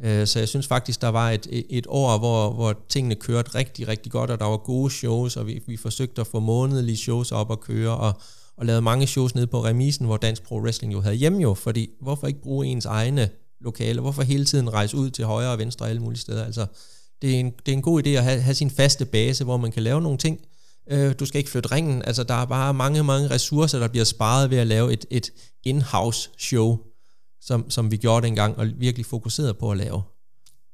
Øh, 0.03 0.27
så 0.27 0.39
jeg 0.39 0.47
synes 0.47 0.67
faktisk, 0.67 1.01
der 1.01 1.07
var 1.07 1.31
et, 1.31 1.65
et 1.69 1.85
år, 1.89 2.17
hvor, 2.17 2.53
hvor 2.53 2.75
tingene 2.89 3.15
kørte 3.15 3.55
rigtig, 3.55 3.87
rigtig 3.87 4.11
godt, 4.11 4.31
og 4.31 4.39
der 4.39 4.45
var 4.45 4.57
gode 4.57 4.91
shows, 4.91 5.37
og 5.37 5.47
vi, 5.47 5.63
vi 5.67 5.77
forsøgte 5.77 6.21
at 6.21 6.27
få 6.27 6.39
månedlige 6.39 6.97
shows 6.97 7.31
op 7.31 7.51
at 7.51 7.59
køre, 7.59 7.97
og, 7.97 8.13
og 8.57 8.65
lavede 8.65 8.81
mange 8.81 9.07
shows 9.07 9.35
nede 9.35 9.47
på 9.47 9.63
remisen, 9.63 10.05
hvor 10.05 10.17
Dansk 10.17 10.43
Pro 10.43 10.59
Wrestling 10.61 10.93
jo 10.93 11.01
havde 11.01 11.15
hjemme 11.15 11.41
jo, 11.41 11.53
fordi 11.53 11.89
hvorfor 12.01 12.27
ikke 12.27 12.41
bruge 12.41 12.67
ens 12.67 12.85
egne 12.85 13.29
lokale? 13.61 14.01
Hvorfor 14.01 14.21
hele 14.21 14.45
tiden 14.45 14.73
rejse 14.73 14.97
ud 14.97 15.09
til 15.09 15.25
højre 15.25 15.51
og 15.51 15.57
venstre 15.57 15.85
og 15.85 15.89
alle 15.89 16.01
mulige 16.01 16.19
steder? 16.19 16.45
Altså, 16.45 16.65
det 17.21 17.35
er 17.35 17.39
en, 17.39 17.51
det 17.65 17.71
er 17.71 17.75
en 17.75 17.81
god 17.81 18.03
idé 18.03 18.09
at 18.09 18.23
have, 18.23 18.41
have 18.41 18.55
sin 18.55 18.69
faste 18.69 19.05
base, 19.05 19.43
hvor 19.43 19.57
man 19.57 19.71
kan 19.71 19.83
lave 19.83 20.01
nogle 20.01 20.17
ting. 20.17 20.39
Øh, 20.89 21.15
du 21.19 21.25
skal 21.25 21.37
ikke 21.37 21.49
flytte 21.49 21.71
ringen. 21.71 22.01
Altså, 22.05 22.23
der 22.23 22.33
er 22.33 22.45
bare 22.45 22.73
mange, 22.73 23.03
mange 23.03 23.29
ressourcer, 23.29 23.79
der 23.79 23.87
bliver 23.87 24.03
sparet 24.03 24.49
ved 24.49 24.57
at 24.57 24.67
lave 24.67 24.93
et, 24.93 25.05
et 25.09 25.31
in-house 25.63 26.29
show, 26.37 26.79
som, 27.41 27.69
som 27.69 27.91
vi 27.91 27.97
gjorde 27.97 28.25
dengang, 28.25 28.57
og 28.57 28.67
virkelig 28.77 29.05
fokuseret 29.05 29.57
på 29.57 29.71
at 29.71 29.77
lave. 29.77 30.01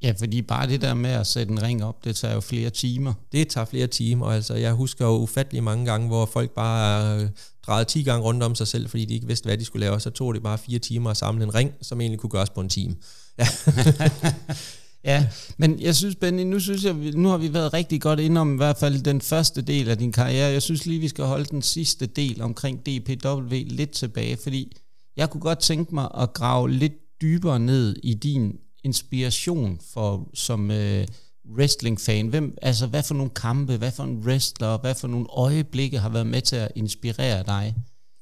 Ja, 0.04 0.14
fordi 0.20 0.42
bare 0.42 0.68
det 0.68 0.82
der 0.82 0.94
med 0.94 1.10
at 1.10 1.28
sætte 1.28 1.52
en 1.52 1.64
ring 1.64 1.84
op, 1.84 2.04
det 2.04 2.16
tager 2.16 2.34
jo 2.34 2.40
flere 2.40 2.70
timer. 2.70 3.14
Det 3.32 3.48
tager 3.48 3.66
flere 3.66 3.88
timer, 3.88 4.26
altså 4.26 4.54
jeg 4.54 4.74
husker 4.74 5.06
jo 5.06 5.12
ufattelig 5.12 5.64
mange 5.64 5.86
gange, 5.86 6.08
hvor 6.08 6.26
folk 6.26 6.52
bare 6.52 7.20
øh, 7.22 7.30
drejede 7.68 7.86
10 7.86 8.04
gange 8.04 8.24
rundt 8.24 8.44
om 8.44 8.56
sig 8.56 8.68
selv, 8.68 8.90
fordi 8.90 9.06
de 9.06 9.14
ikke 9.14 9.28
vidste, 9.28 9.46
hvad 9.46 9.58
de 9.58 9.66
skulle 9.66 9.86
lave, 9.86 9.94
og 9.94 10.02
så 10.02 10.10
tog 10.10 10.34
det 10.34 10.44
bare 10.44 10.58
fire 10.58 10.80
timer 10.80 11.10
at 11.10 11.18
samle 11.18 11.44
en 11.44 11.56
ring, 11.56 11.74
som 11.82 12.02
egentlig 12.02 12.20
kunne 12.20 12.30
gøres 12.30 12.50
på 12.50 12.62
en 12.62 12.70
time. 12.70 12.96
Ja. 13.38 13.48
ja, 15.04 15.28
men 15.58 15.80
jeg 15.82 15.96
synes, 15.96 16.16
Benny, 16.16 16.44
nu 16.44 16.60
synes 16.60 16.84
jeg, 16.84 16.94
nu 16.94 17.30
har 17.30 17.38
vi 17.38 17.54
været 17.54 17.74
rigtig 17.74 18.02
godt 18.02 18.20
inde 18.20 18.42
om 18.42 18.54
i 18.54 18.58
hvert 18.58 18.78
fald 18.78 19.02
den 19.02 19.22
første 19.22 19.62
del 19.62 19.90
af 19.90 19.98
din 19.98 20.12
karriere. 20.12 20.52
Jeg 20.52 20.62
synes 20.62 20.86
lige, 20.86 21.00
vi 21.00 21.08
skal 21.08 21.26
holde 21.26 21.46
den 21.46 21.62
sidste 21.62 22.06
del 22.06 22.42
omkring 22.42 22.80
DPW 22.80 23.54
lidt 23.66 23.92
tilbage, 23.92 24.38
fordi 24.44 24.78
jeg 25.18 25.30
kunne 25.30 25.42
godt 25.42 25.60
tænke 25.60 25.96
mig 25.96 26.10
at 26.18 26.34
grave 26.34 26.72
lidt 26.72 27.22
dybere 27.22 27.60
ned 27.60 27.96
i 28.04 28.14
din 28.14 28.56
inspiration 28.84 29.80
for 29.94 30.30
som 30.34 30.72
øh, 30.72 31.08
wrestling-fan? 31.56 32.28
Hvem, 32.28 32.58
altså, 32.62 32.88
hvad 32.88 33.04
for 33.04 33.14
nogle 33.14 33.32
kampe, 33.36 33.78
hvad 33.78 33.92
for 33.92 34.04
en 34.04 34.18
wrestler, 34.18 34.78
hvad 34.78 34.96
for 34.96 35.08
nogle 35.08 35.26
øjeblikke 35.30 36.00
har 36.00 36.10
været 36.10 36.28
med 36.28 36.42
til 36.42 36.56
at 36.56 36.72
inspirere 36.76 37.44
dig? 37.44 37.76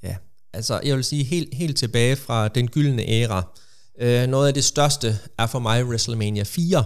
Ja, 0.04 0.16
altså 0.54 0.82
jeg 0.84 0.96
vil 0.96 1.04
sige 1.04 1.24
helt, 1.24 1.54
helt 1.54 1.78
tilbage 1.78 2.16
fra 2.16 2.48
den 2.48 2.68
gyldne 2.68 3.10
æra. 3.10 3.56
Øh, 4.02 4.28
noget 4.28 4.48
af 4.48 4.54
det 4.54 4.64
største 4.64 5.20
er 5.38 5.48
for 5.48 5.60
mig 5.60 5.86
WrestleMania 5.86 6.44
4. 6.44 6.84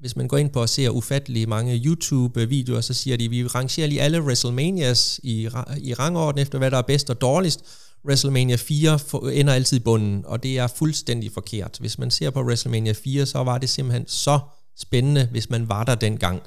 Hvis 0.00 0.16
man 0.16 0.28
går 0.28 0.36
ind 0.36 0.50
på 0.50 0.60
og 0.60 0.68
ser 0.68 0.90
ufattelig 0.90 1.48
mange 1.48 1.82
YouTube-videoer, 1.84 2.80
så 2.80 2.94
siger 2.94 3.16
de, 3.16 3.24
at 3.24 3.30
vi 3.30 3.46
rangerer 3.46 3.86
lige 3.86 4.02
alle 4.02 4.22
WrestleManias 4.22 5.20
i, 5.22 5.48
i 5.78 5.94
rangorden 5.94 6.42
efter, 6.42 6.58
hvad 6.58 6.70
der 6.70 6.78
er 6.78 6.82
bedst 6.82 7.10
og 7.10 7.20
dårligst. 7.20 7.64
WrestleMania 8.08 8.56
4 8.56 8.98
ender 9.32 9.52
altid 9.52 9.76
i 9.76 9.80
bunden, 9.80 10.24
og 10.26 10.42
det 10.42 10.58
er 10.58 10.66
fuldstændig 10.66 11.32
forkert. 11.32 11.76
Hvis 11.80 11.98
man 11.98 12.10
ser 12.10 12.30
på 12.30 12.42
WrestleMania 12.42 12.92
4, 12.92 13.26
så 13.26 13.44
var 13.44 13.58
det 13.58 13.68
simpelthen 13.68 14.08
så 14.08 14.38
spændende, 14.78 15.28
hvis 15.30 15.50
man 15.50 15.68
var 15.68 15.84
der 15.84 15.94
dengang. 15.94 16.42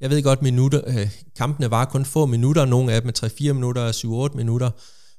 Jeg 0.00 0.10
ved 0.10 0.22
godt, 0.22 0.42
minutter, 0.42 0.80
øh, 0.86 1.10
kampene 1.36 1.70
var 1.70 1.84
kun 1.84 2.04
få 2.04 2.26
minutter, 2.26 2.64
nogle 2.64 2.92
af 2.92 3.02
dem 3.02 3.12
3-4 3.18 3.52
minutter 3.52 3.82
og 3.82 3.90
7-8 4.30 4.36
minutter, 4.36 4.70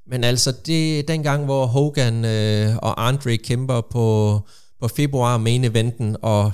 men 0.08 0.24
altså 0.24 0.52
det 0.66 1.08
dengang, 1.08 1.46
hvor 1.46 1.66
Hogan 1.66 2.26
øh, 2.26 2.76
og 2.78 3.08
Andre 3.08 3.38
kæmper 3.38 3.82
på, 3.82 4.40
på 4.82 4.88
februar 4.88 5.38
main 5.38 5.64
eventen, 5.64 6.18
og 6.22 6.52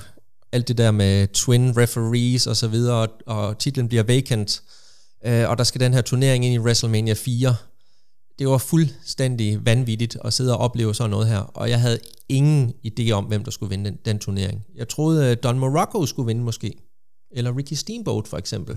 alt 0.52 0.68
det 0.68 0.78
der 0.78 0.90
med 0.90 1.28
twin 1.28 1.76
referees 1.76 2.46
og 2.46 2.56
så 2.56 2.68
videre, 2.68 2.96
og, 2.96 3.08
og 3.26 3.58
titlen 3.58 3.88
bliver 3.88 4.02
vacant, 4.02 4.62
øh, 5.26 5.48
og 5.48 5.58
der 5.58 5.64
skal 5.64 5.80
den 5.80 5.94
her 5.94 6.00
turnering 6.00 6.44
ind 6.44 6.54
i 6.54 6.58
WrestleMania 6.58 7.14
4, 7.14 7.56
det 8.38 8.48
var 8.48 8.58
fuldstændig 8.58 9.66
vanvittigt 9.66 10.16
at 10.24 10.32
sidde 10.32 10.56
og 10.56 10.58
opleve 10.58 10.94
sådan 10.94 11.10
noget 11.10 11.28
her, 11.28 11.38
og 11.38 11.70
jeg 11.70 11.80
havde 11.80 11.98
ingen 12.28 12.74
idé 12.86 13.10
om, 13.10 13.24
hvem 13.24 13.44
der 13.44 13.50
skulle 13.50 13.70
vinde 13.70 13.90
den, 13.90 13.98
den 14.04 14.18
turnering. 14.18 14.64
Jeg 14.74 14.88
troede, 14.88 15.30
øh, 15.30 15.36
Don 15.42 15.58
Morocco 15.58 16.06
skulle 16.06 16.26
vinde 16.26 16.42
måske, 16.42 16.74
eller 17.30 17.56
Ricky 17.56 17.72
Steamboat 17.72 18.28
for 18.28 18.38
eksempel. 18.38 18.76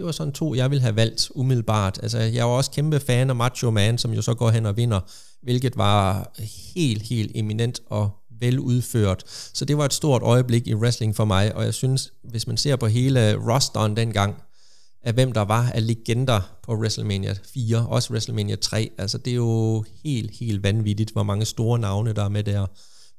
Det 0.00 0.06
var 0.06 0.12
sådan 0.12 0.32
to, 0.32 0.54
jeg 0.54 0.70
ville 0.70 0.82
have 0.82 0.96
valgt 0.96 1.30
umiddelbart. 1.34 1.98
Altså, 2.02 2.18
jeg 2.18 2.44
var 2.44 2.50
også 2.50 2.70
kæmpe 2.70 3.00
fan 3.00 3.30
af 3.30 3.36
Macho 3.36 3.70
Man, 3.70 3.98
som 3.98 4.12
jo 4.12 4.22
så 4.22 4.34
går 4.34 4.50
hen 4.50 4.66
og 4.66 4.76
vinder, 4.76 5.00
hvilket 5.42 5.76
var 5.76 6.32
helt, 6.74 7.02
helt 7.02 7.32
eminent 7.34 7.80
og 7.86 8.10
veludført. 8.40 9.22
Så 9.26 9.64
det 9.64 9.76
var 9.76 9.84
et 9.84 9.92
stort 9.92 10.22
øjeblik 10.22 10.66
i 10.66 10.74
wrestling 10.74 11.16
for 11.16 11.24
mig, 11.24 11.54
og 11.54 11.64
jeg 11.64 11.74
synes, 11.74 12.12
hvis 12.24 12.46
man 12.46 12.56
ser 12.56 12.76
på 12.76 12.86
hele 12.86 13.34
rosteren 13.34 13.96
dengang, 13.96 14.34
af 15.02 15.12
hvem 15.12 15.32
der 15.32 15.40
var 15.40 15.70
af 15.74 15.86
legender 15.86 16.40
på 16.62 16.74
WrestleMania 16.74 17.34
4, 17.54 17.86
også 17.86 18.12
WrestleMania 18.12 18.56
3. 18.56 18.90
Altså 18.98 19.18
det 19.18 19.30
er 19.30 19.34
jo 19.34 19.84
helt, 20.04 20.30
helt 20.40 20.62
vanvittigt, 20.62 21.10
hvor 21.10 21.22
mange 21.22 21.44
store 21.44 21.78
navne 21.78 22.12
der 22.12 22.24
er 22.24 22.28
med 22.28 22.44
der. 22.44 22.66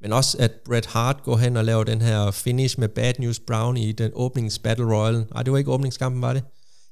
Men 0.01 0.13
også 0.13 0.37
at 0.39 0.51
Bret 0.65 0.85
Hart 0.85 1.23
går 1.23 1.37
hen 1.37 1.57
og 1.57 1.65
laver 1.65 1.83
den 1.83 2.01
her 2.01 2.31
finish 2.31 2.79
med 2.79 2.87
Bad 2.87 3.13
News 3.19 3.39
Brown 3.39 3.77
i 3.77 3.91
den 3.91 4.11
åbnings 4.13 4.59
Battle 4.59 4.95
Royal. 4.95 5.25
Nej, 5.33 5.43
det 5.43 5.51
var 5.51 5.57
ikke 5.57 5.71
åbningskampen, 5.71 6.21
var 6.21 6.33
det? 6.33 6.43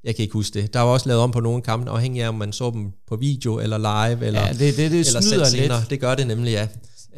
Jeg 0.03 0.15
kan 0.15 0.23
ikke 0.23 0.33
huske 0.33 0.59
det. 0.59 0.73
Der 0.73 0.79
var 0.79 0.91
også 0.91 1.07
lavet 1.07 1.21
om 1.21 1.31
på 1.31 1.39
nogle 1.39 1.61
kampe, 1.61 1.91
afhængig 1.91 2.23
af 2.23 2.29
om 2.29 2.35
man 2.35 2.53
så 2.53 2.71
dem 2.71 2.91
på 3.07 3.15
video 3.15 3.59
eller 3.59 3.77
live, 3.77 4.25
eller, 4.25 4.41
ja, 4.41 4.53
det, 4.53 4.59
det, 4.59 4.91
det 4.91 5.07
eller 5.07 5.21
snyder 5.21 5.45
senere. 5.45 5.83
Det 5.89 5.99
gør 5.99 6.15
det 6.15 6.27
nemlig, 6.27 6.51
ja. 6.51 6.67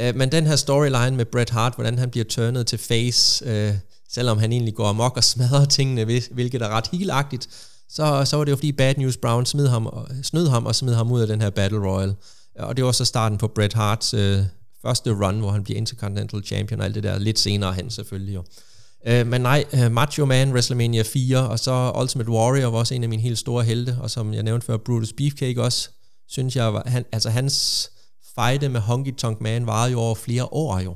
Uh, 0.10 0.16
men 0.16 0.32
den 0.32 0.48
her 0.48 0.56
storyline 0.56 1.12
med 1.12 1.26
Bret 1.26 1.50
Hart, 1.50 1.76
hvordan 1.76 2.00
han 2.00 2.10
bliver 2.10 2.26
turnet 2.26 2.68
til 2.68 2.80
face, 2.80 3.46
uh, 3.46 3.76
selvom 4.10 4.38
han 4.38 4.52
egentlig 4.52 4.76
går 4.76 4.88
amok 4.88 5.18
og 5.18 5.24
smadrer 5.34 5.66
tingene, 5.66 6.22
hvilket 6.32 6.62
er 6.62 6.70
ret 6.70 6.88
helagtigt, 6.92 7.50
så, 7.90 8.26
så 8.26 8.38
var 8.38 8.44
det 8.44 8.52
jo 8.52 8.56
fordi 8.56 8.72
Bad 8.72 8.96
News 8.98 9.18
Brown 9.18 9.46
smed 9.46 9.68
ham, 9.68 9.90
snød 10.24 10.48
ham 10.48 10.66
og 10.66 10.76
smed 10.76 10.94
ham 10.94 11.12
ud 11.12 11.22
af 11.22 11.28
den 11.28 11.42
her 11.42 11.50
Battle 11.50 11.80
Royal. 11.80 12.16
Og 12.60 12.78
det 12.78 12.86
var 12.86 12.92
så 12.92 13.06
starten 13.06 13.38
på 13.38 13.48
Bret 13.48 13.74
Harts 13.74 14.14
øh, 14.14 14.40
første 14.82 15.12
run, 15.12 15.40
hvor 15.40 15.52
han 15.52 15.64
bliver 15.64 15.78
Intercontinental 15.78 16.44
Champion 16.44 16.80
og 16.80 16.86
alt 16.86 16.96
det 16.96 17.04
der, 17.04 17.20
lidt 17.20 17.40
senere 17.40 17.74
hen 17.74 17.90
selvfølgelig 17.90 18.36
jo. 18.36 18.40
Øh, 18.40 18.71
Øh, 19.08 19.28
men 19.28 19.42
nej, 19.42 19.64
øh, 19.74 19.92
Macho 19.92 20.26
Man, 20.26 20.52
WrestleMania 20.52 21.04
4, 21.04 21.50
og 21.50 21.60
så 21.60 21.94
Ultimate 22.02 22.30
Warrior 22.30 22.70
var 22.70 22.78
også 22.80 22.94
en 22.94 23.04
af 23.04 23.10
mine 23.10 23.22
helt 23.22 23.38
store 23.38 23.64
helte, 23.64 23.98
og 24.02 24.10
som 24.10 24.34
jeg 24.34 24.44
nævnte 24.44 24.66
før, 24.66 24.78
Brutus 24.78 25.14
Beefcake 25.14 25.62
også, 25.64 25.90
synes 26.28 26.56
jeg, 26.56 26.74
var, 26.74 26.84
han, 26.86 27.06
altså 27.12 27.30
hans 27.30 27.90
fejde 28.36 28.70
med 28.70 28.80
Honky 28.80 29.16
Tonk 29.16 29.42
Man 29.42 29.66
varede 29.66 29.92
jo 29.92 30.00
over 30.00 30.16
flere 30.16 30.46
år 30.46 30.80
jo. 30.80 30.96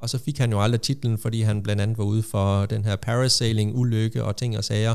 Og 0.00 0.10
så 0.10 0.18
fik 0.18 0.38
han 0.38 0.52
jo 0.52 0.62
aldrig 0.62 0.80
titlen, 0.80 1.18
fordi 1.18 1.42
han 1.42 1.62
blandt 1.62 1.82
andet 1.82 1.98
var 1.98 2.04
ude 2.04 2.22
for 2.22 2.66
den 2.66 2.84
her 2.84 2.96
parasailing, 2.96 3.76
ulykke 3.76 4.24
og 4.24 4.36
ting 4.36 4.58
og 4.58 4.64
sager, 4.64 4.94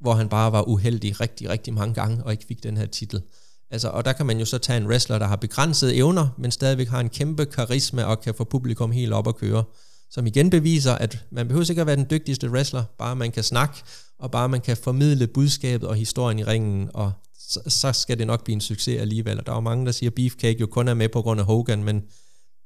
hvor 0.00 0.14
han 0.14 0.28
bare 0.28 0.52
var 0.52 0.68
uheldig 0.68 1.20
rigtig, 1.20 1.48
rigtig 1.48 1.74
mange 1.74 1.94
gange, 1.94 2.24
og 2.24 2.32
ikke 2.32 2.44
fik 2.48 2.62
den 2.62 2.76
her 2.76 2.86
titel. 2.86 3.22
Altså, 3.70 3.88
og 3.88 4.04
der 4.04 4.12
kan 4.12 4.26
man 4.26 4.38
jo 4.38 4.44
så 4.44 4.58
tage 4.58 4.76
en 4.76 4.86
wrestler, 4.86 5.18
der 5.18 5.26
har 5.26 5.36
begrænsede 5.36 5.94
evner, 5.94 6.28
men 6.38 6.50
stadigvæk 6.50 6.88
har 6.88 7.00
en 7.00 7.08
kæmpe 7.08 7.46
karisma 7.46 8.04
og 8.04 8.20
kan 8.20 8.34
få 8.34 8.44
publikum 8.44 8.90
helt 8.90 9.12
op 9.12 9.28
at 9.28 9.36
køre. 9.36 9.64
Som 10.14 10.26
igen 10.26 10.50
beviser, 10.50 10.92
at 10.92 11.24
man 11.30 11.48
behøver 11.48 11.70
ikke 11.70 11.80
at 11.80 11.86
være 11.86 11.96
den 11.96 12.06
dygtigste 12.10 12.50
wrestler, 12.50 12.84
bare 12.98 13.16
man 13.16 13.32
kan 13.32 13.42
snakke, 13.42 13.74
og 14.18 14.30
bare 14.30 14.48
man 14.48 14.60
kan 14.60 14.76
formidle 14.76 15.26
budskabet 15.26 15.88
og 15.88 15.94
historien 15.94 16.38
i 16.38 16.44
ringen, 16.44 16.90
og 16.94 17.12
så, 17.38 17.60
så 17.66 17.92
skal 17.92 18.18
det 18.18 18.26
nok 18.26 18.44
blive 18.44 18.54
en 18.54 18.60
succes 18.60 19.00
alligevel. 19.00 19.38
Og 19.38 19.46
der 19.46 19.52
er 19.52 19.56
jo 19.56 19.60
mange, 19.60 19.86
der 19.86 19.92
siger, 19.92 20.10
at 20.10 20.14
Beefcake 20.14 20.60
jo 20.60 20.66
kun 20.66 20.88
er 20.88 20.94
med 20.94 21.08
på 21.08 21.22
grund 21.22 21.40
af 21.40 21.46
Hogan, 21.46 21.84
men 21.84 22.02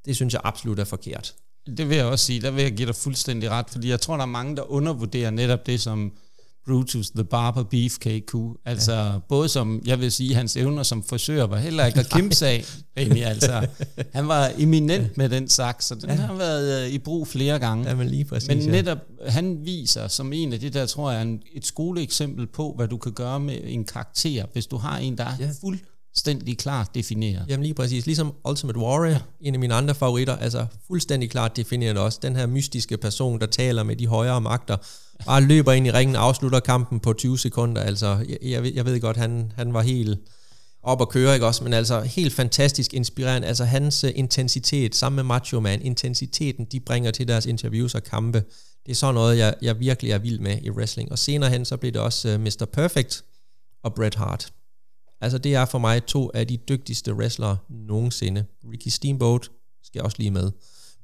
det 0.04 0.16
synes 0.16 0.34
jeg 0.34 0.40
absolut 0.44 0.78
er 0.78 0.84
forkert. 0.84 1.34
Det 1.76 1.88
vil 1.88 1.96
jeg 1.96 2.06
også 2.06 2.24
sige, 2.24 2.40
der 2.40 2.50
vil 2.50 2.62
jeg 2.62 2.72
give 2.72 2.86
dig 2.86 2.94
fuldstændig 2.94 3.50
ret, 3.50 3.70
fordi 3.70 3.88
jeg 3.88 4.00
tror, 4.00 4.16
der 4.16 4.22
er 4.22 4.26
mange, 4.26 4.56
der 4.56 4.70
undervurderer 4.70 5.30
netop 5.30 5.66
det, 5.66 5.80
som 5.80 6.12
Brutus 6.68 7.10
the 7.10 7.24
Barber 7.24 7.62
Beefcake 7.62 8.26
kunne. 8.26 8.54
Altså 8.64 8.92
ja. 8.92 9.18
både 9.28 9.48
som, 9.48 9.82
jeg 9.86 10.00
vil 10.00 10.12
sige, 10.12 10.34
hans 10.34 10.56
evner 10.56 10.82
som 10.82 11.02
frisør 11.02 11.46
var 11.46 11.58
heller 11.58 11.86
ikke 11.86 12.00
at 12.00 12.08
kæmpe 12.08 12.34
af. 12.42 12.64
Egentlig, 12.96 13.24
altså. 13.24 13.66
Han 14.12 14.28
var 14.28 14.50
eminent 14.58 15.16
med 15.16 15.28
den 15.28 15.48
saks, 15.48 15.84
så 15.84 15.94
den 15.94 16.10
ja. 16.10 16.14
har 16.14 16.34
været 16.34 16.86
uh, 16.86 16.94
i 16.94 16.98
brug 16.98 17.28
flere 17.28 17.58
gange. 17.58 17.88
Ja, 17.88 17.94
men 17.94 18.08
lige 18.08 18.24
præcis. 18.24 18.48
Men 18.48 18.58
netop, 18.58 18.98
ja. 19.24 19.30
han 19.30 19.58
viser 19.64 20.08
som 20.08 20.32
en 20.32 20.52
af 20.52 20.60
det 20.60 20.74
der, 20.74 20.86
tror 20.86 21.10
jeg, 21.10 21.22
en, 21.22 21.42
et 21.52 21.66
skoleeksempel 21.66 22.46
på, 22.46 22.72
hvad 22.76 22.88
du 22.88 22.96
kan 22.96 23.12
gøre 23.12 23.40
med 23.40 23.58
en 23.64 23.84
karakter, 23.84 24.44
hvis 24.52 24.66
du 24.66 24.76
har 24.76 24.98
en, 24.98 25.18
der 25.18 25.24
er 25.24 25.36
ja. 25.40 25.50
fuld 25.60 25.78
fuldstændig 26.18 26.58
klart 26.58 26.94
defineret. 26.94 27.44
Jamen 27.48 27.62
lige 27.62 27.74
præcis, 27.74 28.06
ligesom 28.06 28.34
Ultimate 28.48 28.78
Warrior, 28.78 29.12
ja. 29.12 29.18
en 29.40 29.54
af 29.54 29.60
mine 29.60 29.74
andre 29.74 29.94
favoritter, 29.94 30.36
altså 30.36 30.66
fuldstændig 30.86 31.30
klart 31.30 31.56
defineret 31.56 31.98
også. 31.98 32.18
Den 32.22 32.36
her 32.36 32.46
mystiske 32.46 32.96
person, 32.96 33.40
der 33.40 33.46
taler 33.46 33.82
med 33.82 33.96
de 33.96 34.06
højere 34.06 34.40
magter, 34.40 34.76
bare 35.26 35.40
løber 35.40 35.72
ind 35.72 35.86
i 35.86 35.90
ringen, 35.90 36.16
afslutter 36.16 36.60
kampen 36.60 37.00
på 37.00 37.12
20 37.12 37.38
sekunder. 37.38 37.82
Altså, 37.82 38.24
jeg, 38.42 38.74
jeg, 38.74 38.84
ved 38.84 39.00
godt, 39.00 39.16
han, 39.16 39.52
han 39.56 39.74
var 39.74 39.82
helt 39.82 40.18
op 40.82 41.00
at 41.00 41.08
køre, 41.08 41.34
ikke 41.34 41.46
også? 41.46 41.64
Men 41.64 41.72
altså, 41.72 42.00
helt 42.00 42.32
fantastisk 42.32 42.94
inspirerende. 42.94 43.48
Altså, 43.48 43.64
hans 43.64 44.04
øh, 44.04 44.12
intensitet, 44.14 44.94
sammen 44.94 45.16
med 45.16 45.24
Macho 45.24 45.60
Man, 45.60 45.82
intensiteten, 45.82 46.64
de 46.64 46.80
bringer 46.80 47.10
til 47.10 47.28
deres 47.28 47.46
interviews 47.46 47.94
og 47.94 48.02
kampe. 48.02 48.44
Det 48.86 48.92
er 48.92 48.96
sådan 48.96 49.14
noget, 49.14 49.38
jeg, 49.38 49.54
jeg 49.62 49.80
virkelig 49.80 50.12
er 50.12 50.18
vild 50.18 50.38
med 50.38 50.58
i 50.62 50.70
wrestling. 50.70 51.12
Og 51.12 51.18
senere 51.18 51.50
hen, 51.50 51.64
så 51.64 51.76
blev 51.76 51.92
det 51.92 52.00
også 52.00 52.28
øh, 52.28 52.34
uh, 52.34 52.40
Mr. 52.40 52.66
Perfect 52.72 53.24
og 53.82 53.94
Bret 53.94 54.14
Hart. 54.14 54.52
Altså, 55.20 55.38
det 55.38 55.54
er 55.54 55.64
for 55.64 55.78
mig 55.78 56.04
to 56.04 56.30
af 56.34 56.46
de 56.46 56.56
dygtigste 56.56 57.14
wrestlere 57.14 57.56
nogensinde. 57.68 58.44
Ricky 58.72 58.88
Steamboat 58.88 59.48
skal 59.82 60.02
også 60.02 60.16
lige 60.18 60.30
med. 60.30 60.50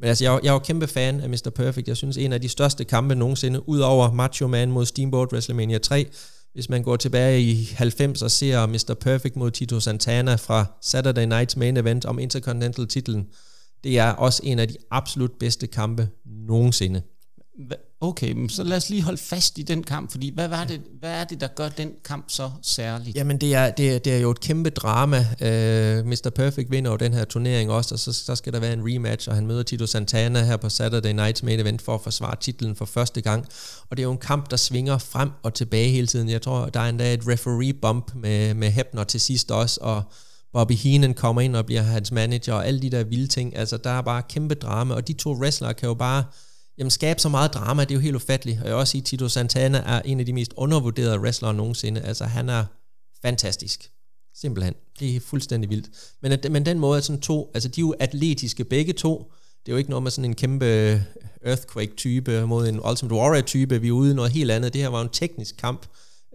Men 0.01 0.09
altså, 0.09 0.25
jeg, 0.25 0.41
jeg 0.43 0.53
var 0.53 0.59
kæmpe 0.59 0.87
fan 0.87 1.21
af 1.21 1.29
Mr. 1.29 1.51
Perfect. 1.55 1.89
Jeg 1.89 1.97
synes, 1.97 2.17
en 2.17 2.33
af 2.33 2.41
de 2.41 2.49
største 2.49 2.85
kampe 2.85 3.15
nogensinde, 3.15 3.69
udover 3.69 4.13
Macho 4.13 4.47
Man 4.47 4.71
mod 4.71 4.87
Steamboat 4.87 5.33
WrestleMania 5.33 5.79
3, 5.79 6.07
hvis 6.53 6.69
man 6.69 6.83
går 6.83 6.97
tilbage 6.97 7.43
i 7.43 7.69
90 7.77 8.23
og 8.23 8.31
ser 8.31 8.67
Mr. 8.67 8.95
Perfect 9.01 9.37
mod 9.37 9.51
Tito 9.51 9.81
Santana 9.81 10.35
fra 10.35 10.67
Saturday 10.83 11.27
Night's 11.27 11.59
Main 11.59 11.77
Event 11.77 12.05
om 12.05 12.19
Intercontinental 12.19 12.89
titlen, 12.89 13.27
det 13.85 13.99
er 13.99 14.11
også 14.11 14.41
en 14.45 14.59
af 14.59 14.69
de 14.69 14.77
absolut 14.91 15.33
bedste 15.41 15.67
kampe 15.67 16.09
nogensinde. 16.27 17.03
Okay, 18.01 18.33
men 18.33 18.49
så 18.49 18.63
lad 18.63 18.77
os 18.77 18.91
lige 18.91 19.03
holde 19.03 19.19
fast 19.19 19.59
i 19.59 19.63
den 19.63 19.83
kamp, 19.83 20.11
fordi 20.11 20.35
hvad, 20.35 20.49
var 20.49 20.65
det, 20.65 20.81
hvad 21.01 21.11
er 21.11 21.25
det, 21.25 21.41
der 21.41 21.47
gør 21.47 21.69
den 21.69 21.91
kamp 22.05 22.25
så 22.29 22.51
særlig? 22.63 23.15
Jamen, 23.17 23.39
det 23.39 23.55
er, 23.55 23.71
det 23.71 23.95
er, 23.95 23.99
det 23.99 24.15
er 24.15 24.19
jo 24.19 24.31
et 24.31 24.41
kæmpe 24.41 24.71
drama. 24.71 25.19
Uh, 25.19 26.07
Mr. 26.07 26.31
Perfect 26.35 26.71
vinder 26.71 26.91
jo 26.91 26.97
den 26.97 27.13
her 27.13 27.25
turnering 27.25 27.71
også, 27.71 27.95
og 27.95 27.99
så, 27.99 28.13
så 28.13 28.37
skal 28.37 28.53
der 28.53 28.61
være 28.61 28.73
en 28.73 28.83
rematch, 28.83 29.29
og 29.29 29.35
han 29.35 29.47
møder 29.47 29.63
Tito 29.63 29.87
Santana 29.87 30.45
her 30.45 30.57
på 30.57 30.69
Saturday 30.69 31.13
Night's 31.13 31.41
Main 31.45 31.61
Event 31.61 31.83
for 31.83 31.95
at 31.95 32.01
forsvare 32.01 32.37
titlen 32.41 32.77
for 32.77 32.85
første 32.85 33.21
gang. 33.21 33.47
Og 33.91 33.97
det 33.97 34.03
er 34.03 34.07
jo 34.07 34.13
en 34.13 34.19
kamp, 34.19 34.51
der 34.51 34.57
svinger 34.57 34.99
frem 34.99 35.31
og 35.43 35.55
tilbage 35.55 35.91
hele 35.91 36.07
tiden. 36.07 36.29
Jeg 36.29 36.43
tror, 36.43 36.67
der 36.67 36.81
er 36.81 36.89
endda 36.89 37.15
et 37.15 37.29
referee-bump 37.29 38.15
med, 38.15 38.55
med 38.55 38.71
Hebner 38.71 39.05
til 39.05 39.21
sidst 39.21 39.51
også, 39.51 39.79
og 39.83 40.03
Bobby 40.53 40.73
Heenan 40.73 41.15
kommer 41.15 41.43
ind 41.43 41.57
og 41.57 41.67
bliver 41.67 41.83
hans 41.83 42.13
manager, 42.13 42.55
og 42.55 42.67
alle 42.67 42.83
de 42.83 42.91
der 42.91 43.05
vilde 43.05 43.27
ting. 43.27 43.57
Altså, 43.57 43.77
der 43.77 43.91
er 43.91 44.03
bare 44.03 44.23
kæmpe 44.29 44.55
drama, 44.55 44.95
og 44.95 45.09
de 45.09 45.13
to 45.13 45.33
wrestlere 45.33 45.75
kan 45.75 45.87
jo 45.87 45.95
bare 45.95 46.25
jamen, 46.79 46.91
skabe 46.91 47.21
så 47.21 47.29
meget 47.29 47.55
drama, 47.55 47.83
det 47.83 47.91
er 47.91 47.95
jo 47.95 48.01
helt 48.01 48.17
ufatteligt. 48.17 48.59
Og 48.59 48.65
jeg 48.65 48.73
vil 48.73 48.81
også 48.81 48.91
sige, 48.91 49.01
at 49.01 49.07
Tito 49.07 49.29
Santana 49.29 49.79
er 49.79 50.03
en 50.03 50.21
af 50.21 50.27
de 50.27 50.33
mest 50.33 50.55
undervurderede 50.57 51.21
wrestlere 51.21 51.55
nogensinde. 51.55 52.01
Altså, 52.01 52.25
han 52.25 52.49
er 52.49 52.65
fantastisk. 53.23 53.91
Simpelthen. 54.35 54.75
Det 55.01 55.17
er 55.17 55.21
fuldstændig 55.21 55.71
vildt. 55.71 55.91
Men, 56.23 56.33
at, 56.33 56.53
men 56.53 56.67
den 56.67 56.79
måde, 56.79 56.99
at 56.99 57.05
sådan 57.05 57.21
to, 57.21 57.51
altså 57.55 57.69
de 57.69 57.81
er 57.81 57.83
jo 57.83 57.95
atletiske 58.01 58.65
begge 58.65 58.93
to. 58.93 59.33
Det 59.67 59.73
er 59.73 59.75
jo 59.75 59.79
ikke 59.79 59.91
noget 59.91 60.03
med 60.03 60.11
sådan 60.11 60.31
en 60.31 60.35
kæmpe 60.35 60.67
earthquake-type 61.43 62.47
mod 62.47 62.69
en 62.69 62.81
Ultimate 62.89 63.15
Warrior-type. 63.15 63.81
Vi 63.81 63.89
er 63.89 63.93
ude 63.93 64.11
i 64.11 64.15
noget 64.15 64.33
helt 64.33 64.51
andet. 64.51 64.73
Det 64.73 64.81
her 64.81 64.89
var 64.89 65.03
en 65.03 65.09
teknisk 65.09 65.57
kamp, 65.57 65.87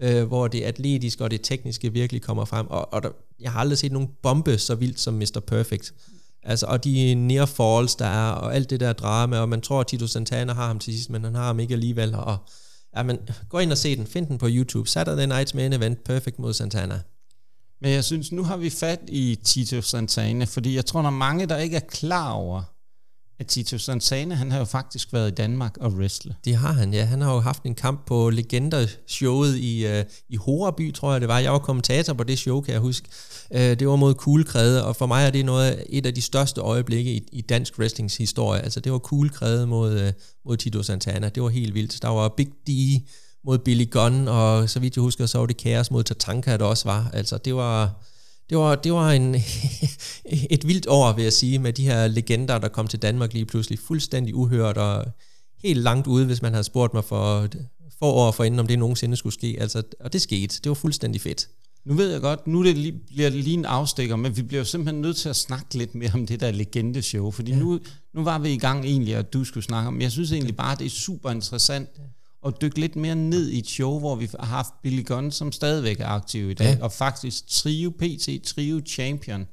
øh, 0.02 0.24
hvor 0.24 0.48
det 0.48 0.62
atletiske 0.62 1.24
og 1.24 1.32
det 1.32 1.42
tekniske 1.44 1.94
virkelig 1.94 2.22
kommer 2.22 2.46
frem. 2.46 2.68
Og, 2.68 2.94
og 2.94 3.04
der, 3.04 3.10
jeg 3.40 3.52
har 3.52 3.60
aldrig 3.60 3.78
set 3.78 3.92
nogen 3.92 4.10
bombe 4.24 4.58
så 4.58 4.76
vildt 4.76 5.00
som 5.00 5.14
Mr. 5.14 5.42
Perfect. 5.48 5.94
Altså, 6.44 6.66
og 6.66 6.84
de 6.84 7.16
near 7.16 7.46
falls, 7.46 7.96
der 7.96 8.06
er, 8.06 8.32
og 8.32 8.56
alt 8.56 8.70
det 8.70 8.80
der 8.80 8.94
drama, 8.94 9.40
og 9.40 9.50
man 9.50 9.62
tror, 9.62 9.80
at 9.80 9.88
Tito 9.88 10.08
Santana 10.08 10.54
har 10.54 10.68
ham 10.68 10.80
til 10.80 10.94
sidst, 10.94 11.10
men 11.10 11.24
han 11.24 11.36
har 11.36 11.46
ham 11.46 11.60
ikke 11.60 11.74
alligevel, 11.74 12.16
og 12.16 12.38
ja, 12.98 13.04
men 13.04 13.20
gå 13.50 13.60
ind 13.60 13.72
og 13.72 13.78
se 13.78 13.96
den, 13.96 14.08
find 14.08 14.28
den 14.28 14.38
på 14.38 14.48
YouTube, 14.50 14.90
Saturday 14.90 15.28
Night's 15.28 15.56
Main 15.56 15.74
Event, 15.74 16.04
Perfect 16.04 16.40
mod 16.40 16.54
Santana. 16.54 17.02
Men 17.82 17.92
jeg 17.92 18.04
synes, 18.04 18.32
nu 18.32 18.44
har 18.44 18.58
vi 18.58 18.70
fat 18.70 19.00
i 19.08 19.40
Tito 19.44 19.82
Santana, 19.82 20.46
fordi 20.46 20.76
jeg 20.76 20.86
tror, 20.86 21.02
der 21.02 21.08
er 21.08 21.12
mange, 21.12 21.46
der 21.46 21.58
ikke 21.58 21.76
er 21.76 21.88
klar 21.90 22.32
over, 22.32 22.64
at 23.40 23.48
Tito 23.48 23.78
Santana, 23.78 24.36
han 24.36 24.52
har 24.52 24.60
jo 24.60 24.66
faktisk 24.66 25.14
været 25.14 25.32
i 25.32 25.34
Danmark 25.34 25.78
og 25.78 25.92
wrestle. 25.92 26.36
Det 26.46 26.56
har 26.56 26.72
han, 26.72 26.94
ja. 26.94 27.06
Han 27.06 27.22
har 27.22 27.34
jo 27.34 27.40
haft 27.40 27.64
en 27.64 27.76
kamp 27.76 28.06
på 28.06 28.30
Legender-showet 28.30 29.56
i, 29.58 29.86
uh, 29.86 30.06
i 30.30 30.36
Horeby, 30.36 30.94
tror 30.94 31.12
jeg 31.12 31.22
det 31.22 31.28
var. 31.30 31.40
Jeg 31.40 31.52
var 31.52 31.60
kommentator 31.60 32.14
på 32.14 32.24
det 32.24 32.40
show, 32.40 32.62
kan 32.62 32.74
jeg 32.74 32.82
huske. 32.82 33.08
Uh, 33.52 33.60
det 33.60 33.88
var 33.88 33.96
mod 33.96 34.44
Kræde, 34.44 34.86
og 34.86 34.96
for 34.96 35.06
mig 35.06 35.26
er 35.26 35.30
det 35.30 35.46
noget, 35.46 35.84
et 35.90 36.06
af 36.06 36.14
de 36.14 36.22
største 36.22 36.62
øjeblikke 36.62 37.14
i, 37.14 37.28
i 37.32 37.42
dansk 37.42 37.80
wrestlings 37.80 38.18
historie. 38.18 38.62
Altså, 38.62 38.80
det 38.80 38.92
var 38.92 39.00
Kræde 39.30 39.68
mod, 39.68 40.02
uh, 40.02 40.10
mod 40.46 40.58
Tito 40.58 40.84
Santana. 40.84 41.30
Det 41.30 41.44
var 41.44 41.50
helt 41.50 41.74
vildt. 41.74 42.02
Der 42.02 42.10
var 42.10 42.34
Big 42.38 42.48
D 42.68 42.70
mod 43.46 43.58
Billy 43.58 43.86
Gunn, 43.92 44.28
og 44.28 44.70
så 44.70 44.80
vidt 44.80 44.96
jeg 44.96 45.02
husker, 45.02 45.26
så 45.26 45.38
var 45.38 45.46
det 45.46 45.58
Kaos 45.58 45.92
mod 45.92 46.04
Tatanka, 46.04 46.58
der 46.58 46.66
også 46.66 46.86
var. 46.86 47.10
Altså, 47.14 47.38
det 47.38 47.56
var 47.56 48.04
det 48.50 48.58
var, 48.58 48.76
det 48.76 48.94
var 48.94 49.12
en, 49.12 49.36
et 50.56 50.68
vildt 50.68 50.88
år, 50.88 51.14
vil 51.14 51.24
jeg 51.24 51.34
sige, 51.34 51.60
med 51.60 51.74
de 51.74 51.84
her 51.84 52.08
legender, 52.08 52.58
der 52.58 52.68
kom 52.68 52.88
til 52.88 53.02
Danmark 53.02 53.34
lige 53.34 53.46
pludselig. 53.46 53.80
Fuldstændig 53.80 54.36
uhørt 54.36 54.78
og 54.78 55.06
helt 55.64 55.80
langt 55.80 56.08
ude, 56.08 56.26
hvis 56.26 56.42
man 56.42 56.52
havde 56.52 56.64
spurgt 56.64 56.94
mig 56.94 57.04
for 57.04 57.48
få 58.00 58.06
år 58.06 58.32
forinden, 58.32 58.60
om 58.60 58.68
det 58.68 58.80
nogensinde 58.80 59.16
skulle 59.16 59.34
ske. 59.34 59.58
Altså, 59.60 59.84
og 60.00 60.14
det 60.14 60.22
skete. 60.22 60.60
Det 60.64 60.70
var 60.70 60.74
fuldstændig 60.74 61.22
fedt. 61.22 61.48
Nu 61.86 61.94
ved 61.94 62.12
jeg 62.12 62.22
godt, 62.22 62.48
nu 62.48 62.64
det 62.64 62.78
lige, 62.78 63.00
bliver 63.08 63.30
det 63.30 63.44
lige 63.44 63.54
en 63.54 63.66
afstikker, 63.66 64.16
men 64.16 64.38
vi 64.38 64.42
bliver 64.42 64.62
jo 64.62 64.66
simpelthen 64.66 65.02
nødt 65.02 65.18
til 65.18 65.30
at 65.30 65.36
snakke 65.36 65.78
lidt 65.78 65.96
mere 65.96 66.12
om 66.14 66.26
det 66.26 66.40
der 66.40 66.52
legendeshow, 66.52 67.32
fordi 67.32 67.52
ja. 67.52 67.58
nu, 67.58 67.80
nu 68.14 68.24
var 68.24 68.40
vi 68.40 68.54
i 68.54 68.58
gang 68.58 68.86
egentlig, 68.86 69.16
at 69.16 69.34
du 69.34 69.44
skulle 69.44 69.64
snakke 69.64 69.88
om, 69.88 70.02
jeg 70.02 70.12
synes 70.12 70.32
egentlig 70.32 70.56
bare, 70.56 70.76
det 70.76 70.86
er 70.86 70.90
super 70.90 71.32
interessant, 71.32 71.90
og 72.42 72.62
dykke 72.62 72.80
lidt 72.80 72.96
mere 72.96 73.16
ned 73.16 73.50
i 73.50 73.60
et 73.60 73.68
show, 73.68 74.00
hvor 74.00 74.16
vi 74.16 74.30
har 74.40 74.46
haft 74.46 74.74
Billy 74.84 75.06
Gunn, 75.06 75.32
som 75.32 75.52
stadigvæk 75.52 76.00
er 76.00 76.08
aktiv 76.08 76.50
i 76.50 76.54
dag, 76.54 76.78
ja. 76.78 76.84
og 76.84 76.92
faktisk 76.92 77.48
trio 77.48 77.90
PT, 77.90 78.30
trio 78.46 78.82
champion 78.86 79.48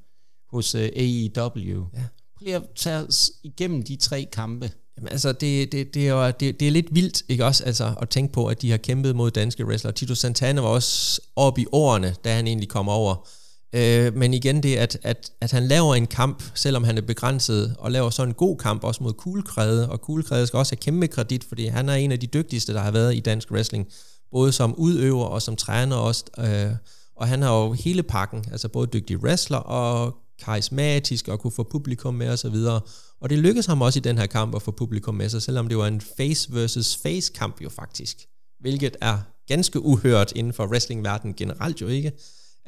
hos 0.51 0.75
uh, 0.75 0.81
øh, 0.81 0.89
AEW. 0.97 1.87
Ja. 1.95 2.05
Prøv 2.37 2.45
lige 2.45 2.57
at 2.57 2.63
tage 2.77 2.97
os 2.97 3.33
igennem 3.43 3.83
de 3.83 3.97
tre 3.97 4.29
kampe. 4.33 4.71
Jamen 4.97 5.09
altså, 5.09 5.33
det, 5.33 5.73
det, 5.73 5.95
det, 5.95 6.09
er, 6.09 6.31
det, 6.31 6.61
det 6.61 6.69
er 6.69 6.73
lidt 6.73 6.95
vildt, 6.95 7.23
ikke 7.29 7.45
også, 7.45 7.65
altså, 7.65 7.95
at 8.03 8.09
tænke 8.09 8.33
på, 8.33 8.47
at 8.47 8.63
de 8.63 8.71
har 8.71 8.79
kæmpet 8.79 9.17
mod 9.17 9.31
danske 9.31 9.67
wrestlere. 9.67 9.93
Tito 9.93 10.15
Santana 10.15 10.61
var 10.61 10.69
også 10.69 11.21
oppe 11.37 11.61
i 11.61 11.67
årene, 11.73 12.15
da 12.25 12.35
han 12.35 12.47
egentlig 12.47 12.69
kom 12.69 12.89
over. 12.89 13.29
Øh, 13.77 14.17
men 14.17 14.35
igen 14.35 14.63
det, 14.63 14.77
at, 14.77 14.99
at, 15.03 15.33
at 15.41 15.53
han 15.53 15.69
laver 15.69 15.95
en 15.95 16.07
kamp, 16.07 16.43
selvom 16.55 16.85
han 16.85 16.99
er 16.99 17.03
begrænset, 17.03 17.77
og 17.79 17.91
laver 17.91 18.11
så 18.11 18.23
en 18.23 18.35
god 18.35 18.57
kamp 18.57 18.85
også 18.85 19.03
mod 19.03 19.13
Kuglekræde, 19.13 19.91
og 19.91 20.01
Kuglekræde 20.01 20.47
skal 20.47 20.57
også 20.57 20.73
have 20.73 20.81
kæmpe 20.81 21.09
kredit, 21.09 21.45
fordi 21.45 21.67
han 21.67 21.89
er 21.89 21.95
en 21.95 22.13
af 22.13 22.21
de 22.21 22.27
dygtigste, 22.27 22.73
der 22.75 22.81
har 22.81 22.91
været 22.91 23.17
i 23.17 23.21
dansk 23.21 23.51
wrestling, 23.51 23.87
både 24.31 24.53
som 24.53 24.75
udøver 24.75 25.25
og 25.25 25.43
som 25.43 25.57
træner 25.57 25.97
også, 25.97 26.25
øh, 26.39 26.77
og 27.17 27.29
han 27.29 27.43
har 27.43 27.57
jo 27.57 27.73
hele 27.73 28.03
pakken, 28.03 28.45
altså 28.53 28.69
både 28.69 28.87
dygtig 28.87 29.19
wrestler 29.19 29.59
og 29.59 30.17
karismatisk 30.45 31.29
og 31.29 31.41
kunne 31.41 31.53
få 31.53 31.63
publikum 31.63 32.15
med 32.15 32.29
osv., 32.29 32.55
og, 32.55 32.89
og 33.21 33.31
det 33.31 33.39
lykkedes 33.39 33.67
ham 33.67 33.83
også 33.83 33.99
i 33.99 34.03
den 34.03 34.19
her 34.19 34.27
kamp 34.27 34.55
at 34.55 34.63
få 34.63 34.71
publikum 34.71 35.15
med 35.15 35.29
sig, 35.29 35.43
selvom 35.43 35.69
det 35.69 35.79
var 35.79 35.87
en 35.87 36.01
face 36.17 36.53
versus 36.53 36.99
face 37.03 37.33
kamp 37.33 37.61
jo 37.63 37.69
faktisk, 37.69 38.17
hvilket 38.61 38.97
er 39.01 39.19
ganske 39.49 39.81
uhørt 39.81 40.33
inden 40.37 40.53
for 40.53 40.67
wrestlingverdenen 40.67 41.35
generelt 41.35 41.81
jo 41.81 41.89
ikke, 41.89 42.13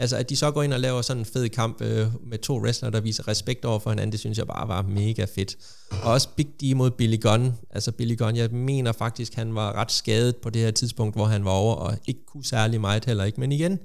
Altså, 0.00 0.16
at 0.16 0.30
de 0.30 0.36
så 0.36 0.50
går 0.50 0.62
ind 0.62 0.72
og 0.72 0.80
laver 0.80 1.02
sådan 1.02 1.20
en 1.20 1.24
fed 1.24 1.48
kamp 1.48 1.82
øh, 1.82 2.06
med 2.26 2.38
to 2.38 2.60
wrestlere, 2.60 2.92
der 2.92 3.00
viser 3.00 3.28
respekt 3.28 3.64
over 3.64 3.78
for 3.78 3.90
hinanden, 3.90 4.12
det 4.12 4.20
synes 4.20 4.38
jeg 4.38 4.46
bare 4.46 4.68
var 4.68 4.82
mega 4.82 5.24
fedt. 5.34 5.56
Og 6.02 6.12
også 6.12 6.28
Big 6.36 6.46
D 6.60 6.76
mod 6.76 6.90
Billy 6.90 7.20
Gunn. 7.20 7.54
Altså 7.70 7.92
Billy 7.92 8.16
Gunn, 8.16 8.36
jeg 8.36 8.50
mener 8.50 8.92
faktisk, 8.92 9.34
han 9.34 9.54
var 9.54 9.72
ret 9.72 9.92
skadet 9.92 10.36
på 10.36 10.50
det 10.50 10.62
her 10.62 10.70
tidspunkt, 10.70 11.16
hvor 11.16 11.24
han 11.24 11.44
var 11.44 11.50
over, 11.50 11.74
og 11.74 11.98
ikke 12.06 12.26
kunne 12.26 12.44
særlig 12.44 12.80
meget 12.80 13.04
heller 13.04 13.24
ikke. 13.24 13.40
Men 13.40 13.52
igen, 13.52 13.78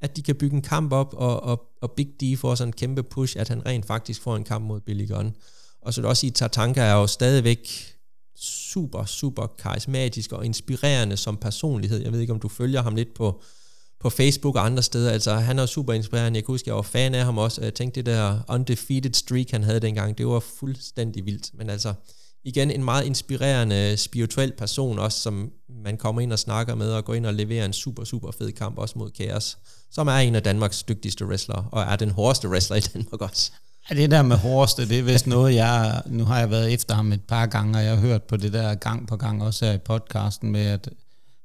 at 0.00 0.16
de 0.16 0.22
kan 0.22 0.34
bygge 0.34 0.56
en 0.56 0.62
kamp 0.62 0.92
op, 0.92 1.14
og, 1.16 1.42
og, 1.42 1.62
og 1.82 1.92
Big 1.92 2.08
D 2.20 2.38
får 2.38 2.54
sådan 2.54 2.68
en 2.68 2.72
kæmpe 2.72 3.02
push, 3.02 3.36
at 3.38 3.48
han 3.48 3.66
rent 3.66 3.86
faktisk 3.86 4.22
får 4.22 4.36
en 4.36 4.44
kamp 4.44 4.64
mod 4.64 4.80
Billy 4.80 5.08
Gunn. 5.08 5.34
Og 5.82 5.94
så 5.94 6.00
vil 6.00 6.04
jeg 6.04 6.10
også 6.10 6.20
sige, 6.20 6.30
at 6.30 6.34
Tatanka 6.34 6.80
er 6.80 6.94
jo 6.94 7.06
stadigvæk 7.06 7.94
super, 8.36 9.04
super 9.04 9.46
karismatisk 9.46 10.32
og 10.32 10.44
inspirerende 10.44 11.16
som 11.16 11.36
personlighed. 11.36 12.02
Jeg 12.02 12.12
ved 12.12 12.20
ikke, 12.20 12.32
om 12.32 12.40
du 12.40 12.48
følger 12.48 12.82
ham 12.82 12.94
lidt 12.94 13.14
på, 13.14 13.42
på 14.00 14.10
Facebook 14.10 14.56
og 14.56 14.66
andre 14.66 14.82
steder. 14.82 15.10
Altså, 15.10 15.34
han 15.34 15.58
er 15.58 15.66
super 15.66 15.92
inspirerende. 15.92 16.36
Jeg 16.36 16.44
kan 16.44 16.52
huske, 16.52 16.68
jeg 16.68 16.76
var 16.76 16.82
fan 16.82 17.14
af 17.14 17.24
ham 17.24 17.38
også. 17.38 17.62
Jeg 17.62 17.74
tænkte, 17.74 18.02
det 18.02 18.06
der 18.06 18.38
undefeated 18.48 19.14
streak, 19.14 19.50
han 19.50 19.62
havde 19.62 19.80
dengang, 19.80 20.18
det 20.18 20.26
var 20.26 20.40
fuldstændig 20.58 21.26
vildt. 21.26 21.50
Men 21.54 21.70
altså, 21.70 21.94
igen, 22.44 22.70
en 22.70 22.84
meget 22.84 23.04
inspirerende 23.04 23.96
spirituel 23.96 24.52
person 24.58 24.98
også, 24.98 25.18
som 25.18 25.50
man 25.84 25.96
kommer 25.96 26.20
ind 26.20 26.32
og 26.32 26.38
snakker 26.38 26.74
med, 26.74 26.90
og 26.90 27.04
går 27.04 27.14
ind 27.14 27.26
og 27.26 27.34
leverer 27.34 27.64
en 27.64 27.72
super, 27.72 28.04
super 28.04 28.30
fed 28.30 28.52
kamp 28.52 28.78
også 28.78 28.98
mod 28.98 29.10
Chaos, 29.14 29.58
som 29.90 30.08
er 30.08 30.12
en 30.12 30.34
af 30.34 30.42
Danmarks 30.42 30.82
dygtigste 30.82 31.26
wrestlere, 31.26 31.64
og 31.72 31.82
er 31.82 31.96
den 31.96 32.10
hårdeste 32.10 32.48
wrestler 32.48 32.76
i 32.76 32.80
Danmark 32.80 33.22
også. 33.22 33.52
Ja, 33.90 33.94
det 33.94 34.10
der 34.10 34.22
med 34.22 34.36
hårdeste, 34.36 34.88
det 34.88 34.98
er 34.98 35.02
vist 35.02 35.26
noget, 35.26 35.54
jeg... 35.54 36.02
Nu 36.06 36.24
har 36.24 36.38
jeg 36.38 36.50
været 36.50 36.72
efter 36.72 36.94
ham 36.94 37.12
et 37.12 37.22
par 37.28 37.46
gange, 37.46 37.78
og 37.78 37.84
jeg 37.84 37.94
har 37.94 38.00
hørt 38.00 38.22
på 38.22 38.36
det 38.36 38.52
der 38.52 38.74
gang 38.74 39.08
på 39.08 39.16
gang, 39.16 39.42
også 39.42 39.64
her 39.64 39.72
i 39.72 39.78
podcasten, 39.78 40.50
med 40.50 40.66
at 40.66 40.88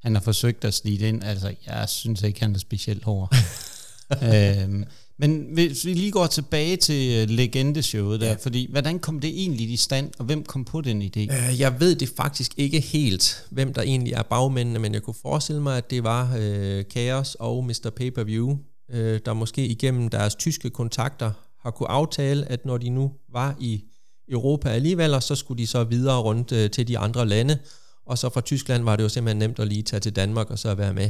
han 0.03 0.15
har 0.15 0.21
forsøgt 0.21 0.65
at 0.65 0.73
snige 0.73 1.07
ind. 1.07 1.23
Altså, 1.23 1.53
jeg 1.65 1.89
synes 1.89 2.21
ikke, 2.21 2.39
han 2.39 2.55
er 2.55 2.59
specielt 2.59 3.03
hård. 3.03 3.35
øhm, 4.33 4.85
men 5.17 5.47
hvis 5.53 5.85
vi 5.85 5.93
lige 5.93 6.11
går 6.11 6.27
tilbage 6.27 6.77
til 6.77 7.21
øh, 7.21 7.29
legendeshowet 7.29 8.21
der, 8.21 8.27
ja. 8.27 8.33
fordi 8.33 8.67
hvordan 8.71 8.99
kom 8.99 9.19
det 9.19 9.29
egentlig 9.29 9.71
i 9.71 9.77
stand, 9.77 10.11
og 10.19 10.25
hvem 10.25 10.43
kom 10.43 10.65
på 10.65 10.81
den 10.81 11.01
idé? 11.01 11.19
Øh, 11.19 11.59
jeg 11.59 11.79
ved 11.79 11.95
det 11.95 12.09
faktisk 12.17 12.51
ikke 12.57 12.79
helt, 12.79 13.45
hvem 13.49 13.73
der 13.73 13.81
egentlig 13.81 14.13
er 14.13 14.23
bagmændene, 14.23 14.79
men 14.79 14.93
jeg 14.93 15.01
kunne 15.01 15.15
forestille 15.21 15.61
mig, 15.61 15.77
at 15.77 15.91
det 15.91 16.03
var 16.03 16.35
øh, 16.39 16.83
Chaos 16.91 17.35
og 17.39 17.65
Mr. 17.65 17.89
Pay-Per-View, 17.95 18.57
øh, 18.91 19.19
der 19.25 19.33
måske 19.33 19.65
igennem 19.65 20.09
deres 20.09 20.35
tyske 20.35 20.69
kontakter 20.69 21.31
har 21.61 21.71
kunne 21.71 21.89
aftale, 21.89 22.51
at 22.51 22.65
når 22.65 22.77
de 22.77 22.89
nu 22.89 23.11
var 23.33 23.55
i 23.59 23.83
Europa 24.29 24.69
alligevel, 24.69 25.21
så 25.21 25.35
skulle 25.35 25.61
de 25.61 25.67
så 25.67 25.83
videre 25.83 26.19
rundt 26.19 26.51
øh, 26.51 26.71
til 26.71 26.87
de 26.87 26.97
andre 26.97 27.27
lande, 27.27 27.59
og 28.05 28.17
så 28.17 28.29
fra 28.29 28.41
Tyskland 28.41 28.83
var 28.83 28.95
det 28.95 29.03
jo 29.03 29.09
simpelthen 29.09 29.39
nemt 29.39 29.59
at 29.59 29.67
lige 29.67 29.83
tage 29.83 29.99
til 29.99 30.15
Danmark 30.15 30.51
og 30.51 30.59
så 30.59 30.75
være 30.75 30.93
med 30.93 31.09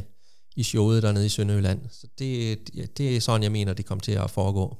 i 0.56 0.64
showet 0.64 1.04
dernede 1.04 1.26
i 1.26 1.30
Sønderjylland. 1.30 1.82
Så 1.92 2.08
det, 2.20 2.60
det 2.98 3.16
er 3.16 3.22
sådan, 3.22 3.44
jeg 3.44 3.52
mener, 3.52 3.74
det 3.74 3.86
kom 3.86 4.00
til 4.00 4.12
at 4.12 4.30
foregå. 4.30 4.78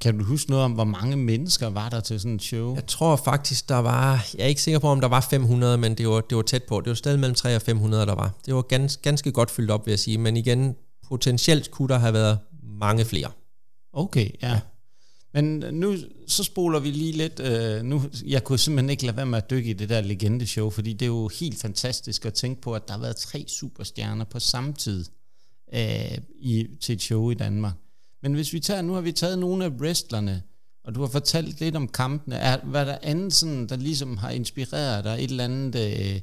Kan 0.00 0.18
du 0.18 0.24
huske 0.24 0.50
noget 0.50 0.64
om, 0.64 0.72
hvor 0.72 0.84
mange 0.84 1.16
mennesker 1.16 1.70
var 1.70 1.88
der 1.88 2.00
til 2.00 2.20
sådan 2.20 2.34
et 2.34 2.42
show? 2.42 2.74
Jeg 2.74 2.86
tror 2.86 3.16
faktisk, 3.16 3.68
der 3.68 3.76
var, 3.76 4.26
jeg 4.34 4.44
er 4.44 4.48
ikke 4.48 4.62
sikker 4.62 4.78
på, 4.78 4.88
om 4.88 5.00
der 5.00 5.08
var 5.08 5.20
500, 5.20 5.78
men 5.78 5.94
det 5.94 6.08
var, 6.08 6.20
det 6.20 6.36
var 6.36 6.42
tæt 6.42 6.62
på. 6.62 6.80
Det 6.80 6.88
var 6.88 6.94
stadig 6.94 7.20
mellem 7.20 7.34
3 7.34 7.56
og 7.56 7.62
500, 7.62 8.06
der 8.06 8.14
var. 8.14 8.34
Det 8.46 8.54
var 8.54 8.62
ganske, 8.62 9.02
ganske 9.02 9.32
godt 9.32 9.50
fyldt 9.50 9.70
op, 9.70 9.86
vil 9.86 9.92
jeg 9.92 9.98
sige. 9.98 10.18
Men 10.18 10.36
igen, 10.36 10.76
potentielt 11.08 11.70
kunne 11.70 11.88
der 11.88 11.98
have 11.98 12.12
været 12.12 12.38
mange 12.62 13.04
flere. 13.04 13.30
Okay, 13.92 14.30
ja. 14.42 14.48
ja. 14.48 14.60
Men 15.32 15.44
nu, 15.72 15.96
så 16.26 16.44
spoler 16.44 16.80
vi 16.80 16.90
lige 16.90 17.12
lidt. 17.12 17.40
Øh, 17.40 17.82
nu, 17.82 18.02
jeg 18.26 18.44
kunne 18.44 18.58
simpelthen 18.58 18.90
ikke 18.90 19.06
lade 19.06 19.16
være 19.16 19.26
med 19.26 19.38
at 19.38 19.50
dykke 19.50 19.70
i 19.70 19.72
det 19.72 19.88
der 19.88 20.00
legendeshow, 20.00 20.70
fordi 20.70 20.92
det 20.92 21.02
er 21.02 21.06
jo 21.06 21.30
helt 21.40 21.58
fantastisk 21.60 22.26
at 22.26 22.34
tænke 22.34 22.60
på, 22.60 22.74
at 22.74 22.88
der 22.88 22.94
har 22.94 23.00
været 23.00 23.16
tre 23.16 23.44
superstjerner 23.48 24.24
på 24.24 24.40
samme 24.40 24.72
tid 24.72 25.04
øh, 25.74 26.18
i, 26.40 26.66
til 26.80 26.92
et 26.92 27.02
show 27.02 27.30
i 27.30 27.34
Danmark. 27.34 27.74
Men 28.22 28.34
hvis 28.34 28.52
vi 28.52 28.60
tager, 28.60 28.82
nu 28.82 28.92
har 28.92 29.00
vi 29.00 29.12
taget 29.12 29.38
nogle 29.38 29.64
af 29.64 29.68
wrestlerne, 29.68 30.42
Og 30.84 30.94
du 30.94 31.00
har 31.00 31.08
fortalt 31.08 31.60
lidt 31.60 31.76
om 31.76 31.88
kampene. 31.88 32.36
Er, 32.36 32.58
hvad 32.64 32.86
der 32.86 32.98
andet, 33.02 33.32
sådan, 33.32 33.66
der 33.66 33.76
ligesom 33.76 34.16
har 34.16 34.30
inspireret 34.30 35.04
dig, 35.04 35.14
et 35.24 35.30
eller 35.30 35.44
andet 35.44 35.76
øh, 35.76 36.20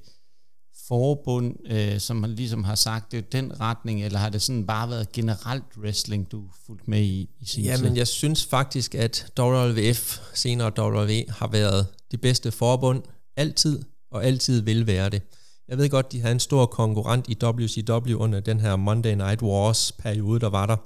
forbund, 0.87 1.55
øh, 1.71 1.99
som 1.99 2.17
man 2.17 2.29
ligesom 2.29 2.63
har 2.63 2.75
sagt, 2.75 3.11
det 3.11 3.31
den 3.31 3.59
retning, 3.61 4.03
eller 4.03 4.19
har 4.19 4.29
det 4.29 4.41
sådan 4.41 4.65
bare 4.65 4.89
været 4.89 5.11
generelt 5.11 5.77
wrestling, 5.77 6.31
du 6.31 6.43
fulgt 6.65 6.87
med 6.87 7.01
i, 7.01 7.29
i 7.39 7.45
sin 7.45 7.63
Ja, 7.63 7.77
men 7.81 7.97
jeg 7.97 8.07
synes 8.07 8.45
faktisk, 8.45 8.95
at 8.95 9.31
WWF, 9.39 10.19
senere 10.33 10.71
WWE, 10.79 11.25
har 11.29 11.47
været 11.47 11.87
de 12.11 12.17
bedste 12.17 12.51
forbund 12.51 13.03
altid, 13.37 13.83
og 14.11 14.25
altid 14.25 14.61
vil 14.61 14.87
være 14.87 15.09
det. 15.09 15.21
Jeg 15.67 15.77
ved 15.77 15.89
godt, 15.89 16.11
de 16.11 16.21
havde 16.21 16.31
en 16.31 16.39
stor 16.39 16.65
konkurrent 16.65 17.25
i 17.29 17.37
WCW 17.43 18.15
under 18.15 18.39
den 18.39 18.59
her 18.59 18.75
Monday 18.75 19.15
Night 19.15 19.41
Wars 19.41 19.91
periode, 19.91 20.39
der 20.39 20.49
var 20.49 20.65
der. 20.65 20.77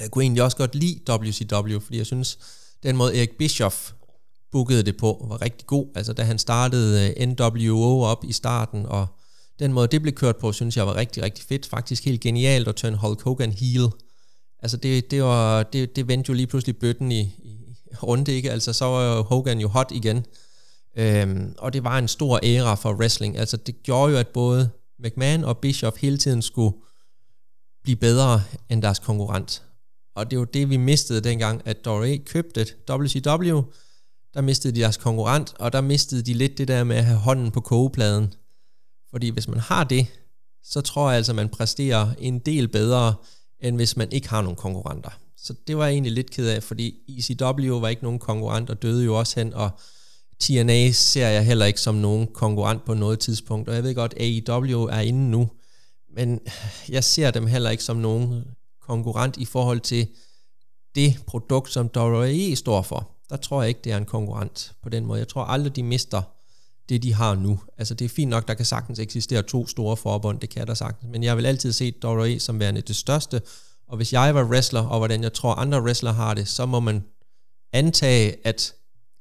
Jeg 0.00 0.10
kunne 0.10 0.24
egentlig 0.24 0.42
også 0.42 0.56
godt 0.56 0.74
lide 0.74 1.00
WCW, 1.10 1.78
fordi 1.78 1.98
jeg 1.98 2.06
synes, 2.06 2.38
den 2.82 2.96
måde 2.96 3.18
Erik 3.18 3.38
Bischoff 3.38 3.92
bookede 4.52 4.82
det 4.82 4.96
på, 4.96 5.26
var 5.28 5.42
rigtig 5.42 5.66
god. 5.66 5.86
Altså 5.94 6.12
da 6.12 6.22
han 6.22 6.38
startede 6.38 7.14
øh, 7.18 7.26
NWO 7.26 8.02
op 8.02 8.24
i 8.24 8.32
starten, 8.32 8.86
og 8.86 9.06
den 9.58 9.72
måde 9.72 9.88
det 9.88 10.02
blev 10.02 10.14
kørt 10.14 10.36
på, 10.36 10.52
synes 10.52 10.76
jeg 10.76 10.86
var 10.86 10.96
rigtig, 10.96 11.22
rigtig 11.22 11.44
fedt. 11.44 11.66
Faktisk 11.66 12.04
helt 12.04 12.20
genialt 12.20 12.68
at 12.68 12.74
turn 12.74 12.94
Hulk 12.94 13.22
Hogan 13.22 13.52
heel. 13.52 13.88
Altså 14.62 14.76
det, 14.76 15.10
det, 15.10 15.22
var, 15.22 15.62
det, 15.62 15.96
det 15.96 16.08
vendte 16.08 16.28
jo 16.28 16.34
lige 16.34 16.46
pludselig 16.46 16.76
bøtten 16.76 17.12
i, 17.12 17.20
i 17.20 17.76
runde, 18.02 18.32
ikke? 18.32 18.50
Altså 18.50 18.72
så 18.72 18.84
var 18.84 19.22
Hogan 19.22 19.60
jo 19.60 19.68
hot 19.68 19.90
igen. 19.90 20.26
Øhm, 20.96 21.54
og 21.58 21.72
det 21.72 21.84
var 21.84 21.98
en 21.98 22.08
stor 22.08 22.40
æra 22.42 22.74
for 22.74 22.92
wrestling. 22.92 23.38
Altså 23.38 23.56
det 23.56 23.82
gjorde 23.82 24.12
jo, 24.12 24.18
at 24.18 24.28
både 24.28 24.70
McMahon 24.98 25.44
og 25.44 25.58
Bischoff 25.58 25.96
hele 25.96 26.18
tiden 26.18 26.42
skulle 26.42 26.76
blive 27.82 27.96
bedre 27.96 28.42
end 28.68 28.82
deres 28.82 28.98
konkurrent. 28.98 29.62
Og 30.14 30.30
det 30.30 30.38
var 30.38 30.44
det, 30.44 30.70
vi 30.70 30.76
mistede 30.76 31.20
dengang, 31.20 31.62
at 31.64 31.84
Dory 31.84 32.20
købte 32.26 32.66
WCW. 32.90 33.60
Der 34.34 34.40
mistede 34.40 34.74
de 34.74 34.80
deres 34.80 34.96
konkurrent, 34.96 35.54
og 35.58 35.72
der 35.72 35.80
mistede 35.80 36.22
de 36.22 36.34
lidt 36.34 36.58
det 36.58 36.68
der 36.68 36.84
med 36.84 36.96
at 36.96 37.04
have 37.04 37.18
hånden 37.18 37.50
på 37.50 37.60
kogepladen. 37.60 38.34
Fordi 39.10 39.28
hvis 39.28 39.48
man 39.48 39.60
har 39.60 39.84
det, 39.84 40.06
så 40.62 40.80
tror 40.80 41.08
jeg 41.08 41.16
altså, 41.16 41.32
at 41.32 41.36
man 41.36 41.48
præsterer 41.48 42.14
en 42.18 42.38
del 42.38 42.68
bedre, 42.68 43.14
end 43.60 43.76
hvis 43.76 43.96
man 43.96 44.12
ikke 44.12 44.28
har 44.28 44.42
nogen 44.42 44.56
konkurrenter. 44.56 45.10
Så 45.36 45.54
det 45.66 45.76
var 45.76 45.84
jeg 45.84 45.92
egentlig 45.92 46.12
lidt 46.12 46.30
ked 46.30 46.48
af, 46.48 46.62
fordi 46.62 46.94
ECW 47.08 47.78
var 47.78 47.88
ikke 47.88 48.02
nogen 48.02 48.18
konkurrent, 48.18 48.70
og 48.70 48.82
døde 48.82 49.04
jo 49.04 49.18
også 49.18 49.40
hen, 49.40 49.54
og 49.54 49.70
TNA 50.40 50.92
ser 50.92 51.28
jeg 51.28 51.46
heller 51.46 51.66
ikke 51.66 51.80
som 51.80 51.94
nogen 51.94 52.26
konkurrent 52.26 52.84
på 52.84 52.94
noget 52.94 53.18
tidspunkt, 53.18 53.68
og 53.68 53.74
jeg 53.74 53.82
ved 53.82 53.94
godt, 53.94 54.14
AEW 54.16 54.84
er 54.84 55.00
inde 55.00 55.30
nu, 55.30 55.50
men 56.14 56.40
jeg 56.88 57.04
ser 57.04 57.30
dem 57.30 57.46
heller 57.46 57.70
ikke 57.70 57.84
som 57.84 57.96
nogen 57.96 58.44
konkurrent 58.80 59.36
i 59.36 59.44
forhold 59.44 59.80
til 59.80 60.08
det 60.94 61.22
produkt, 61.26 61.72
som 61.72 61.90
WWE 61.96 62.56
står 62.56 62.82
for. 62.82 63.19
Der 63.30 63.36
tror 63.36 63.62
jeg 63.62 63.68
ikke, 63.68 63.80
det 63.84 63.92
er 63.92 63.96
en 63.96 64.04
konkurrent 64.04 64.72
på 64.82 64.88
den 64.88 65.06
måde. 65.06 65.18
Jeg 65.18 65.28
tror 65.28 65.44
aldrig, 65.44 65.76
de 65.76 65.82
mister 65.82 66.22
det, 66.88 67.02
de 67.02 67.14
har 67.14 67.34
nu. 67.34 67.60
Altså 67.78 67.94
det 67.94 68.04
er 68.04 68.08
fint 68.08 68.30
nok, 68.30 68.48
der 68.48 68.54
kan 68.54 68.64
sagtens 68.64 68.98
eksistere 68.98 69.42
to 69.42 69.66
store 69.66 69.96
forbund, 69.96 70.40
det 70.40 70.50
kan 70.50 70.66
der 70.66 70.74
sagtens, 70.74 71.12
men 71.12 71.22
jeg 71.22 71.36
vil 71.36 71.46
altid 71.46 71.72
se 71.72 71.94
WWE 72.04 72.40
som 72.40 72.60
værende 72.60 72.80
det 72.80 72.96
største, 72.96 73.42
og 73.88 73.96
hvis 73.96 74.12
jeg 74.12 74.34
var 74.34 74.44
wrestler, 74.44 74.80
og 74.80 74.98
hvordan 74.98 75.22
jeg 75.22 75.32
tror 75.32 75.54
andre 75.54 75.82
wrestler 75.82 76.12
har 76.12 76.34
det, 76.34 76.48
så 76.48 76.66
må 76.66 76.80
man 76.80 77.04
antage, 77.72 78.46
at 78.46 78.74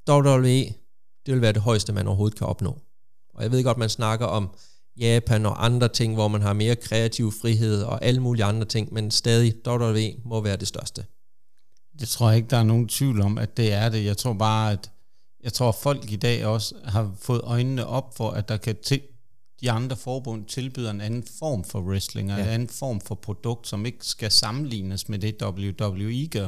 WWE, 0.10 0.64
det 1.26 1.34
vil 1.34 1.42
være 1.42 1.54
det 1.54 1.62
højeste, 1.62 1.94
man 1.94 2.08
overhovedet 2.08 2.38
kan 2.38 2.48
opnå. 2.48 2.80
Og 3.34 3.44
jeg 3.44 3.52
ved 3.52 3.64
godt, 3.64 3.78
man 3.78 3.90
snakker 3.90 4.26
om 4.26 4.50
Japan 4.98 5.46
og 5.46 5.66
andre 5.66 5.88
ting, 5.88 6.14
hvor 6.14 6.28
man 6.28 6.42
har 6.42 6.54
mere 6.54 6.76
kreativ 6.76 7.32
frihed 7.42 7.84
og 7.84 8.06
alle 8.06 8.22
mulige 8.22 8.46
andre 8.46 8.66
ting, 8.66 8.94
men 8.94 9.12
stadig 9.12 9.68
WWE 9.68 10.14
må 10.26 10.42
være 10.42 10.58
det 10.58 10.68
største. 10.68 11.06
Det 12.00 12.10
tror 12.10 12.30
jeg 12.30 12.38
ikke, 12.38 12.50
der 12.50 12.58
er 12.58 12.64
nogen 12.64 12.88
tvivl 12.88 13.22
om, 13.22 13.38
at 13.38 13.58
det 13.58 13.74
er 13.74 13.90
det. 13.90 14.06
Jeg 14.06 14.18
tror 14.18 14.34
bare, 14.34 14.72
at 14.72 14.92
jeg 15.44 15.54
tror, 15.54 15.70
at 15.70 15.76
folk 15.76 16.12
i 16.12 16.16
dag 16.16 16.46
også 16.46 16.76
har 16.84 17.12
fået 17.20 17.42
øjnene 17.44 17.88
op 17.88 18.18
for, 18.18 18.32
at 18.32 18.50
der 18.50 18.58
kan 18.58 18.76
til, 18.84 19.02
de 19.62 19.72
andre 19.72 19.96
forbund 19.96 20.46
tilbyder 20.46 20.92
en 20.92 21.02
anden 21.02 21.24
form 21.40 21.64
for 21.64 21.82
wrestling, 21.82 22.32
og 22.32 22.38
ja. 22.38 22.44
en 22.44 22.50
anden 22.50 22.68
form 22.68 23.02
for 23.02 23.16
produkt, 23.16 23.68
som 23.68 23.86
ikke 23.86 23.98
skal 24.02 24.32
sammenlignes 24.32 25.10
med 25.10 25.20
det 25.20 25.44
WWE 25.44 26.28
gør. 26.28 26.48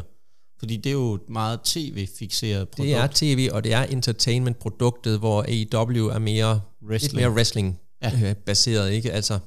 Fordi 0.59 0.77
det 0.77 0.89
er 0.89 0.93
jo 0.93 1.13
et 1.13 1.29
meget 1.29 1.59
tv-fixeret 1.63 2.69
produkt. 2.69 2.87
Det 2.87 2.95
er 2.95 3.07
tv, 3.13 3.49
og 3.51 3.63
det 3.63 3.73
er 3.73 3.83
entertainment-produktet, 3.83 5.19
hvor 5.19 5.41
AEW 5.47 6.07
er 6.07 6.19
mere 6.19 6.61
wrestling, 6.87 7.13
lidt 7.13 7.13
mere 7.13 7.31
wrestling 7.31 7.79
ja. 8.01 8.11
øh, 8.23 8.35
baseret, 8.35 8.91
ikke? 8.91 9.11
Altså, 9.11 9.39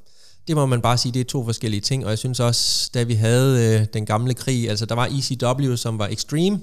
det 0.48 0.56
må 0.56 0.66
man 0.66 0.80
bare 0.80 0.98
sige, 0.98 1.12
det 1.12 1.20
er 1.20 1.24
to 1.24 1.44
forskellige 1.44 1.80
ting, 1.80 2.04
og 2.04 2.10
jeg 2.10 2.18
synes 2.18 2.40
også, 2.40 2.90
da 2.94 3.02
vi 3.02 3.14
havde 3.14 3.80
øh, 3.80 3.86
den 3.92 4.06
gamle 4.06 4.34
krig, 4.34 4.70
altså 4.70 4.86
der 4.86 4.94
var 4.94 5.06
ECW, 5.06 5.76
som 5.76 5.98
var 5.98 6.06
extreme, 6.06 6.60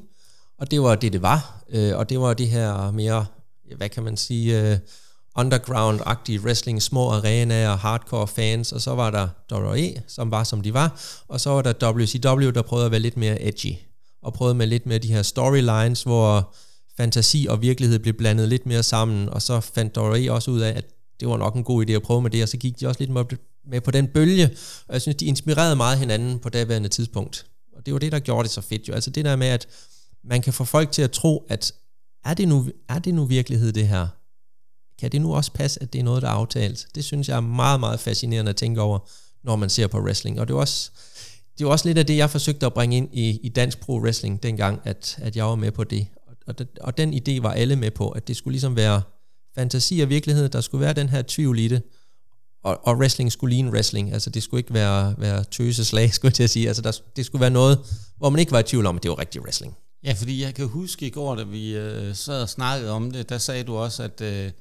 og 0.60 0.72
det 0.72 0.82
var 0.82 0.96
det, 0.96 1.14
det 1.14 1.22
var, 1.22 1.64
øh, 1.70 1.98
og 1.98 2.10
det 2.10 2.20
var 2.20 2.34
det 2.34 2.48
her 2.50 2.92
mere, 2.92 3.26
hvad 3.78 3.90
kan 3.90 4.04
man 4.04 4.18
sige, 4.18 4.72
øh, 4.72 4.78
underground-agtige 5.40 6.40
wrestling, 6.40 6.82
små 6.82 7.10
arenaer, 7.10 7.78
hardcore 7.78 8.28
fans, 8.28 8.72
og 8.72 8.82
så 8.82 8.96
var 8.96 9.12
der 9.12 9.28
WWE, 9.54 10.02
som 10.08 10.32
var 10.32 10.44
som 10.44 10.62
de 10.62 10.74
var, 10.74 11.02
og 11.28 11.42
så 11.42 11.50
var 11.50 11.62
der 11.62 11.92
WCW, 11.92 12.50
der 12.50 12.62
prøvede 12.62 12.86
at 12.86 12.92
være 12.92 13.02
lidt 13.02 13.18
mere 13.18 13.48
edgy, 13.48 13.76
og 14.22 14.34
prøvede 14.34 14.56
med 14.56 14.68
lidt 14.68 14.86
mere 14.86 14.98
de 14.98 15.14
her 15.14 15.22
storylines, 15.22 16.04
hvor 16.04 16.54
fantasi 16.98 17.48
og 17.50 17.62
virkelighed 17.62 18.00
blev 18.00 18.14
blandet 18.14 18.50
lidt 18.50 18.66
mere 18.66 18.84
sammen, 18.84 19.30
og 19.30 19.42
så 19.42 19.60
fandt 19.60 19.98
WWE 19.98 20.32
også 20.32 20.52
ud 20.52 20.60
af, 20.60 20.70
at 20.78 20.86
det 21.20 21.28
var 21.28 21.38
nok 21.38 21.56
en 21.56 21.64
god 21.64 21.86
idé 21.86 21.92
at 21.92 22.02
prøve 22.02 22.22
med 22.22 22.30
det, 22.30 22.44
og 22.44 22.50
så 22.50 22.58
gik 22.58 22.80
de 22.80 22.88
også 22.88 23.00
lidt 23.00 23.12
med 23.70 23.82
på 23.82 23.92
den 23.92 24.08
bølge, 24.08 24.50
og 24.88 24.94
jeg 24.94 25.02
synes, 25.02 25.16
de 25.16 25.26
inspirerede 25.26 25.76
meget 25.76 26.00
hinanden 26.00 26.40
på 26.40 26.50
daværende 26.50 26.90
tidspunkt. 26.90 27.46
Og 27.74 27.86
det 27.86 27.94
var 27.94 28.00
det, 28.00 28.12
der 28.12 28.20
gjorde 28.20 28.44
det 28.44 28.52
så 28.52 28.62
fedt 28.62 28.88
jo. 28.88 28.94
Altså 28.94 29.10
det 29.10 29.26
der 29.26 29.36
med, 29.36 29.48
at 29.48 29.68
man 30.24 30.42
kan 30.42 30.54
få 30.54 30.64
folk 30.66 30.92
til 30.92 31.02
at 31.02 31.12
tro, 31.12 31.46
at 31.50 31.74
er 32.26 32.34
det 32.34 32.48
nu, 32.48 32.70
er 32.90 33.00
det 33.00 33.14
nu 33.14 33.26
virkelighed 33.26 33.74
det 33.74 33.88
her? 33.88 34.08
Kan 35.00 35.12
det 35.12 35.22
nu 35.22 35.36
også 35.36 35.52
passe, 35.52 35.84
at 35.84 35.94
det 35.94 36.00
er 36.00 36.04
noget, 36.04 36.22
der 36.22 36.28
er 36.28 36.32
aftalt? 36.34 36.88
Det 36.96 37.04
synes 37.04 37.30
jeg 37.30 37.38
er 37.38 37.42
meget, 37.42 37.80
meget 37.80 38.00
fascinerende 38.00 38.50
at 38.50 38.56
tænke 38.56 38.82
over, 38.82 39.00
når 39.44 39.56
man 39.56 39.70
ser 39.70 39.88
på 39.88 40.00
wrestling. 40.00 40.40
Og 40.40 40.48
det 40.48 40.54
er 40.54 40.58
også, 40.58 40.92
det 41.58 41.66
er 41.66 41.70
også 41.70 41.88
lidt 41.88 41.98
af 41.98 42.06
det, 42.06 42.18
jeg 42.18 42.30
forsøgte 42.30 42.66
at 42.66 42.74
bringe 42.74 42.98
ind 42.98 43.10
i, 43.14 43.40
i 43.44 43.50
dansk 43.50 43.80
pro 43.80 44.00
wrestling 44.00 44.44
dengang, 44.44 44.82
at, 44.84 45.18
at 45.22 45.36
jeg 45.36 45.46
var 45.46 45.56
med 45.56 45.72
på 45.72 45.84
det. 45.84 46.08
Og, 46.28 46.36
og, 46.48 46.66
og 46.82 46.98
den 46.98 47.14
idé 47.14 47.42
var 47.42 47.52
alle 47.52 47.76
med 47.76 47.92
på, 47.92 48.10
at 48.10 48.28
det 48.28 48.36
skulle 48.36 48.54
ligesom 48.54 48.76
være 48.76 49.02
fantasi 49.56 50.00
og 50.00 50.10
virkelighed, 50.10 50.50
der 50.50 50.62
skulle 50.62 50.82
være 50.86 50.94
den 50.94 51.10
her 51.10 51.24
tvivl 51.28 51.60
i 51.60 51.68
det, 51.68 51.82
og, 52.64 52.80
og 52.84 52.98
wrestling 52.98 53.32
skulle 53.32 53.56
ligne 53.56 53.72
wrestling, 53.72 54.14
altså 54.14 54.30
det 54.30 54.44
skulle 54.44 54.60
ikke 54.60 54.74
være, 54.74 55.16
være 55.18 55.44
tøse 55.44 55.86
slag, 55.86 56.12
skulle 56.14 56.30
jeg 56.30 56.34
til 56.34 56.44
at 56.44 56.50
sige, 56.50 56.68
altså 56.68 56.82
der, 56.82 57.00
det 57.16 57.26
skulle 57.26 57.42
være 57.42 57.50
noget, 57.50 57.80
hvor 58.18 58.30
man 58.30 58.40
ikke 58.40 58.52
var 58.52 58.60
i 58.60 58.64
tvivl 58.64 58.86
om, 58.86 58.96
at 58.96 59.04
det 59.04 59.10
var 59.12 59.20
rigtig 59.20 59.42
wrestling. 59.42 59.78
Ja, 60.04 60.14
fordi 60.14 60.42
jeg 60.42 60.54
kan 60.54 60.68
huske 60.68 61.08
i 61.08 61.10
går, 61.10 61.36
da 61.36 61.44
vi 61.44 61.76
øh, 61.76 62.16
sad 62.16 62.42
og 62.42 62.50
snakkede 62.50 62.92
om 62.92 63.12
det, 63.12 63.30
der 63.30 63.38
sagde 63.38 63.64
du 63.64 63.76
også, 63.76 64.04
at 64.04 64.22
øh, 64.22 64.52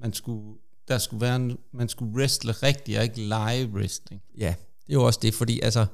man 0.00 0.12
skulle, 0.12 0.58
der 0.88 0.98
skulle 0.98 1.20
være 1.20 1.36
en, 1.36 1.58
man 1.72 1.88
skulle 1.88 2.14
wrestle 2.14 2.52
rigtigt, 2.52 2.98
og 2.98 3.04
ikke 3.04 3.20
live 3.20 3.70
wrestling. 3.74 4.22
Ja, 4.38 4.54
det 4.86 4.92
er 4.92 4.94
jo 4.94 5.04
også 5.04 5.18
det, 5.22 5.34
fordi 5.34 5.60
altså, 5.60 5.86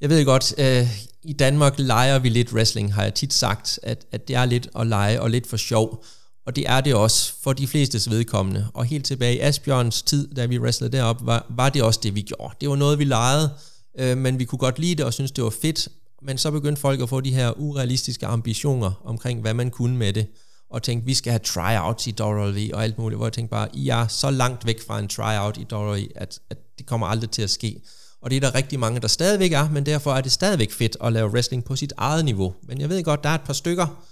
jeg 0.00 0.10
ved 0.10 0.24
godt, 0.24 0.54
øh, 0.58 0.88
i 1.22 1.32
Danmark 1.32 1.78
leger 1.78 2.18
vi 2.18 2.28
lidt 2.28 2.52
wrestling, 2.52 2.94
har 2.94 3.02
jeg 3.02 3.14
tit 3.14 3.32
sagt, 3.32 3.80
at, 3.82 4.06
at 4.12 4.28
det 4.28 4.36
er 4.36 4.44
lidt 4.44 4.68
at 4.76 4.86
lege 4.86 5.22
og 5.22 5.30
lidt 5.30 5.46
for 5.46 5.56
sjov. 5.56 6.04
Og 6.50 6.56
det 6.56 6.64
er 6.68 6.80
det 6.80 6.94
også 6.94 7.32
for 7.42 7.52
de 7.52 7.66
flestes 7.66 8.10
vedkommende. 8.10 8.68
Og 8.74 8.84
helt 8.84 9.04
tilbage 9.04 9.36
i 9.36 9.38
Asbjørns 9.38 10.02
tid, 10.02 10.34
da 10.34 10.46
vi 10.46 10.58
wrestlede 10.58 10.96
derop, 10.96 11.26
var, 11.26 11.46
var 11.48 11.68
det 11.68 11.82
også 11.82 12.00
det, 12.02 12.14
vi 12.14 12.22
gjorde. 12.22 12.54
Det 12.60 12.68
var 12.68 12.76
noget, 12.76 12.98
vi 12.98 13.04
legede, 13.04 13.50
øh, 13.98 14.18
men 14.18 14.38
vi 14.38 14.44
kunne 14.44 14.58
godt 14.58 14.78
lide 14.78 14.94
det 14.94 15.04
og 15.04 15.14
synes 15.14 15.30
det 15.30 15.44
var 15.44 15.50
fedt. 15.50 15.88
Men 16.22 16.38
så 16.38 16.50
begyndte 16.50 16.80
folk 16.80 17.00
at 17.00 17.08
få 17.08 17.20
de 17.20 17.34
her 17.34 17.60
urealistiske 17.60 18.26
ambitioner 18.26 19.02
omkring, 19.04 19.40
hvad 19.40 19.54
man 19.54 19.70
kunne 19.70 19.96
med 19.96 20.12
det. 20.12 20.26
Og 20.70 20.82
tænkte, 20.82 21.06
vi 21.06 21.14
skal 21.14 21.30
have 21.30 21.38
tryouts 21.38 22.06
i 22.06 22.14
WWE 22.20 22.70
og 22.74 22.84
alt 22.84 22.98
muligt. 22.98 23.18
Hvor 23.18 23.26
jeg 23.26 23.32
tænkte 23.32 23.50
bare, 23.50 23.68
I 23.74 23.88
er 23.88 24.06
så 24.06 24.30
langt 24.30 24.66
væk 24.66 24.86
fra 24.86 24.98
en 24.98 25.08
tryout 25.08 25.56
i 25.56 25.66
WWE, 25.72 26.08
at, 26.14 26.38
at 26.50 26.58
det 26.78 26.86
kommer 26.86 27.06
aldrig 27.06 27.30
til 27.30 27.42
at 27.42 27.50
ske. 27.50 27.80
Og 28.22 28.30
det 28.30 28.36
er 28.36 28.40
der 28.40 28.54
rigtig 28.54 28.78
mange, 28.80 29.00
der 29.00 29.08
stadigvæk 29.08 29.52
er, 29.52 29.70
men 29.70 29.86
derfor 29.86 30.14
er 30.14 30.20
det 30.20 30.32
stadigvæk 30.32 30.72
fedt 30.72 30.96
at 31.00 31.12
lave 31.12 31.30
wrestling 31.30 31.64
på 31.64 31.76
sit 31.76 31.92
eget 31.96 32.24
niveau. 32.24 32.54
Men 32.68 32.80
jeg 32.80 32.88
ved 32.88 33.04
godt, 33.04 33.24
der 33.24 33.30
er 33.30 33.34
et 33.34 33.40
par 33.40 33.52
stykker 33.52 34.04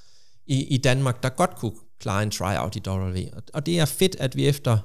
i, 0.46 0.64
i 0.64 0.76
Danmark, 0.76 1.22
der 1.22 1.28
godt 1.28 1.56
kunne 1.56 1.72
klare 2.00 2.22
en 2.22 2.30
tryout 2.30 2.76
i 2.76 2.80
W. 2.88 3.18
Og 3.54 3.66
det 3.66 3.78
er 3.78 3.84
fedt, 3.84 4.16
at 4.18 4.36
vi 4.36 4.46
efter 4.46 4.78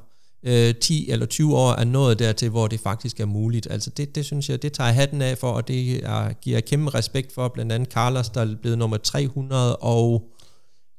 øh, 0.43 0.75
10 0.75 1.09
eller 1.09 1.25
20 1.25 1.57
år 1.57 1.71
er 1.71 1.83
nået 1.83 2.19
dertil, 2.19 2.49
hvor 2.49 2.67
det 2.67 2.79
faktisk 2.79 3.19
er 3.19 3.25
muligt. 3.25 3.67
Altså 3.71 3.89
det, 3.89 4.15
det 4.15 4.25
synes 4.25 4.49
jeg, 4.49 4.61
det 4.61 4.73
tager 4.73 4.87
jeg 4.87 4.95
hatten 4.95 5.21
af 5.21 5.37
for, 5.37 5.51
og 5.51 5.67
det 5.67 6.05
er, 6.05 6.33
giver 6.33 6.55
jeg 6.55 6.65
kæmpe 6.65 6.89
respekt 6.93 7.33
for, 7.33 7.47
blandt 7.47 7.71
andet 7.71 7.91
Carlos, 7.91 8.29
der 8.29 8.41
er 8.41 8.55
blevet 8.61 8.77
nummer 8.77 8.97
300 8.97 9.75
og... 9.75 10.29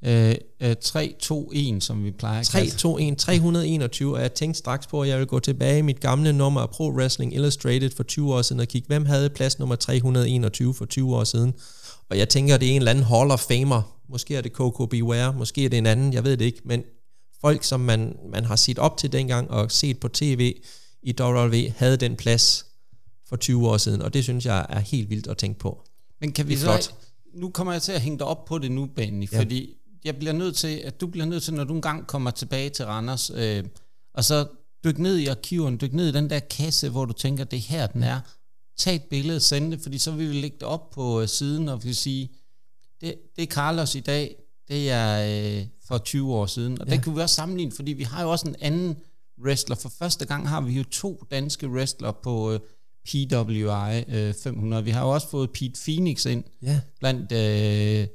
Øh, 0.05 0.35
øh 0.61 0.75
321, 0.81 1.81
som 1.81 2.03
vi 2.03 2.11
plejer 2.11 2.39
at 2.39 2.45
321, 2.45 3.15
321, 3.15 4.15
og 4.15 4.21
jeg 4.21 4.33
tænkte 4.33 4.57
straks 4.57 4.87
på, 4.87 5.01
at 5.01 5.09
jeg 5.09 5.19
vil 5.19 5.27
gå 5.27 5.39
tilbage 5.39 5.79
i 5.79 5.81
mit 5.81 5.99
gamle 5.99 6.33
nummer 6.33 6.61
af 6.61 6.69
Pro 6.69 6.91
Wrestling 6.91 7.35
Illustrated 7.35 7.89
for 7.95 8.03
20 8.03 8.33
år 8.33 8.41
siden 8.41 8.59
og 8.59 8.67
kigge, 8.67 8.87
hvem 8.87 9.05
havde 9.05 9.29
plads 9.29 9.59
nummer 9.59 9.75
321 9.75 10.73
for 10.73 10.85
20 10.85 11.15
år 11.15 11.23
siden. 11.23 11.53
Og 12.09 12.17
jeg 12.17 12.29
tænker, 12.29 12.57
det 12.57 12.67
er 12.67 12.71
en 12.71 12.77
eller 12.77 12.91
anden 12.91 13.03
Hall 13.03 13.31
of 13.31 13.39
Famer. 13.39 13.94
Måske 14.09 14.35
er 14.35 14.41
det 14.41 14.51
Coco 14.51 14.85
Beware, 14.85 15.33
måske 15.33 15.65
er 15.65 15.69
det 15.69 15.77
en 15.77 15.85
anden, 15.85 16.13
jeg 16.13 16.23
ved 16.23 16.37
det 16.37 16.45
ikke, 16.45 16.61
men 16.65 16.83
folk, 17.41 17.63
som 17.63 17.79
man, 17.79 18.17
man 18.31 18.45
har 18.45 18.55
set 18.55 18.79
op 18.79 18.97
til 18.97 19.11
dengang 19.11 19.51
og 19.51 19.71
set 19.71 19.99
på 19.99 20.07
tv 20.07 20.55
i 21.03 21.13
WWE, 21.21 21.73
havde 21.77 21.97
den 21.97 22.15
plads 22.15 22.65
for 23.29 23.35
20 23.35 23.69
år 23.69 23.77
siden, 23.77 24.01
og 24.01 24.13
det 24.13 24.23
synes 24.23 24.45
jeg 24.45 24.65
er 24.69 24.79
helt 24.79 25.09
vildt 25.09 25.27
at 25.27 25.37
tænke 25.37 25.59
på. 25.59 25.83
Men 26.21 26.31
kan 26.31 26.47
vi 26.47 26.55
så, 26.55 26.91
nu 27.33 27.49
kommer 27.49 27.73
jeg 27.73 27.81
til 27.81 27.91
at 27.91 28.01
hænge 28.01 28.19
dig 28.19 28.27
op 28.27 28.45
på 28.45 28.57
det 28.57 28.71
nu, 28.71 28.89
Benny, 28.95 29.31
ja. 29.31 29.39
fordi 29.39 29.77
jeg 30.05 30.15
bliver 30.15 30.33
nødt 30.33 30.55
til, 30.55 30.77
at 30.77 31.01
du 31.01 31.07
bliver 31.07 31.25
nødt 31.25 31.43
til, 31.43 31.53
når 31.53 31.63
du 31.63 31.73
engang 31.73 32.07
kommer 32.07 32.31
tilbage 32.31 32.69
til 32.69 32.85
Randers, 32.85 33.31
øh, 33.35 33.63
og 34.13 34.23
så 34.23 34.47
dyk 34.85 34.97
ned 34.97 35.17
i 35.17 35.27
arkiven, 35.27 35.77
dyk 35.81 35.93
ned 35.93 36.07
i 36.07 36.11
den 36.11 36.29
der 36.29 36.39
kasse, 36.39 36.89
hvor 36.89 37.05
du 37.05 37.13
tænker, 37.13 37.43
det 37.43 37.57
er 37.57 37.61
her, 37.61 37.87
den 37.87 38.03
er. 38.03 38.19
Tag 38.77 38.95
et 38.95 39.03
billede, 39.03 39.39
send 39.39 39.71
det, 39.71 39.81
fordi 39.81 39.97
så 39.97 40.11
vil 40.11 40.29
vi 40.29 40.33
lægge 40.33 40.57
det 40.59 40.67
op 40.67 40.89
på 40.89 41.21
øh, 41.21 41.27
siden, 41.27 41.69
og 41.69 41.83
vi 41.83 41.87
vil 41.87 41.95
sige, 41.95 42.29
det, 43.01 43.15
det 43.35 43.41
er 43.41 43.47
Carlos 43.47 43.95
i 43.95 43.99
dag, 43.99 44.35
det 44.67 44.89
er 44.89 45.57
øh, 45.59 45.65
for 45.87 45.97
20 45.97 46.33
år 46.33 46.45
siden, 46.45 46.81
og 46.81 46.87
ja. 46.87 46.93
det 46.93 47.03
kan 47.03 47.15
vi 47.15 47.21
også 47.21 47.35
sammenligne, 47.35 47.71
fordi 47.71 47.93
vi 47.93 48.03
har 48.03 48.23
jo 48.23 48.31
også 48.31 48.47
en 48.47 48.55
anden 48.59 48.97
wrestler. 49.43 49.75
For 49.75 49.89
første 49.89 50.25
gang 50.25 50.49
har 50.49 50.61
vi 50.61 50.73
jo 50.73 50.83
to 50.83 51.23
danske 51.31 51.69
wrestler 51.69 52.11
på 52.11 52.51
øh, 52.51 52.59
PWI 53.05 54.03
øh, 54.07 54.33
500. 54.33 54.83
Vi 54.83 54.91
har 54.91 55.01
jo 55.01 55.13
også 55.13 55.29
fået 55.29 55.51
Pete 55.51 55.79
Phoenix 55.85 56.25
ind 56.25 56.43
ja. 56.61 56.81
blandt 56.99 57.31
øh, 57.31 58.07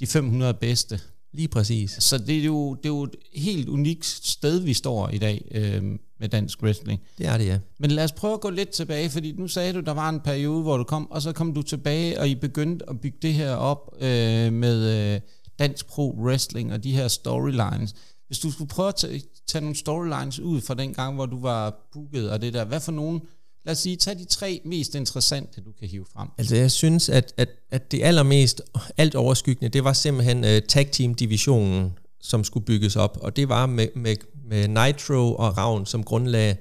de 0.00 0.06
500 0.06 0.54
bedste. 0.54 1.00
Lige 1.32 1.48
præcis. 1.48 1.90
Så 1.90 2.18
det 2.18 2.38
er 2.38 2.44
jo, 2.44 2.74
det 2.74 2.84
er 2.84 2.88
jo 2.88 3.02
et 3.02 3.16
helt 3.34 3.68
unikt 3.68 4.04
sted, 4.06 4.60
vi 4.60 4.74
står 4.74 5.08
i 5.08 5.18
dag 5.18 5.48
øh, 5.50 5.82
med 6.20 6.28
dansk 6.28 6.62
wrestling. 6.62 7.00
Det 7.18 7.26
er 7.26 7.38
det, 7.38 7.46
ja. 7.46 7.58
Men 7.78 7.90
lad 7.90 8.04
os 8.04 8.12
prøve 8.12 8.34
at 8.34 8.40
gå 8.40 8.50
lidt 8.50 8.70
tilbage, 8.70 9.10
fordi 9.10 9.32
nu 9.32 9.48
sagde 9.48 9.72
du, 9.72 9.80
der 9.80 9.92
var 9.92 10.08
en 10.08 10.20
periode, 10.20 10.62
hvor 10.62 10.76
du 10.76 10.84
kom, 10.84 11.10
og 11.10 11.22
så 11.22 11.32
kom 11.32 11.54
du 11.54 11.62
tilbage, 11.62 12.20
og 12.20 12.28
I 12.28 12.34
begyndte 12.34 12.90
at 12.90 13.00
bygge 13.00 13.18
det 13.22 13.34
her 13.34 13.54
op 13.54 13.94
øh, 14.00 14.52
med 14.52 15.14
øh, 15.14 15.20
dansk 15.58 15.86
pro 15.86 16.16
wrestling 16.18 16.72
og 16.72 16.84
de 16.84 16.92
her 16.92 17.08
storylines. 17.08 17.94
Hvis 18.26 18.38
du 18.38 18.50
skulle 18.50 18.68
prøve 18.68 18.88
at 18.88 18.94
tage, 18.94 19.22
tage 19.46 19.62
nogle 19.62 19.76
storylines 19.76 20.40
ud 20.40 20.60
fra 20.60 20.74
den 20.74 20.94
gang, 20.94 21.14
hvor 21.14 21.26
du 21.26 21.40
var 21.40 21.88
booket 21.92 22.30
og 22.30 22.42
det 22.42 22.54
der, 22.54 22.64
hvad 22.64 22.80
for 22.80 22.92
nogen 22.92 23.20
lad 23.64 23.72
os 23.72 23.78
sige, 23.78 23.96
tag 23.96 24.18
de 24.18 24.24
tre 24.24 24.60
mest 24.64 24.94
interessante, 24.94 25.60
du 25.60 25.72
kan 25.78 25.88
hive 25.88 26.04
frem. 26.12 26.28
Altså 26.38 26.56
jeg 26.56 26.70
synes, 26.70 27.08
at, 27.08 27.34
at, 27.36 27.48
at 27.70 27.92
det 27.92 28.02
allermest 28.02 28.62
alt 28.96 29.14
overskyggende, 29.14 29.68
det 29.68 29.84
var 29.84 29.92
simpelthen 29.92 30.44
uh, 30.44 30.50
tag 30.68 30.90
team 30.90 31.14
divisionen, 31.14 31.92
som 32.24 32.44
skulle 32.44 32.66
bygges 32.66 32.96
op, 32.96 33.18
og 33.20 33.36
det 33.36 33.48
var 33.48 33.66
med, 33.66 33.88
med, 33.96 34.16
med 34.48 34.68
Nitro 34.68 35.34
og 35.34 35.58
Ravn 35.58 35.86
som 35.86 36.04
grundlag, 36.04 36.56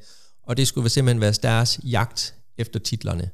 og 0.47 0.57
det 0.57 0.67
skulle 0.67 0.89
simpelthen 0.89 1.21
være 1.21 1.31
deres 1.31 1.79
jagt 1.83 2.35
efter 2.57 2.79
titlerne. 2.79 3.29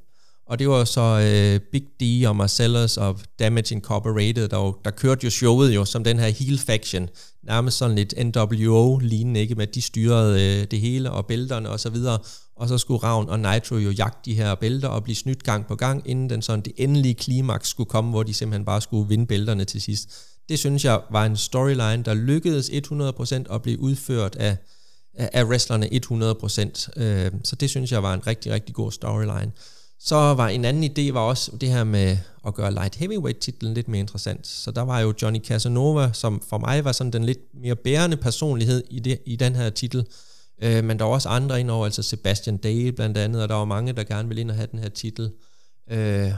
Og 0.46 0.60
det 0.60 0.70
var 0.70 0.84
så 0.84 1.02
øh, 1.02 1.60
Big 1.72 1.84
D 2.02 2.28
og 2.28 2.36
Marcellus 2.36 2.98
og 2.98 3.20
Damage 3.40 3.76
Incorporated, 3.76 4.48
der, 4.48 4.80
der 4.86 4.92
kørte 4.92 5.24
jo 5.24 5.30
showet 5.30 5.76
jo 5.76 5.86
som 5.86 6.04
den 6.04 6.20
her 6.20 6.28
heel 6.28 6.60
faction, 6.60 7.10
nærmest 7.44 7.78
sådan 7.78 7.96
lidt 7.96 8.14
NWO-lignende, 8.18 9.40
ikke 9.40 9.56
med 9.56 9.68
at 9.68 9.76
de 9.76 9.82
styrede 9.82 10.60
øh, 10.62 10.68
det 10.72 10.80
hele 10.80 11.12
og 11.12 11.26
bælterne 11.26 11.70
og 11.70 11.80
så 11.80 11.90
videre, 11.90 12.20
og 12.56 12.68
så 12.68 12.78
skulle 12.78 13.04
Ravn 13.04 13.30
og 13.30 13.40
Nitro 13.40 13.76
jo 13.76 13.92
jagte 13.92 14.32
de 14.32 14.36
her 14.36 14.56
bælter 14.56 14.88
og 14.88 15.04
blive 15.04 15.16
snydt 15.16 15.44
gang 15.44 15.68
på 15.68 15.76
gang, 15.76 16.10
inden 16.10 16.30
den 16.30 16.42
sådan 16.42 16.62
det 16.62 16.74
endelige 16.78 17.14
klimaks 17.14 17.70
skulle 17.70 17.90
komme, 17.90 18.10
hvor 18.10 18.24
de 18.24 18.34
simpelthen 18.34 18.66
bare 18.66 18.82
skulle 18.82 19.10
vinde 19.10 19.26
bælterne 19.26 19.66
til 19.66 19.82
sidst. 19.82 20.10
Det 20.50 20.60
synes 20.60 20.86
jeg 20.86 21.02
var 21.12 21.26
en 21.26 21.38
storyline, 21.38 22.04
der 22.04 22.14
lykkedes 22.14 22.70
100% 22.70 23.54
at 23.56 23.62
blive 23.62 23.80
udført 23.80 24.36
af, 24.36 24.58
af 25.14 25.44
wrestlerne 25.44 25.86
100%. 25.86 27.02
Øh, 27.04 27.32
så 27.44 27.56
det 27.56 27.70
synes 27.70 27.92
jeg 27.92 28.04
var 28.04 28.14
en 28.14 28.28
rigtig, 28.28 28.52
rigtig 28.52 28.76
god 28.76 28.92
storyline. 28.92 29.52
Så 30.00 30.16
var 30.16 30.48
en 30.48 30.66
anden 30.66 30.84
idé 30.84 31.14
var 31.14 31.20
også 31.20 31.52
det 31.62 31.70
her 31.70 31.84
med 31.84 32.18
at 32.48 32.54
gøre 32.54 32.72
light 32.72 32.96
heavyweight 32.96 33.40
titlen 33.40 33.74
lidt 33.74 33.88
mere 33.88 34.00
interessant. 34.00 34.48
Så 34.48 34.72
der 34.72 34.82
var 34.82 35.00
jo 35.00 35.14
Johnny 35.22 35.40
Casanova, 35.40 36.10
som 36.14 36.42
for 36.50 36.58
mig 36.58 36.86
var 36.86 36.92
sådan 36.92 37.14
den 37.14 37.26
lidt 37.26 37.40
mere 37.62 37.76
bærende 37.76 38.18
personlighed 38.18 38.84
i, 38.90 39.00
det, 39.00 39.20
i 39.26 39.36
den 39.36 39.56
her 39.56 39.70
titel. 39.70 40.06
Øh, 40.64 40.84
men 40.84 41.00
der 41.00 41.06
var 41.06 41.12
også 41.12 41.30
andre 41.30 41.60
indover, 41.60 41.86
altså 41.86 42.04
Sebastian 42.04 42.58
Dale 42.58 42.92
blandt 42.92 43.18
andet, 43.18 43.44
og 43.44 43.50
der 43.50 43.56
var 43.56 43.66
mange, 43.66 43.94
der 43.94 44.04
gerne 44.04 44.28
ville 44.28 44.42
ind 44.42 44.52
og 44.52 44.56
have 44.56 44.68
den 44.72 44.80
her 44.80 44.90
titel. 44.90 45.24
Øh, 45.26 45.49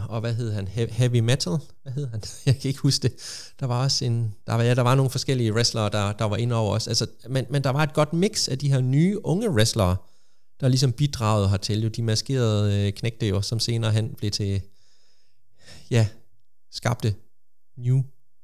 og 0.09 0.19
hvad 0.19 0.33
hed 0.33 0.51
han? 0.51 0.67
Heavy 0.67 1.19
Metal? 1.19 1.53
Hvad 1.83 1.93
hed 1.93 2.07
han? 2.07 2.21
Jeg 2.45 2.59
kan 2.59 2.69
ikke 2.69 2.79
huske 2.79 3.03
det. 3.03 3.13
Der 3.59 3.65
var 3.65 3.83
også 3.83 4.05
en, 4.05 4.35
der 4.47 4.53
var, 4.53 4.63
ja, 4.63 4.75
der 4.75 4.81
var 4.81 4.95
nogle 4.95 5.11
forskellige 5.11 5.53
wrestlere, 5.53 5.89
der, 5.89 6.13
der 6.13 6.25
var 6.25 6.37
inde 6.37 6.55
over 6.55 6.75
os. 6.75 6.87
Altså, 6.87 7.07
men, 7.29 7.45
men 7.49 7.63
der 7.63 7.69
var 7.69 7.83
et 7.83 7.93
godt 7.93 8.13
mix 8.13 8.47
af 8.47 8.57
de 8.57 8.71
her 8.71 8.81
nye 8.81 9.25
unge 9.25 9.49
wrestlere, 9.49 9.95
der 10.59 10.67
ligesom 10.67 10.91
bidragede 10.91 11.49
hertil. 11.49 11.81
Jo, 11.81 11.89
de 11.89 12.03
maskerede 12.03 12.87
øh, 12.87 12.93
knægte 12.93 13.27
jo, 13.27 13.41
som 13.41 13.59
senere 13.59 13.91
hen 13.91 14.13
blev 14.17 14.31
til, 14.31 14.61
ja, 15.91 16.07
skabte 16.71 17.15
new. 17.77 18.01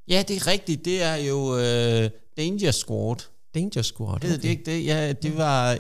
Ja, 0.08 0.24
det 0.28 0.36
er 0.36 0.48
rigtigt. 0.48 0.86
Det 0.86 1.04
er 1.04 1.16
jo 1.16 1.58
øh, 1.58 2.10
Danger 2.38 2.72
Squad. 2.72 3.16
Danger 3.56 3.82
Squad. 3.82 4.16
Okay. 4.16 4.32
Det, 4.32 4.44
det 4.44 4.50
ikke 4.50 4.64
det? 4.72 4.86
Ja, 4.86 5.14
det 5.14 5.38
var... 5.38 5.78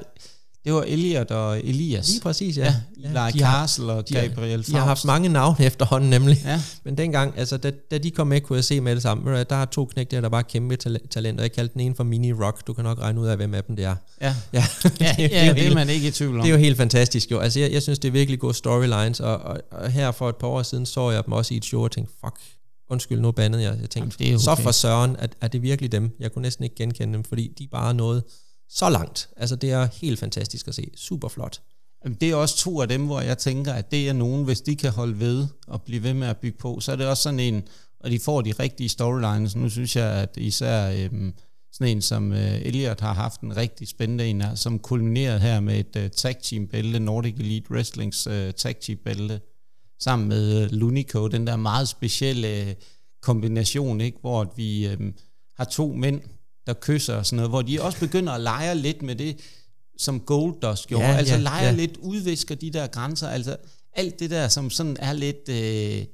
Det 0.68 0.76
var 0.76 0.84
Elliot 0.88 1.32
og 1.32 1.59
Elias. 1.59 2.09
Lige 2.09 2.22
præcis, 2.22 2.57
ja. 2.57 2.76
ja, 3.03 3.24
ja 3.24 3.32
de 3.34 3.39
Castle 3.39 3.86
har, 3.86 3.93
og 3.93 4.05
Gabriel 4.05 4.57
Faust. 4.57 4.68
De 4.68 4.76
har 4.76 4.86
haft 4.86 5.05
mange 5.05 5.30
navne 5.30 5.65
efterhånden 5.65 6.09
nemlig. 6.09 6.38
Ja. 6.45 6.61
Men 6.84 6.97
dengang, 6.97 7.34
altså 7.38 7.57
da, 7.57 7.72
da 7.91 7.97
de 7.97 8.11
kom 8.11 8.28
med, 8.28 8.41
kunne 8.41 8.55
jeg 8.55 8.63
se 8.63 8.82
med 8.82 8.95
det 8.95 9.01
samme. 9.01 9.43
Der 9.43 9.55
er 9.55 9.65
to 9.65 9.86
knæk 9.86 10.11
der, 10.11 10.30
bare 10.30 10.43
kæmpe 10.43 10.76
talenter. 11.09 11.43
Jeg 11.43 11.51
kaldte 11.51 11.74
den 11.74 11.82
ene 11.82 11.95
for 11.95 12.03
Mini 12.03 12.34
Rock. 12.34 12.68
Du 12.68 12.74
kan 12.74 12.84
nok 12.84 12.99
regne 12.99 13.22
ud 13.22 13.28
af, 13.28 13.38
hvem 13.38 13.53
af 13.53 13.63
dem 13.63 13.76
det 13.76 13.86
er. 13.86 13.95
Ja, 14.22 14.36
ja. 14.53 14.63
ja, 14.99 15.15
det, 15.18 15.32
ja, 15.32 15.53
det 15.53 15.68
er 15.68 15.74
man 15.74 15.89
ikke 15.89 16.07
i 16.07 16.11
tvivl 16.11 16.36
om. 16.36 16.41
Det 16.41 16.49
er 16.49 16.53
jo 16.53 16.59
helt 16.59 16.78
fantastisk 16.78 17.32
jo. 17.32 17.39
Altså 17.39 17.59
jeg, 17.59 17.72
jeg 17.72 17.82
synes, 17.82 17.99
det 17.99 18.07
er 18.07 18.11
virkelig 18.11 18.39
gode 18.39 18.53
storylines. 18.53 19.20
Og, 19.20 19.38
og, 19.38 19.57
og, 19.72 19.91
her 19.91 20.11
for 20.11 20.30
et 20.30 20.36
par 20.36 20.47
år 20.47 20.63
siden 20.63 20.86
så 20.86 21.11
jeg 21.11 21.26
dem 21.26 21.34
også 21.34 21.53
i 21.53 21.57
et 21.57 21.65
show 21.65 21.84
og 21.84 21.91
tænkte, 21.91 22.13
fuck, 22.26 22.36
undskyld, 22.89 23.20
nu 23.20 23.32
bandede 23.32 23.63
jeg. 23.63 23.78
Jeg 23.82 23.89
tænkte, 23.89 24.18
Jamen, 24.20 24.36
okay. 24.36 24.43
så 24.43 24.55
for 24.55 24.72
søren, 24.72 25.15
at, 25.20 25.36
er 25.41 25.47
det 25.47 25.61
virkelig 25.61 25.91
dem? 25.91 26.15
Jeg 26.20 26.32
kunne 26.32 26.41
næsten 26.41 26.63
ikke 26.63 26.76
genkende 26.76 27.13
dem, 27.13 27.24
fordi 27.24 27.53
de 27.59 27.68
bare 27.72 27.93
noget 27.93 28.24
så 28.70 28.89
langt. 28.89 29.30
Altså 29.38 29.55
det 29.55 29.72
er 29.72 29.88
helt 30.01 30.20
fantastisk 30.20 30.68
at 30.68 30.76
se. 30.76 30.91
Super 30.95 31.28
flot. 31.28 31.61
Det 32.22 32.30
er 32.30 32.36
også 32.36 32.57
to 32.57 32.82
af 32.82 32.88
dem, 32.88 33.05
hvor 33.05 33.22
jeg 33.22 33.38
tænker, 33.38 33.74
at 33.74 33.91
det 33.91 34.09
er 34.09 34.13
nogen, 34.13 34.45
hvis 34.45 34.61
de 34.61 34.76
kan 34.76 34.91
holde 34.91 35.20
ved 35.20 35.47
og 35.68 35.82
blive 35.82 36.03
ved 36.03 36.13
med 36.13 36.28
at 36.28 36.38
bygge 36.38 36.57
på, 36.57 36.80
så 36.80 36.91
er 36.91 36.95
det 36.95 37.07
også 37.07 37.24
sådan 37.24 37.39
en, 37.39 37.63
og 37.99 38.11
de 38.11 38.20
får 38.20 38.41
de 38.41 38.51
rigtige 38.51 38.89
storylines. 38.89 39.55
Nu 39.55 39.70
synes 39.70 39.95
jeg, 39.95 40.11
at 40.11 40.38
især 40.38 40.91
øhm, 40.91 41.34
sådan 41.72 41.95
en 41.95 42.01
som 42.01 42.34
øh, 42.34 42.61
Elliot 42.61 43.01
har 43.01 43.13
haft 43.13 43.41
en 43.41 43.57
rigtig 43.57 43.88
spændende 43.88 44.26
en, 44.26 44.43
som 44.55 44.80
kulminerede 44.80 45.39
her 45.39 45.59
med 45.59 45.80
et 45.80 45.95
øh, 45.95 46.09
tag 46.09 46.36
team 46.43 46.68
bælte, 46.68 46.99
Nordic 46.99 47.36
Elite 47.39 47.72
Wrestlings 47.72 48.28
øh, 48.28 48.53
tag 48.53 48.76
team 48.82 48.97
bælte, 49.05 49.41
sammen 49.99 50.28
med 50.28 50.63
øh, 50.63 50.72
Lunico, 50.72 51.28
den 51.28 51.47
der 51.47 51.55
meget 51.55 51.88
specielle 51.88 52.61
øh, 52.61 52.74
kombination, 53.22 54.01
ikke, 54.01 54.18
hvor 54.22 54.53
vi 54.55 54.88
øh, 54.88 55.13
har 55.57 55.65
to 55.65 55.93
mænd, 55.93 56.22
der 56.68 56.74
kysser 56.74 57.15
og 57.15 57.26
sådan 57.26 57.36
noget, 57.36 57.51
hvor 57.51 57.61
de 57.61 57.82
også 57.82 57.99
begynder 57.99 58.34
at 58.34 58.41
lege 58.41 58.76
lidt 58.76 59.01
med 59.01 59.15
det, 59.15 59.39
som 59.97 60.20
Goldust 60.20 60.88
gjorde. 60.88 61.05
Ja, 61.05 61.15
altså 61.15 61.36
ja, 61.36 61.39
leger 61.39 61.65
ja. 61.65 61.72
lidt, 61.72 61.97
udvisker 61.97 62.55
de 62.55 62.72
der 62.72 62.88
grænser, 62.88 63.30
altså 63.30 63.57
alt 63.93 64.20
det 64.20 64.30
der, 64.30 64.47
som 64.47 64.70
sådan 64.70 64.97
er 64.99 65.13
lidt 65.13 65.49
øh, 65.49 66.05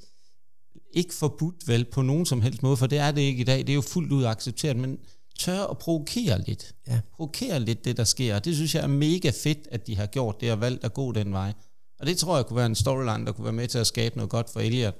ikke 0.93 1.13
forbudt 1.13 1.67
vel 1.67 1.85
på 1.85 2.01
nogen 2.01 2.25
som 2.25 2.41
helst 2.41 2.63
måde, 2.63 2.77
for 2.77 2.87
det 2.87 2.97
er 2.97 3.11
det 3.11 3.21
ikke 3.21 3.41
i 3.41 3.43
dag, 3.43 3.57
det 3.59 3.69
er 3.69 3.73
jo 3.73 3.81
fuldt 3.81 4.11
ud 4.11 4.23
accepteret, 4.23 4.77
men 4.77 4.97
tør 5.39 5.63
at 5.63 5.77
provokere 5.77 6.41
lidt. 6.47 6.75
Ja. 6.87 6.99
Provokere 7.15 7.59
lidt 7.59 7.85
det, 7.85 7.97
der 7.97 8.03
sker. 8.03 8.39
Det 8.39 8.55
synes 8.55 8.75
jeg 8.75 8.83
er 8.83 8.87
mega 8.87 9.31
fedt, 9.43 9.67
at 9.71 9.87
de 9.87 9.95
har 9.95 10.05
gjort 10.05 10.41
det 10.41 10.51
og 10.51 10.61
valgt 10.61 10.83
at 10.83 10.93
gå 10.93 11.11
den 11.11 11.33
vej. 11.33 11.53
Og 11.99 12.05
det 12.07 12.17
tror 12.17 12.35
jeg 12.35 12.45
kunne 12.45 12.57
være 12.57 12.65
en 12.65 12.75
storyline, 12.75 13.25
der 13.25 13.31
kunne 13.31 13.45
være 13.45 13.53
med 13.53 13.67
til 13.67 13.77
at 13.77 13.87
skabe 13.87 14.15
noget 14.15 14.29
godt 14.29 14.49
for 14.49 14.59
Elliot. 14.59 14.95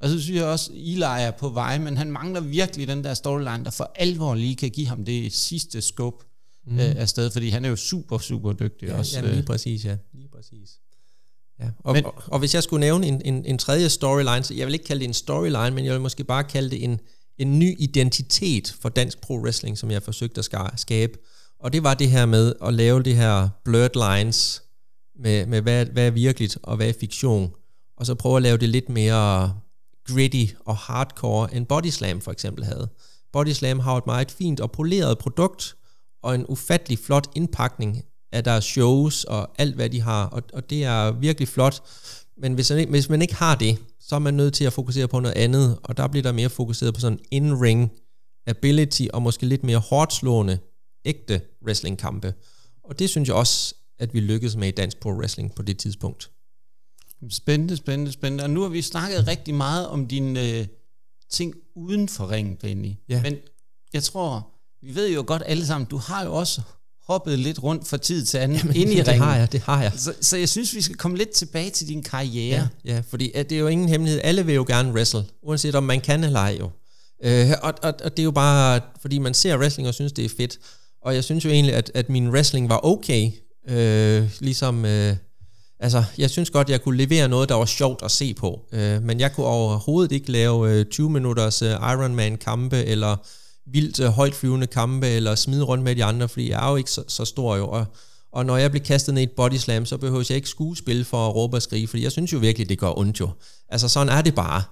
Og 0.00 0.08
så 0.08 0.20
synes 0.20 0.36
jeg 0.36 0.44
også, 0.46 0.72
Eli 0.72 1.02
er 1.02 1.30
på 1.30 1.48
vej, 1.48 1.78
men 1.78 1.96
han 1.96 2.10
mangler 2.10 2.40
virkelig 2.40 2.88
den 2.88 3.04
der 3.04 3.14
storyline, 3.14 3.64
der 3.64 3.70
for 3.70 3.92
alvor 3.94 4.34
lige 4.34 4.56
kan 4.56 4.70
give 4.70 4.86
ham 4.86 5.04
det 5.04 5.32
sidste 5.32 5.80
skub 5.82 6.22
mm. 6.66 6.78
øh, 6.78 6.96
afsted, 6.96 7.30
fordi 7.30 7.48
han 7.48 7.64
er 7.64 7.68
jo 7.68 7.76
super, 7.76 8.18
super 8.18 8.52
dygtig 8.52 8.88
ja, 8.88 8.98
også. 8.98 9.20
Ja, 9.20 9.26
lige 9.26 9.38
øh. 9.38 9.44
præcis, 9.44 9.84
ja. 9.84 9.96
Lige 10.12 10.28
præcis. 10.28 10.78
Ja. 11.60 11.70
Og, 11.78 11.94
men, 11.94 12.04
og, 12.04 12.14
og 12.26 12.38
hvis 12.38 12.54
jeg 12.54 12.62
skulle 12.62 12.80
nævne 12.80 13.06
en, 13.06 13.22
en, 13.24 13.44
en 13.44 13.58
tredje 13.58 13.88
storyline, 13.88 14.42
så 14.42 14.54
jeg 14.54 14.66
vil 14.66 14.74
ikke 14.74 14.84
kalde 14.84 15.00
det 15.00 15.08
en 15.08 15.14
storyline, 15.14 15.70
men 15.70 15.84
jeg 15.84 15.92
vil 15.92 16.00
måske 16.00 16.24
bare 16.24 16.44
kalde 16.44 16.70
det 16.70 16.84
en, 16.84 17.00
en 17.38 17.58
ny 17.58 17.76
identitet 17.78 18.76
for 18.80 18.88
dansk 18.88 19.20
pro 19.20 19.38
wrestling, 19.38 19.78
som 19.78 19.90
jeg 19.90 20.02
forsøgte 20.02 20.38
at 20.38 20.80
skabe. 20.80 21.18
Og 21.60 21.72
det 21.72 21.82
var 21.82 21.94
det 21.94 22.10
her 22.10 22.26
med 22.26 22.52
at 22.62 22.74
lave 22.74 23.02
det 23.02 23.16
her 23.16 23.48
blurred 23.64 24.16
lines 24.16 24.62
med, 25.20 25.46
med 25.46 25.60
hvad, 25.60 25.86
hvad 25.86 26.06
er 26.06 26.10
virkeligt 26.10 26.58
og 26.62 26.76
hvad 26.76 26.88
er 26.88 26.92
fiktion, 27.00 27.52
og 27.96 28.06
så 28.06 28.14
prøve 28.14 28.36
at 28.36 28.42
lave 28.42 28.56
det 28.56 28.68
lidt 28.68 28.88
mere 28.88 29.54
gritty 30.08 30.54
og 30.64 30.76
hardcore, 30.76 31.54
end 31.54 31.66
Bodyslam 31.66 32.20
for 32.20 32.32
eksempel 32.32 32.64
havde. 32.64 32.88
Bodyslam 33.32 33.80
har 33.80 33.96
et 33.96 34.06
meget 34.06 34.30
fint 34.30 34.60
og 34.60 34.72
poleret 34.72 35.18
produkt, 35.18 35.76
og 36.22 36.34
en 36.34 36.46
ufattelig 36.48 36.98
flot 36.98 37.28
indpakning 37.34 38.02
af 38.32 38.44
deres 38.44 38.64
shows 38.64 39.24
og 39.24 39.50
alt, 39.58 39.74
hvad 39.74 39.90
de 39.90 40.00
har, 40.00 40.26
og, 40.26 40.42
og 40.52 40.70
det 40.70 40.84
er 40.84 41.10
virkelig 41.10 41.48
flot. 41.48 41.82
Men 42.36 42.54
hvis 42.54 42.70
man, 42.70 42.78
ikke, 42.78 42.90
hvis 42.90 43.08
man 43.08 43.22
ikke 43.22 43.34
har 43.34 43.54
det, 43.54 43.78
så 44.00 44.14
er 44.14 44.18
man 44.18 44.34
nødt 44.34 44.54
til 44.54 44.64
at 44.64 44.72
fokusere 44.72 45.08
på 45.08 45.20
noget 45.20 45.36
andet, 45.36 45.78
og 45.82 45.96
der 45.96 46.08
bliver 46.08 46.22
der 46.22 46.32
mere 46.32 46.48
fokuseret 46.48 46.94
på 46.94 47.00
sådan 47.00 47.18
in-ring 47.30 47.92
ability, 48.46 49.06
og 49.12 49.22
måske 49.22 49.46
lidt 49.46 49.64
mere 49.64 49.78
hårdt 49.78 50.12
slående, 50.12 50.58
ægte 51.04 51.40
wrestlingkampe. 51.66 52.34
Og 52.84 52.98
det 52.98 53.10
synes 53.10 53.28
jeg 53.28 53.36
også, 53.36 53.74
at 53.98 54.14
vi 54.14 54.20
lykkedes 54.20 54.56
med 54.56 54.68
i 54.68 54.70
dansk 54.70 55.00
pro 55.00 55.10
wrestling 55.10 55.54
på 55.54 55.62
det 55.62 55.78
tidspunkt. 55.78 56.30
Spændende, 57.30 57.76
spændende, 57.76 58.12
spændende. 58.12 58.44
Og 58.44 58.50
nu 58.50 58.62
har 58.62 58.68
vi 58.68 58.82
snakket 58.82 59.26
rigtig 59.26 59.54
meget 59.54 59.86
om 59.88 60.06
dine 60.06 60.48
øh, 60.48 60.66
ting 61.30 61.54
uden 61.76 62.08
for 62.08 62.30
ringen, 62.30 62.56
Benny. 62.56 62.92
Ja. 63.08 63.22
Men 63.22 63.36
jeg 63.92 64.02
tror, 64.02 64.48
vi 64.82 64.94
ved 64.94 65.10
jo 65.14 65.24
godt 65.26 65.42
alle 65.46 65.66
sammen, 65.66 65.86
du 65.90 65.96
har 65.96 66.24
jo 66.24 66.34
også 66.34 66.60
hoppet 67.06 67.38
lidt 67.38 67.62
rundt 67.62 67.88
fra 67.88 67.96
tid 67.96 68.24
til 68.24 68.38
anden 68.38 68.58
Jamen, 68.58 68.76
ind 68.76 68.90
i 68.90 68.96
det 68.98 69.08
ringen. 69.08 69.22
har 69.22 69.36
jeg, 69.36 69.52
det 69.52 69.60
har 69.60 69.82
jeg. 69.82 69.92
Så, 69.96 70.14
så 70.20 70.36
jeg 70.36 70.48
synes, 70.48 70.74
vi 70.74 70.80
skal 70.80 70.96
komme 70.96 71.16
lidt 71.16 71.30
tilbage 71.30 71.70
til 71.70 71.88
din 71.88 72.02
karriere. 72.02 72.68
Ja, 72.84 72.94
ja 72.94 73.02
fordi 73.08 73.32
det 73.34 73.52
er 73.52 73.58
jo 73.58 73.66
ingen 73.66 73.88
hemmelighed. 73.88 74.20
Alle 74.24 74.46
vil 74.46 74.54
jo 74.54 74.64
gerne 74.68 74.92
wrestle, 74.92 75.24
uanset 75.42 75.74
om 75.74 75.84
man 75.84 76.00
kan 76.00 76.24
eller 76.24 76.40
ej 76.40 76.56
jo. 76.60 76.70
Øh, 77.24 77.50
og, 77.62 77.74
og, 77.82 77.94
og 78.04 78.10
det 78.10 78.18
er 78.18 78.24
jo 78.24 78.30
bare, 78.30 78.80
fordi 79.00 79.18
man 79.18 79.34
ser 79.34 79.56
wrestling 79.58 79.88
og 79.88 79.94
synes, 79.94 80.12
det 80.12 80.24
er 80.24 80.28
fedt. 80.36 80.58
Og 81.02 81.14
jeg 81.14 81.24
synes 81.24 81.44
jo 81.44 81.50
egentlig, 81.50 81.74
at, 81.74 81.90
at 81.94 82.08
min 82.08 82.30
wrestling 82.30 82.68
var 82.68 82.80
okay. 82.84 83.30
Øh, 83.68 84.30
ligesom, 84.40 84.84
øh, 84.84 85.16
altså, 85.80 86.04
jeg 86.18 86.30
synes 86.30 86.50
godt, 86.50 86.70
jeg 86.70 86.82
kunne 86.82 86.96
levere 86.96 87.28
noget, 87.28 87.48
der 87.48 87.54
var 87.54 87.64
sjovt 87.64 88.02
at 88.02 88.10
se 88.10 88.34
på. 88.34 88.60
Øh, 88.72 89.02
men 89.02 89.20
jeg 89.20 89.32
kunne 89.32 89.46
overhovedet 89.46 90.12
ikke 90.12 90.32
lave 90.32 90.72
øh, 90.72 90.84
20 90.84 91.10
minutters 91.10 91.62
øh, 91.62 91.70
Ironman-kampe, 91.70 92.84
eller 92.84 93.16
vildt 93.72 94.00
øh, 94.00 94.08
højtflyvende 94.08 94.66
kampe, 94.66 95.08
eller 95.08 95.34
smide 95.34 95.62
rundt 95.62 95.84
med 95.84 95.96
de 95.96 96.04
andre, 96.04 96.28
fordi 96.28 96.50
jeg 96.50 96.66
er 96.66 96.70
jo 96.70 96.76
ikke 96.76 96.90
så, 96.90 97.04
så 97.08 97.24
stor 97.24 97.56
jo. 97.56 97.68
Og, 97.68 97.86
og 98.32 98.46
når 98.46 98.56
jeg 98.56 98.70
bliver 98.70 98.84
kastet 98.84 99.14
ned 99.14 99.22
i 99.22 99.24
et 99.24 99.30
body 99.30 99.56
slam, 99.56 99.86
så 99.86 99.96
behøver 99.96 100.24
jeg 100.28 100.36
ikke 100.36 100.48
skuespil 100.48 101.04
for 101.04 101.28
at 101.28 101.34
råbe 101.34 101.56
og 101.56 101.62
skrige, 101.62 101.88
fordi 101.88 102.02
jeg 102.02 102.12
synes 102.12 102.32
jo 102.32 102.38
virkelig, 102.38 102.68
det 102.68 102.78
gør 102.78 102.98
ondt 102.98 103.20
jo. 103.20 103.30
Altså 103.68 103.88
sådan 103.88 104.08
er 104.08 104.22
det 104.22 104.34
bare. 104.34 104.62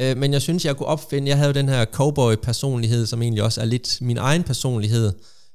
Øh, 0.00 0.16
men 0.16 0.32
jeg 0.32 0.42
synes, 0.42 0.64
jeg 0.64 0.76
kunne 0.76 0.86
opfinde, 0.86 1.28
jeg 1.28 1.36
havde 1.36 1.48
jo 1.48 1.54
den 1.54 1.68
her 1.68 1.84
cowboy-personlighed, 1.84 3.06
som 3.06 3.22
egentlig 3.22 3.42
også 3.42 3.60
er 3.60 3.64
lidt 3.64 3.98
min 4.00 4.18
egen 4.18 4.42
personlighed, 4.42 5.12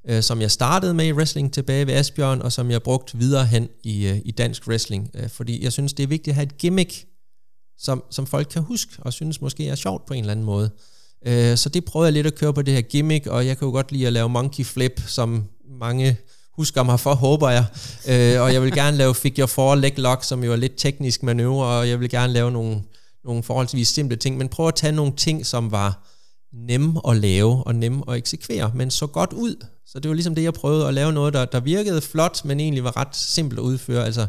øh, 0.10 0.24
som 0.24 0.42
jeg 0.42 0.52
startede 0.52 0.94
med 0.94 1.06
i 1.06 1.14
wrestling 1.14 1.54
tilbage 1.54 1.88
ved 1.88 1.94
Asbjørn, 1.94 2.42
og 2.42 2.52
som 2.52 2.72
jeg 2.72 2.84
brugt 2.84 3.20
videre 3.20 3.46
hen 3.46 3.70
i, 3.84 4.08
øh, 4.08 4.18
i 4.26 4.32
dansk 4.32 4.68
wrestling. 4.68 5.12
Øh, 5.14 5.30
fordi 5.30 5.64
jeg 5.64 5.72
synes, 5.72 5.94
det 5.94 6.04
er 6.04 6.08
vigtigt 6.08 6.28
at 6.28 6.36
have 6.36 6.46
et 6.46 6.58
gimmick, 6.58 7.06
som, 7.78 8.04
som 8.12 8.28
folk 8.28 8.48
kan 8.52 8.62
huske, 8.62 8.92
og 9.00 9.14
synes 9.14 9.42
måske 9.42 9.68
er 9.68 9.76
sjovt 9.76 10.06
på 10.06 10.14
en 10.14 10.20
eller 10.20 10.32
anden 10.32 10.46
måde. 10.46 10.70
Øh, 11.26 11.58
så 11.58 11.70
det 11.70 11.86
prøvede 11.86 12.08
jeg 12.08 12.14
lidt 12.14 12.28
at 12.28 12.36
køre 12.36 12.54
på 12.54 12.62
det 12.62 12.74
her 12.74 12.82
gimmick, 12.82 13.28
og 13.28 13.48
jeg 13.48 13.58
kan 13.58 13.66
jo 13.66 13.72
godt 13.72 13.92
lide 13.92 14.08
at 14.08 14.14
lave 14.14 14.30
monkey 14.30 14.66
flip, 14.66 15.02
som 15.08 15.44
mange 15.80 16.18
husker 16.58 16.84
mig 16.84 17.00
for, 17.00 17.16
håber 17.16 17.50
jeg. 17.50 17.66
Øh, 18.08 18.42
og 18.42 18.54
jeg 18.54 18.62
vil 18.62 18.72
gerne 18.72 18.98
lave 18.98 19.16
figure 19.16 19.48
four 19.48 19.76
leg 19.76 20.00
lock, 20.00 20.24
som 20.24 20.44
jo 20.44 20.52
er 20.52 20.56
lidt 20.56 20.74
teknisk 20.78 21.24
manøvre, 21.24 21.68
og 21.80 21.90
jeg 21.90 22.00
vil 22.00 22.10
gerne 22.10 22.34
lave 22.34 22.52
nogle, 22.52 22.82
nogle 23.24 23.44
forholdsvis 23.44 23.88
simple 23.88 24.18
ting, 24.18 24.38
men 24.38 24.50
prøve 24.50 24.68
at 24.68 24.76
tage 24.76 24.92
nogle 24.92 25.14
ting, 25.18 25.46
som 25.46 25.72
var 25.72 26.11
nemme 26.54 27.02
at 27.08 27.18
lave 27.18 27.64
og 27.64 27.76
nemme 27.76 28.04
at 28.08 28.18
eksekvere, 28.18 28.72
men 28.76 28.92
så 28.92 29.08
godt 29.08 29.34
ud. 29.34 29.66
Så 29.86 30.00
det 30.00 30.10
var 30.10 30.16
ligesom 30.16 30.36
det, 30.36 30.44
jeg 30.44 30.54
prøvede 30.54 30.88
at 30.88 30.94
lave 30.94 31.14
noget, 31.14 31.34
der, 31.34 31.46
der 31.46 31.60
virkede 31.60 32.02
flot, 32.02 32.46
men 32.46 32.60
egentlig 32.60 32.84
var 32.84 32.98
ret 32.98 33.16
simpelt 33.16 33.60
at 33.60 33.64
udføre. 33.64 34.06
Altså, 34.06 34.28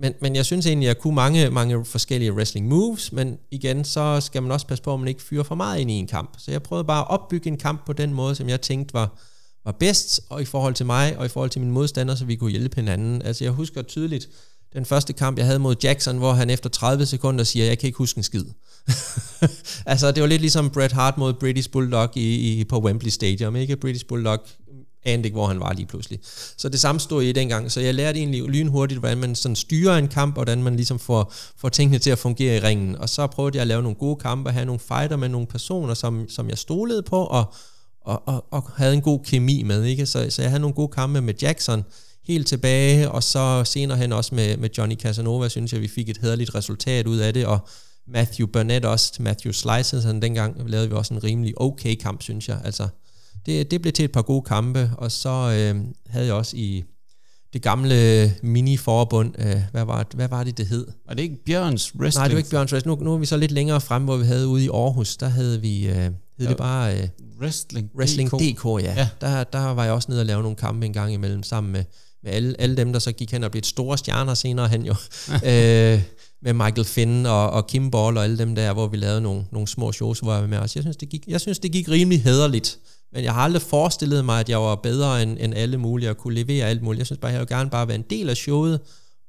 men, 0.00 0.12
men 0.20 0.36
jeg 0.36 0.46
synes 0.46 0.66
egentlig, 0.66 0.86
at 0.86 0.94
jeg 0.94 1.02
kunne 1.02 1.14
mange, 1.14 1.50
mange 1.50 1.84
forskellige 1.84 2.32
wrestling 2.32 2.68
moves, 2.68 3.12
men 3.12 3.38
igen, 3.50 3.84
så 3.84 4.20
skal 4.20 4.42
man 4.42 4.52
også 4.52 4.66
passe 4.66 4.84
på, 4.84 4.94
at 4.94 5.00
man 5.00 5.08
ikke 5.08 5.22
fyrer 5.22 5.42
for 5.42 5.54
meget 5.54 5.80
ind 5.80 5.90
i 5.90 5.94
en 5.94 6.06
kamp. 6.06 6.34
Så 6.38 6.50
jeg 6.50 6.62
prøvede 6.62 6.84
bare 6.84 7.00
at 7.00 7.10
opbygge 7.10 7.48
en 7.48 7.58
kamp 7.58 7.86
på 7.86 7.92
den 7.92 8.14
måde, 8.14 8.34
som 8.34 8.48
jeg 8.48 8.60
tænkte 8.60 8.94
var, 8.94 9.18
var 9.64 9.72
bedst, 9.72 10.20
og 10.28 10.42
i 10.42 10.44
forhold 10.44 10.74
til 10.74 10.86
mig, 10.86 11.18
og 11.18 11.26
i 11.26 11.28
forhold 11.28 11.50
til 11.50 11.60
mine 11.60 11.72
modstandere, 11.72 12.16
så 12.16 12.24
vi 12.24 12.36
kunne 12.36 12.50
hjælpe 12.50 12.76
hinanden. 12.76 13.22
Altså 13.22 13.44
jeg 13.44 13.52
husker 13.52 13.82
tydeligt, 13.82 14.28
den 14.72 14.84
første 14.84 15.12
kamp, 15.12 15.38
jeg 15.38 15.46
havde 15.46 15.58
mod 15.58 15.76
Jackson, 15.82 16.18
hvor 16.18 16.32
han 16.32 16.50
efter 16.50 16.70
30 16.70 17.06
sekunder 17.06 17.44
siger, 17.44 17.66
jeg 17.66 17.78
kan 17.78 17.86
ikke 17.86 17.98
huske 17.98 18.18
en 18.18 18.22
skid. 18.22 18.44
altså, 19.86 20.12
det 20.12 20.22
var 20.22 20.26
lidt 20.26 20.40
ligesom 20.40 20.70
Bret 20.70 20.92
Hart 20.92 21.18
mod 21.18 21.32
British 21.32 21.70
Bulldog 21.70 22.16
i, 22.16 22.60
i, 22.60 22.64
på 22.64 22.78
Wembley 22.78 23.10
Stadium, 23.10 23.56
ikke? 23.56 23.76
British 23.76 24.06
Bulldog 24.06 24.38
anede 25.04 25.26
ikke, 25.26 25.34
hvor 25.34 25.46
han 25.46 25.60
var 25.60 25.72
lige 25.72 25.86
pludselig. 25.86 26.18
Så 26.56 26.68
det 26.68 26.80
samme 26.80 27.00
stod 27.00 27.22
i 27.22 27.32
dengang. 27.32 27.72
Så 27.72 27.80
jeg 27.80 27.94
lærte 27.94 28.18
egentlig 28.18 28.42
lynhurtigt, 28.42 29.00
hvordan 29.00 29.18
man 29.18 29.34
sådan 29.34 29.56
styrer 29.56 29.96
en 29.96 30.08
kamp, 30.08 30.34
og 30.34 30.44
hvordan 30.44 30.62
man 30.62 30.76
ligesom 30.76 30.98
får, 30.98 31.32
får 31.56 31.68
tingene 31.68 31.98
til 31.98 32.10
at 32.10 32.18
fungere 32.18 32.56
i 32.56 32.60
ringen. 32.60 32.96
Og 32.96 33.08
så 33.08 33.26
prøvede 33.26 33.56
jeg 33.56 33.62
at 33.62 33.68
lave 33.68 33.82
nogle 33.82 33.96
gode 33.96 34.16
kampe, 34.16 34.50
have 34.50 34.64
nogle 34.64 34.80
fighter 34.80 35.16
med 35.16 35.28
nogle 35.28 35.46
personer, 35.46 35.94
som, 35.94 36.28
som 36.28 36.48
jeg 36.48 36.58
stolede 36.58 37.02
på, 37.02 37.24
og, 37.24 37.54
og, 38.04 38.28
og, 38.28 38.44
og 38.50 38.70
havde 38.76 38.94
en 38.94 39.00
god 39.00 39.20
kemi 39.24 39.62
med. 39.62 39.84
Ikke? 39.84 40.06
Så, 40.06 40.26
så 40.30 40.42
jeg 40.42 40.50
havde 40.50 40.60
nogle 40.60 40.74
gode 40.74 40.88
kampe 40.88 41.20
med 41.20 41.34
Jackson, 41.42 41.84
helt 42.30 42.46
tilbage, 42.46 43.10
og 43.10 43.22
så 43.22 43.64
senere 43.64 43.98
hen 43.98 44.12
også 44.12 44.34
med, 44.34 44.56
med 44.56 44.68
Johnny 44.78 44.96
Casanova, 44.96 45.48
synes 45.48 45.72
jeg, 45.72 45.80
vi 45.80 45.88
fik 45.88 46.08
et 46.08 46.18
hederligt 46.22 46.54
resultat 46.54 47.06
ud 47.06 47.18
af 47.18 47.34
det, 47.34 47.46
og 47.46 47.68
Matthew 48.08 48.46
Burnett 48.46 48.84
også, 48.84 49.12
Matthew 49.20 49.52
Slices, 49.52 50.04
han 50.04 50.22
dengang 50.22 50.70
lavede 50.70 50.88
vi 50.88 50.94
også 50.94 51.14
en 51.14 51.24
rimelig 51.24 51.60
okay 51.60 51.94
kamp, 51.94 52.22
synes 52.22 52.48
jeg. 52.48 52.60
Altså, 52.64 52.88
det, 53.46 53.70
det 53.70 53.82
blev 53.82 53.92
til 53.92 54.04
et 54.04 54.12
par 54.12 54.22
gode 54.22 54.42
kampe, 54.42 54.90
og 54.98 55.12
så 55.12 55.28
øh, 55.28 55.84
havde 56.06 56.26
jeg 56.26 56.34
også 56.34 56.56
i 56.56 56.84
det 57.52 57.62
gamle 57.62 57.94
mini-forbund, 58.42 59.34
øh, 59.38 59.62
hvad, 59.72 59.84
var, 59.84 60.06
hvad 60.14 60.28
var 60.28 60.44
det, 60.44 60.58
det 60.58 60.66
hed? 60.66 60.86
Var 61.08 61.14
det 61.14 61.22
ikke 61.22 61.44
Bjørns 61.44 61.94
Wrestling? 61.96 62.20
Nej, 62.20 62.28
det 62.28 62.34
var 62.34 62.38
ikke 62.38 62.50
Bjørns 62.50 62.72
Wrestling. 62.72 62.98
Nu, 62.98 63.04
nu 63.04 63.14
er 63.14 63.18
vi 63.18 63.26
så 63.26 63.36
lidt 63.36 63.50
længere 63.50 63.80
frem, 63.80 64.04
hvor 64.04 64.16
vi 64.16 64.24
havde 64.24 64.48
ude 64.48 64.64
i 64.64 64.68
Aarhus, 64.68 65.16
der 65.16 65.28
havde 65.28 65.60
vi, 65.60 65.88
øh, 65.88 65.94
hed 65.94 66.12
ja, 66.40 66.48
det 66.48 66.56
bare... 66.56 66.98
Øh, 66.98 67.08
Wrestling, 67.40 67.90
Wrestling 67.96 68.30
DK, 68.30 68.32
DK 68.32 68.64
ja. 68.64 68.94
ja. 68.96 69.08
Der, 69.20 69.44
der 69.44 69.60
var 69.60 69.84
jeg 69.84 69.92
også 69.92 70.10
nede 70.10 70.20
og 70.20 70.26
lave 70.26 70.42
nogle 70.42 70.56
kampe 70.56 70.86
en 70.86 70.92
gang 70.92 71.12
imellem, 71.12 71.42
sammen 71.42 71.72
med, 71.72 71.84
med 72.22 72.32
alle, 72.32 72.60
alle 72.60 72.76
dem, 72.76 72.92
der 72.92 73.00
så 73.00 73.12
gik 73.12 73.32
hen 73.32 73.44
og 73.44 73.50
blev 73.50 73.62
store 73.62 73.98
stjerner 73.98 74.34
senere 74.34 74.68
hen 74.68 74.86
jo. 74.86 74.94
øh, 75.50 76.02
med 76.42 76.52
Michael 76.52 76.84
Finn 76.84 77.26
og, 77.26 77.50
og 77.50 77.66
Kim 77.66 77.90
Ball 77.90 78.16
og 78.16 78.24
alle 78.24 78.38
dem 78.38 78.54
der, 78.54 78.72
hvor 78.72 78.86
vi 78.86 78.96
lavede 78.96 79.20
nogle, 79.20 79.44
nogle 79.52 79.68
små 79.68 79.92
shows, 79.92 80.18
hvor 80.18 80.32
jeg 80.32 80.42
var 80.42 80.48
med 80.48 80.58
os. 80.58 80.76
Jeg 80.76 80.82
synes, 80.82 80.96
det 80.96 81.08
gik, 81.08 81.24
jeg 81.26 81.40
synes, 81.40 81.58
det 81.58 81.72
gik 81.72 81.88
rimelig 81.88 82.22
hederligt. 82.22 82.78
Men 83.12 83.24
jeg 83.24 83.34
har 83.34 83.42
aldrig 83.42 83.62
forestillet 83.62 84.24
mig, 84.24 84.40
at 84.40 84.48
jeg 84.48 84.60
var 84.60 84.74
bedre 84.74 85.22
end, 85.22 85.36
end 85.40 85.54
alle 85.54 85.78
mulige 85.78 86.10
og 86.10 86.16
kunne 86.16 86.34
levere 86.34 86.66
alt 86.66 86.82
muligt. 86.82 86.98
Jeg 86.98 87.06
synes 87.06 87.18
bare, 87.18 87.32
jeg 87.32 87.40
ville 87.40 87.56
gerne 87.56 87.70
bare 87.70 87.88
være 87.88 87.94
en 87.94 88.04
del 88.10 88.28
af 88.28 88.36
showet 88.36 88.80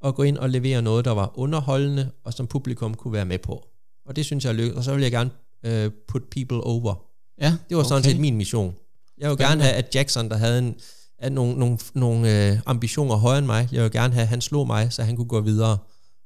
og 0.01 0.15
gå 0.15 0.23
ind 0.23 0.37
og 0.37 0.49
levere 0.49 0.81
noget, 0.81 1.05
der 1.05 1.11
var 1.11 1.39
underholdende 1.39 2.11
og 2.23 2.33
som 2.33 2.47
publikum 2.47 2.93
kunne 2.93 3.13
være 3.13 3.25
med 3.25 3.39
på. 3.39 3.67
Og 4.05 4.15
det 4.15 4.25
synes 4.25 4.45
jeg 4.45 4.55
lykkedes. 4.55 4.77
Og 4.77 4.83
så 4.83 4.93
vil 4.93 5.01
jeg 5.01 5.11
gerne 5.11 5.29
uh, 5.67 5.91
put 6.07 6.23
people 6.31 6.57
over. 6.57 6.95
Ja, 7.41 7.57
det 7.69 7.77
var 7.77 7.83
okay. 7.83 7.87
sådan 7.87 8.03
set 8.03 8.19
min 8.19 8.37
mission. 8.37 8.75
Jeg 9.17 9.29
vil 9.29 9.37
gerne 9.37 9.63
have, 9.63 9.75
at 9.75 9.95
Jackson, 9.95 10.29
der 10.29 10.37
havde 10.37 10.59
en, 10.59 10.75
at 11.21 11.31
nogle, 11.31 11.59
nogle, 11.59 11.77
nogle 11.93 12.51
øh, 12.51 12.59
ambitioner 12.65 13.15
højere 13.15 13.37
end 13.37 13.45
mig, 13.45 13.69
jeg 13.71 13.83
vil 13.83 13.91
gerne 13.91 14.13
have, 14.13 14.21
at 14.21 14.27
han 14.27 14.41
slog 14.41 14.67
mig, 14.67 14.93
så 14.93 15.03
han 15.03 15.15
kunne 15.15 15.27
gå 15.27 15.41
videre. 15.41 15.77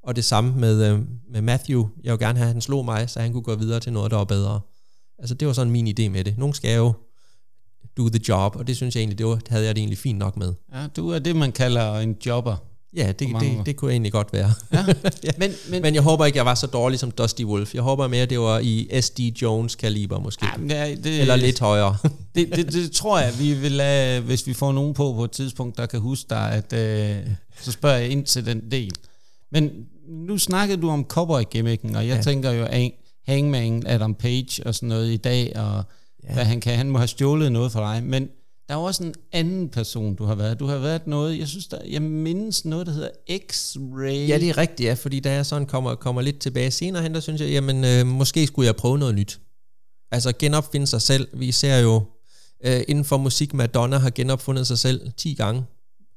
Og 0.02 0.16
det 0.16 0.24
samme 0.24 0.60
med, 0.60 0.92
øh, 0.92 1.00
med 1.30 1.42
Matthew. 1.42 1.88
Jeg 2.04 2.12
vil 2.12 2.18
gerne 2.18 2.38
have, 2.38 2.48
at 2.48 2.52
han 2.52 2.60
slog 2.60 2.84
mig, 2.84 3.10
så 3.10 3.20
han 3.20 3.32
kunne 3.32 3.42
gå 3.42 3.54
videre 3.54 3.80
til 3.80 3.92
noget, 3.92 4.10
der 4.10 4.16
var 4.16 4.24
bedre. 4.24 4.60
Altså 5.18 5.34
det 5.34 5.48
var 5.48 5.54
sådan 5.54 5.72
min 5.72 5.88
idé 5.88 6.08
med 6.08 6.24
det. 6.24 6.38
Nogle 6.38 6.54
skal 6.54 6.76
jo 6.76 6.92
do 7.96 8.08
the 8.08 8.20
job, 8.28 8.56
og 8.56 8.66
det 8.66 8.76
synes 8.76 8.94
jeg 8.94 9.00
egentlig, 9.00 9.18
det, 9.18 9.26
var, 9.26 9.34
det 9.34 9.48
havde 9.48 9.66
jeg 9.66 9.74
det 9.74 9.80
egentlig 9.80 9.98
fint 9.98 10.18
nok 10.18 10.36
med. 10.36 10.54
Ja, 10.74 10.86
du 10.96 11.10
er 11.10 11.18
det, 11.18 11.36
man 11.36 11.52
kalder 11.52 11.94
en 11.94 12.16
jobber. 12.26 12.56
Ja, 12.96 13.12
det, 13.12 13.28
det, 13.40 13.66
det 13.66 13.76
kunne 13.76 13.90
egentlig 13.90 14.12
godt 14.12 14.32
være. 14.32 14.52
Ja. 14.72 14.78
ja. 15.24 15.30
Men, 15.38 15.52
men, 15.70 15.82
men 15.82 15.94
jeg 15.94 16.02
håber 16.02 16.24
ikke, 16.24 16.36
jeg 16.36 16.46
var 16.46 16.54
så 16.54 16.66
dårlig 16.66 16.98
som 16.98 17.10
Dusty 17.10 17.42
Wolf. 17.42 17.74
Jeg 17.74 17.82
håber 17.82 18.08
mere, 18.08 18.26
det 18.26 18.40
var 18.40 18.58
i 18.58 19.00
S.D. 19.00 19.20
Jones 19.42 19.74
kaliber 19.74 20.20
måske. 20.20 20.46
Ja, 20.68 20.94
det, 20.94 21.20
Eller 21.20 21.36
lidt 21.36 21.60
højere. 21.60 21.96
det, 22.34 22.56
det, 22.56 22.72
det, 22.72 22.92
tror 22.92 23.18
jeg, 23.18 23.32
vi 23.38 23.54
vil 23.54 23.72
lade, 23.72 24.20
hvis 24.20 24.46
vi 24.46 24.52
får 24.52 24.72
nogen 24.72 24.94
på 24.94 25.12
på 25.12 25.24
et 25.24 25.30
tidspunkt, 25.30 25.76
der 25.76 25.86
kan 25.86 26.00
huske 26.00 26.26
dig, 26.30 26.52
at 26.52 26.72
øh, 26.72 27.16
så 27.60 27.72
spørger 27.72 27.96
jeg 27.96 28.08
ind 28.08 28.24
til 28.24 28.46
den 28.46 28.70
del. 28.70 28.92
Men 29.52 29.70
nu 30.08 30.38
snakkede 30.38 30.82
du 30.82 30.90
om 30.90 31.04
cowboy-gimmicken, 31.04 31.96
og 31.96 32.08
jeg 32.08 32.16
ja. 32.16 32.22
tænker 32.22 32.50
jo, 32.50 32.64
at 32.64 32.90
Hangman, 33.26 33.82
Adam 33.86 34.14
Page 34.14 34.66
og 34.66 34.74
sådan 34.74 34.88
noget 34.88 35.12
i 35.12 35.16
dag, 35.16 35.52
og 35.56 35.84
ja. 36.28 36.34
hvad 36.34 36.44
han 36.44 36.60
kan. 36.60 36.76
Han 36.76 36.90
må 36.90 36.98
have 36.98 37.08
stjålet 37.08 37.52
noget 37.52 37.72
for 37.72 37.80
dig, 37.80 38.04
men 38.04 38.28
der 38.68 38.74
er 38.74 38.78
også 38.78 39.02
en 39.02 39.14
anden 39.32 39.68
person, 39.68 40.14
du 40.14 40.24
har 40.24 40.34
været. 40.34 40.60
Du 40.60 40.66
har 40.66 40.78
været 40.78 41.06
noget, 41.06 41.38
jeg 41.38 41.48
synes, 41.48 41.66
der, 41.66 41.78
jeg 41.88 42.02
mindes 42.02 42.64
noget, 42.64 42.86
der 42.86 42.92
hedder 42.92 43.10
X-Ray. 43.30 44.28
Ja, 44.28 44.38
det 44.38 44.48
er 44.48 44.58
rigtigt, 44.58 44.86
ja, 44.86 44.94
fordi 44.94 45.20
da 45.20 45.32
jeg 45.32 45.46
sådan 45.46 45.66
kommer, 45.66 45.94
kommer 45.94 46.22
lidt 46.22 46.38
tilbage 46.38 46.70
senere 46.70 47.02
hen, 47.02 47.14
der 47.14 47.20
synes 47.20 47.40
jeg, 47.40 47.50
jamen, 47.50 47.84
øh, 47.84 48.06
måske 48.06 48.46
skulle 48.46 48.66
jeg 48.66 48.76
prøve 48.76 48.98
noget 48.98 49.14
nyt. 49.14 49.40
Altså 50.12 50.32
genopfinde 50.38 50.86
sig 50.86 51.02
selv. 51.02 51.28
Vi 51.32 51.52
ser 51.52 51.78
jo 51.78 52.02
øh, 52.64 52.82
inden 52.88 53.04
for 53.04 53.16
musik, 53.16 53.54
Madonna 53.54 53.98
har 53.98 54.10
genopfundet 54.10 54.66
sig 54.66 54.78
selv 54.78 55.12
10 55.16 55.34
gange. 55.34 55.64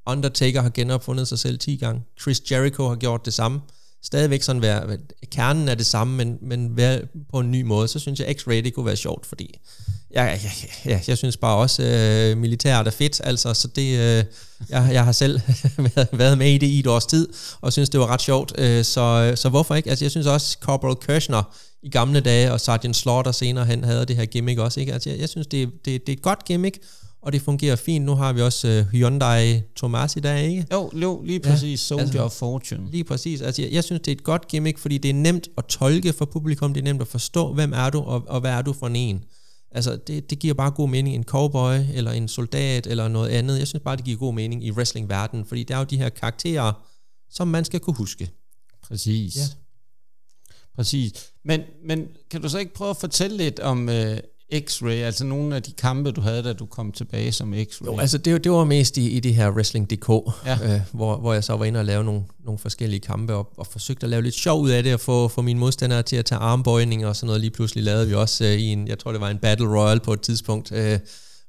Undertaker 0.07 0.61
har 0.61 0.69
genopfundet 0.69 1.27
sig 1.27 1.39
selv 1.39 1.59
10 1.59 1.75
gange. 1.75 2.01
Chris 2.21 2.51
Jericho 2.51 2.87
har 2.87 2.95
gjort 2.95 3.25
det 3.25 3.33
samme 3.33 3.61
stadigvæk 4.03 4.41
sådan 4.41 4.61
være, 4.61 4.97
kernen 5.31 5.69
er 5.69 5.75
det 5.75 5.85
samme, 5.85 6.17
men, 6.17 6.37
men 6.41 6.77
være 6.77 7.01
på 7.31 7.39
en 7.39 7.51
ny 7.51 7.61
måde, 7.61 7.87
så 7.87 7.99
synes 7.99 8.19
jeg, 8.19 8.35
X-Ray 8.39 8.53
det 8.53 8.73
kunne 8.73 8.85
være 8.85 8.95
sjovt, 8.95 9.25
fordi 9.25 9.59
jeg, 10.11 10.39
jeg, 10.43 10.51
jeg, 10.91 11.03
jeg 11.07 11.17
synes 11.17 11.37
bare 11.37 11.57
også, 11.57 11.83
øh, 11.83 12.37
militæret 12.37 12.87
er 12.87 12.91
fedt, 12.91 13.21
altså, 13.23 13.53
så 13.53 13.67
det, 13.67 13.99
øh, 13.99 14.23
jeg, 14.69 14.89
jeg 14.91 15.05
har 15.05 15.11
selv 15.11 15.41
været, 16.11 16.37
med 16.37 16.51
i 16.51 16.57
det 16.57 16.67
i 16.67 16.79
et 16.79 16.87
års 16.87 17.05
tid, 17.05 17.27
og 17.61 17.71
synes, 17.71 17.89
det 17.89 17.99
var 17.99 18.07
ret 18.07 18.21
sjovt, 18.21 18.53
øh, 18.57 18.85
så, 18.85 19.01
øh, 19.01 19.37
så 19.37 19.49
hvorfor 19.49 19.75
ikke? 19.75 19.89
Altså, 19.89 20.05
jeg 20.05 20.11
synes 20.11 20.27
også, 20.27 20.57
Corporal 20.61 20.95
Kirchner 20.95 21.43
i 21.83 21.89
gamle 21.89 22.19
dage, 22.19 22.51
og 22.51 22.59
Sergeant 22.59 22.95
Slaughter 22.95 23.31
senere 23.31 23.65
hen, 23.65 23.83
havde 23.83 24.05
det 24.05 24.15
her 24.15 24.25
gimmick 24.25 24.59
også, 24.59 24.79
ikke? 24.79 24.93
Altså, 24.93 25.09
jeg, 25.09 25.19
jeg 25.19 25.29
synes, 25.29 25.47
det, 25.47 25.69
det, 25.85 26.07
det 26.07 26.13
er 26.13 26.17
et 26.17 26.21
godt 26.21 26.45
gimmick, 26.45 26.77
og 27.21 27.33
det 27.33 27.41
fungerer 27.41 27.75
fint. 27.75 28.05
Nu 28.05 28.15
har 28.15 28.33
vi 28.33 28.41
også 28.41 28.67
uh, 28.79 28.91
Hyundai 28.91 29.61
Thomas 29.75 30.15
i 30.15 30.19
dag, 30.19 30.47
ikke? 30.47 30.65
Jo, 30.71 30.91
jo 30.93 31.21
lige 31.25 31.39
præcis. 31.39 31.91
Ja, 31.91 31.95
Soldier 31.95 32.05
altså, 32.05 32.23
of 32.23 32.31
Fortune. 32.31 32.91
Lige 32.91 33.03
præcis. 33.03 33.41
Altså, 33.41 33.61
jeg, 33.61 33.71
jeg 33.71 33.83
synes, 33.83 34.01
det 34.01 34.11
er 34.11 34.15
et 34.15 34.23
godt 34.23 34.47
gimmick, 34.47 34.77
fordi 34.77 34.97
det 34.97 35.09
er 35.09 35.13
nemt 35.13 35.47
at 35.57 35.65
tolke 35.65 36.13
for 36.13 36.25
publikum. 36.25 36.73
Det 36.73 36.81
er 36.81 36.83
nemt 36.83 37.01
at 37.01 37.07
forstå, 37.07 37.53
hvem 37.53 37.73
er 37.73 37.89
du, 37.89 37.99
og, 37.99 38.23
og 38.27 38.39
hvad 38.39 38.51
er 38.51 38.61
du 38.61 38.73
for 38.73 38.87
en. 38.87 39.23
Altså, 39.71 39.95
det, 40.07 40.29
det 40.29 40.39
giver 40.39 40.53
bare 40.53 40.71
god 40.71 40.89
mening. 40.89 41.15
En 41.15 41.23
cowboy, 41.23 41.75
eller 41.93 42.11
en 42.11 42.27
soldat, 42.27 42.87
eller 42.87 43.07
noget 43.07 43.29
andet. 43.29 43.59
Jeg 43.59 43.67
synes 43.67 43.83
bare, 43.83 43.95
det 43.95 44.05
giver 44.05 44.17
god 44.17 44.33
mening 44.33 44.65
i 44.65 44.71
wrestlingverdenen, 44.71 45.45
fordi 45.45 45.63
der 45.63 45.75
er 45.75 45.79
jo 45.79 45.85
de 45.85 45.97
her 45.97 46.09
karakterer, 46.09 46.73
som 47.29 47.47
man 47.47 47.65
skal 47.65 47.79
kunne 47.79 47.95
huske. 47.95 48.29
Præcis. 48.87 49.35
Ja. 49.35 49.41
Præcis. 50.75 51.31
Men, 51.43 51.61
men 51.85 52.07
kan 52.31 52.41
du 52.41 52.49
så 52.49 52.57
ikke 52.57 52.73
prøve 52.73 52.89
at 52.89 52.97
fortælle 52.97 53.37
lidt 53.37 53.59
om 53.59 53.87
uh, 53.87 54.17
X-Ray, 54.53 54.89
altså 54.89 55.25
nogle 55.25 55.55
af 55.55 55.63
de 55.63 55.71
kampe, 55.71 56.11
du 56.11 56.21
havde, 56.21 56.43
da 56.43 56.53
du 56.53 56.65
kom 56.65 56.91
tilbage 56.91 57.31
som 57.31 57.53
X-Ray? 57.53 57.85
Jo, 57.85 57.99
altså 57.99 58.17
det, 58.17 58.43
det 58.43 58.51
var 58.51 58.63
mest 58.63 58.97
i, 58.97 59.09
i 59.09 59.19
det 59.19 59.35
her 59.35 59.51
Wrestling.dk, 59.51 60.09
ja. 60.45 60.73
øh, 60.73 60.81
hvor, 60.91 61.17
hvor 61.17 61.33
jeg 61.33 61.43
så 61.43 61.53
var 61.57 61.65
inde 61.65 61.79
og 61.79 61.85
lave 61.85 62.03
nogle, 62.03 62.21
nogle 62.45 62.59
forskellige 62.59 62.99
kampe, 62.99 63.33
og, 63.33 63.49
og 63.57 63.67
forsøgte 63.67 64.03
at 64.03 64.09
lave 64.09 64.21
lidt 64.21 64.35
sjov 64.35 64.61
ud 64.61 64.69
af 64.69 64.83
det, 64.83 64.93
og 64.93 64.99
få, 64.99 65.27
få 65.27 65.41
mine 65.41 65.59
modstandere 65.59 66.03
til 66.03 66.15
at 66.15 66.25
tage 66.25 66.39
armbøjninger 66.39 67.07
og 67.07 67.15
sådan 67.15 67.27
noget. 67.27 67.41
Lige 67.41 67.51
pludselig 67.51 67.83
lavede 67.83 68.07
vi 68.07 68.13
også 68.13 68.45
øh, 68.45 68.51
i 68.51 68.65
en, 68.65 68.87
jeg 68.87 68.99
tror 68.99 69.11
det 69.11 69.21
var 69.21 69.29
en 69.29 69.37
Battle 69.37 69.67
Royale 69.67 69.99
på 69.99 70.13
et 70.13 70.21
tidspunkt, 70.21 70.71
øh, 70.71 70.99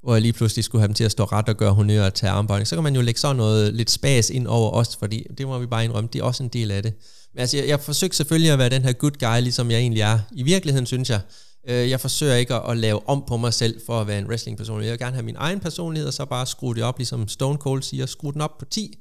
hvor 0.02 0.14
jeg 0.14 0.22
lige 0.22 0.32
pludselig 0.32 0.64
skulle 0.64 0.80
have 0.82 0.88
dem 0.88 0.94
til 0.94 1.04
at 1.04 1.12
stå 1.12 1.24
ret 1.24 1.48
og 1.48 1.56
gøre 1.56 1.72
honør 1.72 2.06
og 2.06 2.14
tage 2.14 2.30
armbøjning. 2.30 2.66
Så 2.66 2.74
kan 2.74 2.82
man 2.84 2.94
jo 2.94 3.00
lægge 3.00 3.20
sådan 3.20 3.36
noget 3.36 3.74
lidt 3.74 3.90
spas 3.90 4.30
ind 4.30 4.46
over 4.46 4.70
os, 4.70 4.96
fordi 4.96 5.26
det 5.38 5.46
må 5.46 5.58
vi 5.58 5.66
bare 5.66 5.84
indrømme, 5.84 6.10
det 6.12 6.18
er 6.18 6.24
også 6.24 6.42
en 6.42 6.48
del 6.48 6.70
af 6.70 6.82
det. 6.82 6.92
Men 7.34 7.40
altså, 7.40 7.56
jeg, 7.56 7.68
jeg 7.68 7.80
forsøgte 7.80 8.16
selvfølgelig 8.16 8.52
at 8.52 8.58
være 8.58 8.68
den 8.68 8.82
her 8.82 8.92
good 8.92 9.18
guy, 9.20 9.42
ligesom 9.42 9.70
jeg 9.70 9.78
egentlig 9.78 10.00
er. 10.00 10.18
I 10.32 10.42
virkeligheden 10.42 10.86
synes 10.86 11.10
jeg, 11.10 11.20
øh, 11.68 11.90
jeg 11.90 12.00
forsøger 12.00 12.34
ikke 12.34 12.54
at, 12.54 12.70
at 12.70 12.76
lave 12.76 13.08
om 13.08 13.24
på 13.26 13.36
mig 13.36 13.54
selv 13.54 13.80
for 13.86 14.00
at 14.00 14.06
være 14.06 14.18
en 14.18 14.26
wrestling-person. 14.26 14.82
Jeg 14.82 14.90
vil 14.90 14.98
gerne 14.98 15.14
have 15.14 15.24
min 15.24 15.36
egen 15.38 15.60
personlighed, 15.60 16.06
og 16.06 16.14
så 16.14 16.24
bare 16.24 16.46
skrue 16.46 16.74
det 16.74 16.82
op, 16.82 16.98
ligesom 16.98 17.28
Stone 17.28 17.58
Cold 17.58 17.82
siger, 17.82 18.06
skrue 18.06 18.32
den 18.32 18.40
op 18.40 18.58
på 18.58 18.64
10, 18.64 18.98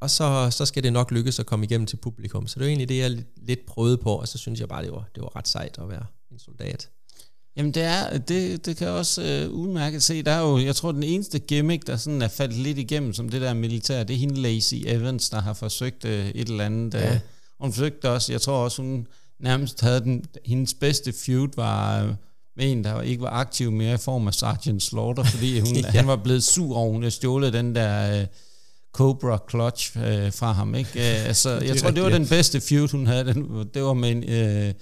og 0.00 0.10
så, 0.10 0.48
så 0.50 0.66
skal 0.66 0.82
det 0.82 0.92
nok 0.92 1.10
lykkes 1.10 1.38
at 1.38 1.46
komme 1.46 1.64
igennem 1.64 1.86
til 1.86 1.96
publikum. 1.96 2.46
Så 2.46 2.58
det 2.58 2.64
er 2.64 2.68
egentlig 2.68 2.88
det, 2.88 2.98
jeg 2.98 3.24
lidt 3.36 3.66
prøvede 3.66 3.96
på, 3.96 4.14
og 4.14 4.28
så 4.28 4.38
synes 4.38 4.60
jeg 4.60 4.68
bare, 4.68 4.82
det 4.82 4.92
var, 4.92 5.08
det 5.14 5.22
var 5.22 5.36
ret 5.36 5.48
sejt 5.48 5.78
at 5.78 5.88
være 5.88 6.06
en 6.30 6.38
soldat. 6.38 6.88
Jamen 7.56 7.74
det 7.74 7.82
er, 7.82 8.18
det, 8.18 8.66
det 8.66 8.76
kan 8.76 8.86
jeg 8.86 8.96
også 8.96 9.22
øh, 9.22 9.50
udmærket 9.50 10.02
se. 10.02 10.22
Der 10.22 10.32
er 10.32 10.40
jo, 10.40 10.58
jeg 10.58 10.76
tror 10.76 10.92
den 10.92 11.02
eneste 11.02 11.38
gimmick, 11.38 11.86
der 11.86 11.96
sådan 11.96 12.22
er 12.22 12.28
faldet 12.28 12.56
lidt 12.56 12.78
igennem 12.78 13.12
som 13.12 13.28
det 13.28 13.40
der 13.40 13.54
militær, 13.54 14.04
det 14.04 14.14
er 14.14 14.18
hende 14.18 14.40
Lacey 14.40 14.82
Evans, 14.86 15.30
der 15.30 15.40
har 15.40 15.52
forsøgt 15.52 16.04
øh, 16.04 16.28
et 16.28 16.48
eller 16.48 16.64
andet. 16.64 16.94
Ja. 16.94 17.14
Øh, 17.14 17.20
hun 17.60 17.72
forsøgte 17.72 18.10
også, 18.10 18.32
jeg 18.32 18.40
tror 18.40 18.64
også 18.64 18.82
hun 18.82 19.06
nærmest 19.40 19.80
havde 19.80 20.00
den, 20.00 20.24
hendes 20.44 20.74
bedste 20.74 21.12
feud 21.12 21.48
var 21.56 22.02
øh, 22.02 22.14
med 22.56 22.72
en, 22.72 22.84
der 22.84 23.02
ikke 23.02 23.22
var 23.22 23.30
aktiv 23.30 23.72
mere 23.72 23.94
i 23.94 23.98
form 23.98 24.26
af 24.26 24.34
Sergeant 24.34 24.82
Slaughter, 24.82 25.24
fordi 25.24 25.60
hun, 25.66 25.76
ja. 25.76 25.90
han 25.90 26.06
var 26.06 26.16
blevet 26.16 26.44
sur 26.44 26.76
over, 26.76 26.92
hun 26.92 27.02
havde 27.02 27.10
stjålet 27.10 27.52
den 27.52 27.74
der... 27.74 28.20
Øh, 28.20 28.26
Cobra 28.92 29.38
Clutch 29.50 29.98
øh, 29.98 30.32
fra 30.32 30.52
ham. 30.52 30.74
Ikke? 30.74 30.90
Øh, 30.90 31.26
altså, 31.30 31.50
jeg 31.50 31.76
tror, 31.76 31.90
det 31.90 32.02
var 32.02 32.08
den 32.08 32.26
bedste 32.26 32.60
feud, 32.60 32.88
hun 32.88 33.06
havde. 33.06 33.24
Den, 33.24 33.68
det 33.74 33.82
var 33.82 33.92
med 33.92 34.10
en, 34.10 34.24
øh, 34.24 34.74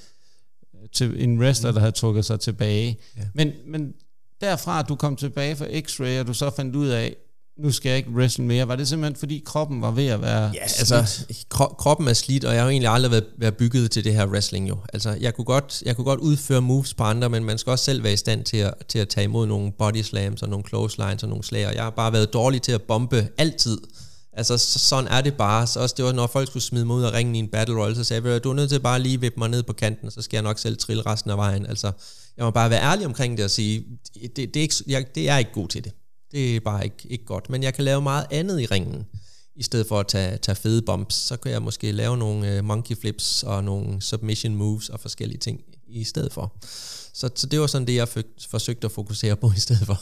til 0.92 1.24
en 1.24 1.40
wrestler, 1.40 1.72
der 1.72 1.80
havde 1.80 1.92
trukket 1.92 2.24
sig 2.24 2.40
tilbage. 2.40 2.98
Ja. 3.16 3.22
Men, 3.34 3.52
men 3.66 3.92
derfra, 4.40 4.82
du 4.82 4.96
kom 4.96 5.16
tilbage 5.16 5.56
fra 5.56 5.66
X-Ray, 5.66 6.20
og 6.20 6.26
du 6.26 6.34
så 6.34 6.50
fandt 6.50 6.76
ud 6.76 6.88
af, 6.88 7.16
nu 7.58 7.72
skal 7.72 7.88
jeg 7.88 7.98
ikke 7.98 8.10
wrestle 8.10 8.44
mere. 8.44 8.68
Var 8.68 8.76
det 8.76 8.88
simpelthen, 8.88 9.16
fordi 9.16 9.42
kroppen 9.46 9.82
var 9.82 9.90
ved 9.90 10.06
at 10.06 10.22
være 10.22 10.50
Ja, 10.54 10.68
slidt? 10.68 10.92
altså, 10.92 11.24
kro- 11.54 11.74
kroppen 11.78 12.08
er 12.08 12.12
slidt, 12.12 12.44
og 12.44 12.52
jeg 12.54 12.60
har 12.60 12.66
jo 12.66 12.70
egentlig 12.70 12.90
aldrig 12.90 13.10
været, 13.10 13.24
været 13.38 13.56
bygget 13.56 13.90
til 13.90 14.04
det 14.04 14.14
her 14.14 14.26
wrestling 14.26 14.68
jo. 14.68 14.76
Altså, 14.92 15.16
jeg 15.20 15.34
kunne, 15.34 15.44
godt, 15.44 15.82
jeg 15.86 15.96
kunne 15.96 16.04
godt 16.04 16.20
udføre 16.20 16.60
moves 16.62 16.94
på 16.94 17.04
andre, 17.04 17.28
men 17.30 17.44
man 17.44 17.58
skal 17.58 17.70
også 17.70 17.84
selv 17.84 18.02
være 18.02 18.12
i 18.12 18.16
stand 18.16 18.44
til 18.44 18.56
at, 18.56 18.74
til 18.88 18.98
at 18.98 19.08
tage 19.08 19.24
imod 19.24 19.46
nogle 19.46 19.72
body 19.78 20.02
slams 20.02 20.42
og 20.42 20.48
nogle 20.48 20.64
clotheslines 20.68 21.22
og 21.22 21.28
nogle 21.28 21.44
slager. 21.44 21.70
Jeg 21.70 21.82
har 21.82 21.90
bare 21.90 22.12
været 22.12 22.32
dårlig 22.32 22.62
til 22.62 22.72
at 22.72 22.82
bombe 22.82 23.28
altid. 23.38 23.78
Altså, 24.32 24.58
så, 24.58 24.78
sådan 24.78 25.08
er 25.10 25.20
det 25.20 25.34
bare. 25.34 25.66
Så 25.66 25.80
også 25.80 25.94
det 25.96 26.04
var, 26.04 26.12
når 26.12 26.26
folk 26.26 26.48
skulle 26.48 26.62
smide 26.62 26.84
mig 26.84 26.96
ud 26.96 27.02
af 27.02 27.12
ringen 27.12 27.34
i 27.34 27.38
en 27.38 27.48
battle 27.48 27.76
royale, 27.76 27.96
så 27.96 28.04
sagde 28.04 28.28
jeg, 28.30 28.44
du 28.44 28.50
er 28.50 28.54
nødt 28.54 28.70
til 28.70 28.80
bare 28.80 28.98
lige 29.00 29.20
vippe 29.20 29.38
mig 29.38 29.48
ned 29.48 29.62
på 29.62 29.72
kanten, 29.72 30.10
så 30.10 30.22
skal 30.22 30.36
jeg 30.36 30.42
nok 30.42 30.58
selv 30.58 30.76
trille 30.76 31.02
resten 31.06 31.30
af 31.30 31.36
vejen. 31.36 31.66
Altså, 31.66 31.92
jeg 32.36 32.44
må 32.44 32.50
bare 32.50 32.70
være 32.70 32.82
ærlig 32.82 33.06
omkring 33.06 33.36
det 33.36 33.44
og 33.44 33.50
sige, 33.50 33.84
det, 34.14 34.36
det, 34.36 34.56
er, 34.56 34.60
ikke, 34.60 34.74
jeg, 34.86 35.04
det 35.14 35.28
er 35.28 35.36
ikke 35.38 35.52
god 35.52 35.68
til 35.68 35.84
det. 35.84 35.92
Det 36.36 36.56
er 36.56 36.60
bare 36.60 36.84
ikke, 36.84 36.96
ikke 37.10 37.24
godt. 37.24 37.50
Men 37.50 37.62
jeg 37.62 37.74
kan 37.74 37.84
lave 37.84 38.02
meget 38.02 38.26
andet 38.30 38.60
i 38.60 38.66
ringen. 38.66 39.06
I 39.54 39.62
stedet 39.62 39.86
for 39.86 40.00
at 40.00 40.06
tage, 40.06 40.36
tage 40.36 40.56
fede 40.56 40.82
bumps, 40.82 41.14
så 41.14 41.36
kan 41.36 41.52
jeg 41.52 41.62
måske 41.62 41.92
lave 41.92 42.16
nogle 42.16 42.56
øh, 42.56 42.64
monkey 42.64 42.96
flips 42.96 43.42
og 43.42 43.64
nogle 43.64 44.02
submission 44.02 44.54
moves 44.54 44.88
og 44.88 45.00
forskellige 45.00 45.38
ting 45.38 45.60
i 45.86 46.04
stedet 46.04 46.32
for. 46.32 46.56
Så, 47.14 47.30
så 47.34 47.46
det 47.46 47.60
var 47.60 47.66
sådan 47.66 47.86
det, 47.86 47.94
jeg 47.94 48.08
forsøgte 48.48 48.84
at 48.84 48.92
fokusere 48.92 49.36
på 49.36 49.52
i 49.56 49.60
stedet 49.60 49.86
for. 49.86 49.98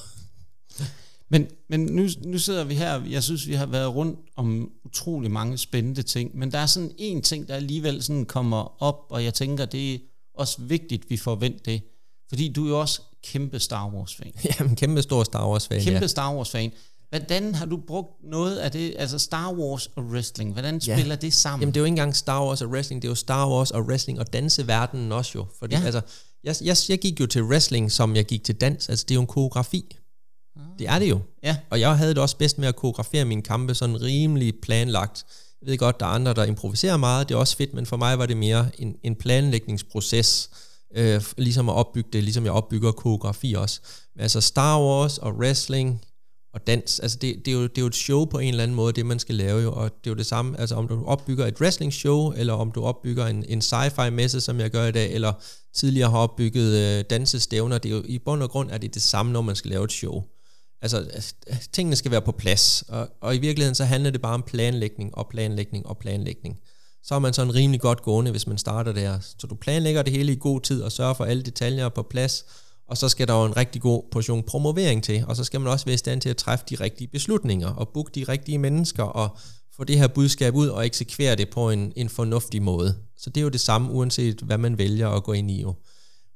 Men, 1.31 1.47
men 1.69 1.81
nu, 1.81 2.09
nu 2.25 2.39
sidder 2.39 2.65
vi 2.65 2.75
her, 2.75 3.05
jeg 3.05 3.23
synes, 3.23 3.49
vi 3.49 3.55
har 3.55 3.67
været 3.67 3.95
rundt 3.95 4.19
om 4.37 4.71
utrolig 4.85 5.31
mange 5.31 5.59
spændende 5.59 6.03
ting, 6.03 6.39
men 6.39 6.53
der 6.53 6.59
er 6.59 6.67
sådan 6.67 6.93
en 6.99 7.23
ting, 7.23 7.49
der 7.49 7.55
alligevel 7.55 8.03
sådan 8.03 8.25
kommer 8.25 8.83
op, 8.83 9.07
og 9.11 9.25
jeg 9.25 9.35
tænker, 9.35 9.65
det 9.65 9.95
er 9.95 9.99
også 10.35 10.63
vigtigt, 10.63 11.11
vi 11.11 11.17
får 11.17 11.35
vendt 11.35 11.67
det. 11.67 11.83
Fordi 12.29 12.53
du 12.53 12.65
er 12.65 12.69
jo 12.69 12.81
også 12.81 13.03
kæmpe 13.25 13.59
Star 13.59 13.89
Wars-fan. 13.95 14.33
Jamen, 14.59 14.77
kæmpe 14.77 15.03
stor 15.03 15.25
Star 15.25 15.49
Wars-fan, 15.49 15.81
Kæmpe 15.81 16.01
ja. 16.01 16.07
Star 16.07 16.35
Wars-fan. 16.35 16.73
Hvordan 17.09 17.55
har 17.55 17.67
du 17.67 17.77
brugt 17.87 18.11
noget 18.23 18.57
af 18.57 18.71
det, 18.71 18.95
altså 18.99 19.19
Star 19.19 19.53
Wars 19.53 19.87
og 19.87 20.05
wrestling, 20.05 20.53
hvordan 20.53 20.81
spiller 20.81 21.15
ja. 21.15 21.15
det 21.15 21.35
sammen? 21.35 21.61
Jamen 21.63 21.75
det 21.75 21.81
er 21.81 21.81
jo 21.81 21.85
ikke 21.85 21.93
engang 21.93 22.17
Star 22.17 22.45
Wars 22.47 22.63
og 22.63 22.69
wrestling, 22.69 23.03
det 23.03 23.09
er 23.09 23.11
jo 23.11 23.15
Star 23.15 23.51
Wars 23.51 23.71
og 23.71 23.83
wrestling 23.83 24.21
og 24.21 24.33
danseverdenen 24.33 25.13
også 25.13 25.33
jo. 25.35 25.47
Fordi 25.59 25.77
ja. 25.77 25.83
altså, 25.85 26.01
jeg, 26.45 26.57
jeg, 26.65 26.77
jeg 26.89 26.99
gik 26.99 27.21
jo 27.21 27.27
til 27.27 27.43
wrestling, 27.43 27.93
som 27.93 28.17
jeg 28.17 28.25
gik 28.25 28.45
til 28.45 28.55
dans, 28.55 28.89
altså 28.89 29.05
det 29.09 29.11
er 29.11 29.15
jo 29.15 29.21
en 29.21 29.27
koreografi. 29.27 29.97
Ah. 30.57 30.63
Det 30.79 30.89
er 30.89 30.99
det 30.99 31.11
jo. 31.11 31.21
Ja. 31.43 31.57
Og 31.71 31.81
jeg 31.81 31.99
havde 31.99 32.11
det 32.15 32.23
også 32.23 32.37
bedst 32.37 32.59
med 32.59 32.69
at 32.69 32.77
koreografere 32.77 33.25
mine 33.25 33.43
kampe 33.43 33.75
sådan 33.75 34.03
rimelig 34.03 34.55
planlagt. 34.63 35.25
Jeg 35.63 35.71
ved 35.71 35.79
godt, 35.79 36.01
der 36.01 36.07
er 36.07 36.11
andre, 36.11 36.35
der 36.35 36.45
improviserer 36.45 36.97
meget, 36.97 37.29
det 37.29 37.35
er 37.35 37.39
også 37.39 37.57
fedt, 37.57 37.75
men 37.75 37.87
for 37.87 37.97
mig 37.97 38.19
var 38.19 38.27
det 38.27 38.37
mere 38.37 38.69
en, 38.79 38.97
en 39.03 39.17
planlægningsproces, 39.17 40.51
øh, 40.97 41.23
ligesom 41.37 41.69
at 41.69 41.75
opbygge 41.75 42.09
det, 42.13 42.25
ligesom 42.25 42.45
jeg 42.45 42.53
opbygger 42.53 42.93
koreografi 42.93 43.55
også. 43.59 43.81
Men 44.15 44.23
altså 44.23 44.41
Star 44.41 44.81
Wars 44.81 45.19
og 45.19 45.33
wrestling 45.33 46.05
og 46.55 46.67
dans, 46.67 47.01
altså 47.01 47.19
det, 47.19 47.43
det, 47.45 47.49
er 47.49 47.55
jo, 47.55 47.63
det 47.63 47.79
er 47.79 47.83
jo 47.83 47.87
et 47.87 47.95
show 47.95 48.25
på 48.25 48.39
en 48.39 48.49
eller 48.49 48.63
anden 48.63 48.75
måde, 48.75 48.93
det 48.93 49.07
man 49.07 49.19
skal 49.19 49.35
lave 49.35 49.63
jo, 49.63 49.73
og 49.73 49.85
det 49.85 50.11
er 50.11 50.15
jo 50.15 50.19
det 50.19 50.27
samme, 50.27 50.61
altså 50.61 50.75
om 50.75 50.89
du 50.89 51.05
opbygger 51.07 51.47
et 51.47 51.61
wrestling 51.61 51.93
show, 51.93 52.33
eller 52.33 52.53
om 52.53 52.73
du 52.73 52.85
opbygger 52.85 53.27
en, 53.27 53.45
en 53.49 53.61
sci-fi 53.61 54.11
messe, 54.11 54.41
som 54.41 54.61
jeg 54.61 54.71
gør 54.71 54.87
i 54.87 54.93
dag, 54.93 55.13
eller 55.13 55.33
tidligere 55.75 56.11
har 56.11 56.19
opbygget 56.19 56.99
øh, 56.99 57.05
dansestævner, 57.11 57.79
det 57.79 57.91
er 57.93 57.97
jo 57.97 58.03
i 58.07 58.19
bund 58.19 58.43
og 58.43 58.51
grund 58.51 58.71
er 58.71 58.79
det 58.79 58.95
det 58.95 59.03
samme, 59.03 59.33
når 59.33 59.43
man 59.43 59.57
skal 59.57 59.71
lave 59.71 59.85
et 59.85 59.93
show. 59.93 60.25
Altså, 60.83 61.01
øh, 61.51 61.57
tingene 61.73 61.97
skal 61.97 62.11
være 62.11 62.23
på 62.23 62.33
plads, 62.33 62.85
og, 62.89 63.09
og 63.21 63.37
i 63.37 63.39
virkeligheden 63.39 63.75
så 63.75 63.85
handler 63.85 64.11
det 64.11 64.21
bare 64.21 64.35
om 64.35 64.43
planlægning 64.43 65.15
og 65.19 65.29
planlægning 65.29 65.87
og 65.87 65.99
planlægning. 65.99 66.61
Så 67.05 67.15
er 67.15 67.19
man 67.19 67.33
sådan 67.33 67.55
rimelig 67.55 67.81
godt 67.81 68.03
gående, 68.03 68.31
hvis 68.31 68.47
man 68.47 68.59
starter 68.59 68.93
der. 68.93 69.19
Så 69.39 69.47
du 69.47 69.55
planlægger 69.55 70.03
det 70.03 70.13
hele 70.13 70.33
i 70.33 70.39
god 70.41 70.61
tid 70.61 70.83
og 70.83 70.93
sørger 70.93 71.15
for 71.15 71.25
alle 71.25 71.43
detaljer 71.43 71.89
på 71.89 72.03
plads, 72.03 72.45
og 72.89 72.97
så 72.97 73.09
skal 73.09 73.29
der 73.29 73.35
jo 73.35 73.45
en 73.45 73.57
rigtig 73.57 73.83
god 73.83 74.03
portion 74.13 74.43
promovering 74.43 75.05
til, 75.05 75.25
og 75.29 75.37
så 75.37 75.45
skal 75.45 75.61
man 75.61 75.73
også 75.73 75.85
være 75.85 75.95
i 75.95 75.99
stand 75.99 76.21
til 76.21 76.29
at 76.29 76.37
træffe 76.37 76.65
de 76.71 76.75
rigtige 76.75 77.09
beslutninger, 77.09 77.69
og 77.69 77.89
booke 77.89 78.11
de 78.15 78.25
rigtige 78.25 78.59
mennesker, 78.59 79.03
og 79.03 79.37
få 79.77 79.85
det 79.85 79.99
her 79.99 80.09
budskab 80.09 80.55
ud 80.55 80.69
og 80.69 80.87
eksekvere 80.87 81.37
det 81.37 81.51
på 81.51 81.71
en, 81.71 81.93
en 81.97 82.09
fornuftig 82.09 82.63
måde. 82.63 82.97
Så 83.17 83.31
det 83.31 83.41
er 83.41 83.43
jo 83.43 83.49
det 83.49 83.61
samme, 83.61 83.93
uanset 83.93 84.41
hvad 84.41 84.59
man 84.59 84.79
vælger 84.79 85.09
at 85.09 85.25
gå 85.25 85.33
ind 85.33 85.51
i 85.51 85.63
jo. 85.63 85.75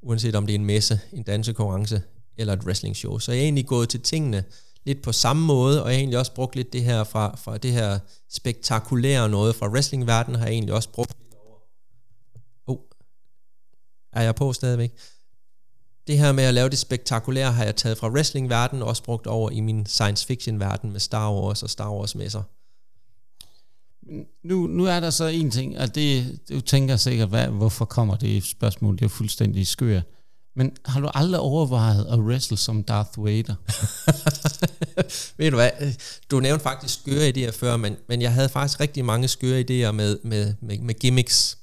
Uanset 0.02 0.34
om 0.34 0.46
det 0.46 0.54
er 0.54 0.58
en 0.58 0.64
messe, 0.64 1.00
en 1.12 1.22
dansekonkurrence 1.22 2.02
eller 2.36 2.52
et 2.52 2.64
wrestling 2.64 2.96
show. 2.96 3.18
Så 3.18 3.32
jeg 3.32 3.38
er 3.38 3.44
egentlig 3.44 3.66
gået 3.66 3.88
til 3.88 4.00
tingene 4.00 4.44
lidt 4.88 5.02
på 5.02 5.12
samme 5.12 5.46
måde, 5.46 5.82
og 5.82 5.88
jeg 5.88 5.96
har 5.96 6.00
egentlig 6.00 6.18
også 6.18 6.34
brugt 6.34 6.56
lidt 6.56 6.72
det 6.72 6.84
her 6.84 7.04
fra, 7.04 7.36
fra 7.36 7.58
det 7.58 7.72
her 7.72 7.98
spektakulære 8.30 9.28
noget 9.28 9.56
fra 9.56 9.68
wrestlingverdenen, 9.68 10.38
har 10.38 10.46
jeg 10.46 10.52
egentlig 10.52 10.74
også 10.74 10.88
brugt 10.88 11.12
lidt 11.18 11.34
over. 11.34 11.58
Oh, 12.66 12.78
er 14.12 14.22
jeg 14.22 14.34
på 14.34 14.52
stadigvæk? 14.52 14.92
Det 16.06 16.18
her 16.18 16.32
med 16.32 16.44
at 16.44 16.54
lave 16.54 16.68
det 16.68 16.78
spektakulære 16.78 17.52
har 17.52 17.64
jeg 17.64 17.76
taget 17.76 17.98
fra 17.98 18.08
wrestlingverdenen 18.08 18.82
og 18.82 18.88
også 18.88 19.02
brugt 19.02 19.26
over 19.26 19.50
i 19.50 19.60
min 19.60 19.86
science 19.86 20.26
fiction 20.26 20.60
verden 20.60 20.92
med 20.92 21.00
Star 21.00 21.32
Wars 21.32 21.62
og 21.62 21.70
Star 21.70 21.90
Wars 21.90 22.14
messer. 22.14 22.42
Nu, 24.44 24.66
nu 24.66 24.84
er 24.84 25.00
der 25.00 25.10
så 25.10 25.26
en 25.26 25.50
ting, 25.50 25.78
og 25.78 25.94
det, 25.94 26.40
du 26.48 26.60
tænker 26.60 26.96
sikkert, 26.96 27.28
hvad, 27.28 27.46
hvorfor 27.46 27.84
kommer 27.84 28.16
det 28.16 28.44
spørgsmål, 28.44 28.98
det 28.98 29.04
er 29.04 29.08
fuldstændig 29.08 29.66
skørt. 29.66 30.04
Men 30.56 30.72
har 30.84 31.00
du 31.00 31.08
aldrig 31.14 31.40
overvejet 31.40 32.06
at 32.10 32.18
wrestle 32.18 32.56
som 32.56 32.82
Darth 32.82 33.24
Vader? 33.24 33.54
Ved 35.38 35.50
du 35.50 35.56
hvad, 35.56 35.70
du 36.30 36.40
nævnte 36.40 36.62
faktisk 36.62 37.00
skøre 37.00 37.28
idéer 37.28 37.50
før, 37.50 37.76
men, 37.76 37.96
men 38.08 38.22
jeg 38.22 38.32
havde 38.32 38.48
faktisk 38.48 38.80
rigtig 38.80 39.04
mange 39.04 39.28
skøre 39.28 39.60
idéer 39.60 39.92
med, 39.92 40.18
med, 40.24 40.54
med, 40.60 40.78
med 40.78 40.94
gimmicks. 40.94 41.58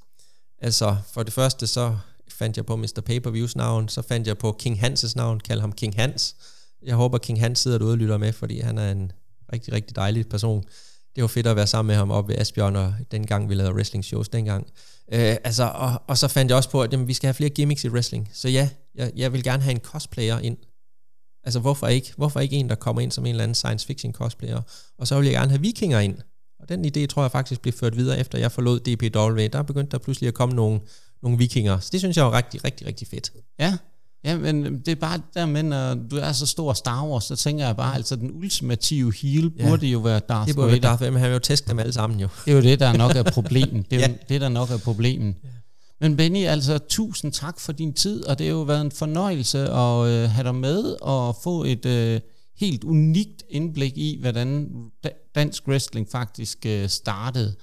Altså, 0.62 0.98
for 1.14 1.24
det 1.24 1.34
første 1.34 1.68
så 1.68 1.98
fandt 2.30 2.58
jeg 2.58 2.66
på 2.66 2.76
Mr. 2.76 3.02
Pay-Per-Views 3.06 3.56
navn, 3.56 3.90
så 3.90 4.02
fandt 4.02 4.28
jeg 4.28 4.38
på 4.38 4.56
King 4.60 4.80
Hans' 4.86 5.14
navn, 5.16 5.40
kald 5.40 5.62
ham 5.62 5.72
King 5.72 5.96
Hans. 5.96 6.36
Jeg 6.84 6.96
håber, 6.96 7.18
King 7.18 7.40
Hans 7.40 7.60
sidder 7.60 7.78
derude 7.78 7.94
og 7.94 7.98
lytter 7.98 8.18
med, 8.18 8.34
fordi 8.34 8.60
han 8.60 8.78
er 8.78 8.92
en 8.92 9.12
rigtig, 9.54 9.74
rigtig 9.74 9.96
dejlig 9.96 10.28
person. 10.28 10.64
Det 11.16 11.22
var 11.22 11.28
fedt 11.28 11.48
at 11.48 11.56
være 11.56 11.68
sammen 11.68 11.88
med 11.88 11.96
ham 11.96 12.12
oppe 12.12 12.34
ved 12.34 12.40
Asbjørn, 12.40 12.76
og 12.76 12.94
dengang 13.12 13.50
vi 13.50 13.54
lavede 13.54 13.74
wrestling 13.74 14.06
shows 14.06 14.30
dengang. 14.30 14.68
Øh, 15.14 15.36
altså, 15.44 15.64
og, 15.64 16.02
og 16.08 16.18
så 16.18 16.28
fandt 16.28 16.50
jeg 16.50 16.58
også 16.58 16.70
på, 16.70 16.82
at 16.82 16.92
jamen, 16.92 17.08
vi 17.08 17.14
skal 17.14 17.28
have 17.28 17.34
flere 17.34 17.50
gimmicks 17.50 17.84
i 17.84 17.90
wrestling. 17.90 18.30
Så 18.34 18.50
ja, 18.50 18.70
jeg, 18.96 19.12
jeg 19.16 19.34
vil 19.34 19.44
gerne 19.44 19.64
have 19.64 19.72
en 19.72 19.80
cosplayer 19.80 20.40
ind. 20.40 20.58
Altså, 21.44 21.60
hvorfor 21.60 21.88
ikke? 21.88 22.14
Hvorfor 22.18 22.40
ikke 22.40 22.56
en, 22.56 22.70
der 22.70 22.76
kommer 22.76 23.02
ind 23.02 23.12
som 23.12 23.26
en 23.26 23.30
eller 23.30 23.44
anden 23.44 23.56
science 23.56 23.88
fiction 23.88 24.14
cosplayer? 24.14 24.62
Og 24.98 25.08
så 25.08 25.18
vil 25.20 25.26
jeg 25.26 25.34
gerne 25.34 25.52
have 25.52 25.62
vikinger 25.62 26.00
ind. 26.00 26.18
Og 26.60 26.70
den 26.70 26.86
idé 26.86 27.06
tror 27.06 27.22
jeg 27.22 27.32
faktisk 27.32 27.62
bliver 27.62 27.78
ført 27.80 27.98
videre, 27.98 28.20
efter 28.20 28.38
jeg 28.38 28.52
forlod 28.52 28.80
DPW. 28.80 29.48
Der 29.58 29.64
begyndte 29.64 29.92
der 29.92 29.98
pludselig 29.98 30.28
at 30.28 30.34
komme 30.34 30.56
nogle, 30.56 30.80
nogle 31.24 31.38
vikinger. 31.38 31.80
Så 31.80 31.90
det 31.92 32.00
synes 32.00 32.18
jeg 32.18 32.26
var 32.26 32.38
rigtig, 32.38 32.64
rigtig, 32.64 32.88
rigtig 32.88 33.08
fedt. 33.08 33.32
Ja, 33.60 33.78
Ja, 34.26 34.38
men 34.38 34.80
det 34.80 34.88
er 34.88 34.96
bare 34.96 35.22
der 35.34 35.46
med, 35.46 35.64
når 35.64 35.94
du 35.94 36.18
er 36.18 36.32
så 36.32 36.46
stor 36.46 36.74
Star 36.74 37.08
Wars, 37.08 37.24
så 37.24 37.36
tænker 37.36 37.66
jeg 37.66 37.76
bare, 37.76 37.96
altså 37.96 38.16
den 38.16 38.32
ultimative 38.32 39.14
heel 39.22 39.52
ja. 39.60 39.70
burde 39.70 39.88
jo 39.88 40.00
være 40.00 40.20
Darth 40.20 40.48
Det 40.48 40.56
burde 40.56 40.72
være 40.72 40.80
Darth 40.80 41.02
Vader, 41.02 41.12
men 41.12 41.22
han 41.22 41.30
vil 41.30 41.36
jo 41.36 41.40
tæske 41.40 41.70
dem 41.70 41.80
alle 41.80 41.94
sammen 41.94 42.20
jo. 42.20 42.28
Det 42.46 42.52
er 42.52 42.56
jo 42.56 42.62
det, 42.62 42.80
der 42.80 42.98
nok 42.98 43.16
er 43.16 43.24
problemet. 43.24 43.86
Det 43.92 43.96
er 43.96 44.00
ja. 44.00 44.08
jo 44.08 44.14
det, 44.30 44.42
der 44.42 44.50
nok 44.50 44.70
er 44.70 44.78
problemet. 44.78 45.36
Ja. 45.44 45.50
Men 46.02 46.18
Benny, 46.18 46.46
altså 46.46 46.78
tusind 46.78 47.32
tak 47.32 47.60
for 47.60 47.72
din 47.72 47.94
tid, 47.94 48.26
og 48.26 48.40
det 48.40 48.48
har 48.48 48.54
jo 48.54 48.62
været 48.62 48.82
en 48.82 48.92
fornøjelse 48.92 49.60
at 49.60 50.08
øh, 50.08 50.30
have 50.30 50.44
dig 50.44 50.56
med 50.56 51.02
og 51.02 51.36
få 51.44 51.64
et 51.64 51.86
øh, 51.86 52.20
helt 52.60 52.84
unikt 52.84 53.44
indblik 53.50 53.98
i, 53.98 54.18
hvordan 54.22 54.70
dansk 55.36 55.68
wrestling 55.68 56.08
faktisk 56.12 56.66
øh, 56.66 56.90
startede. 56.90 57.56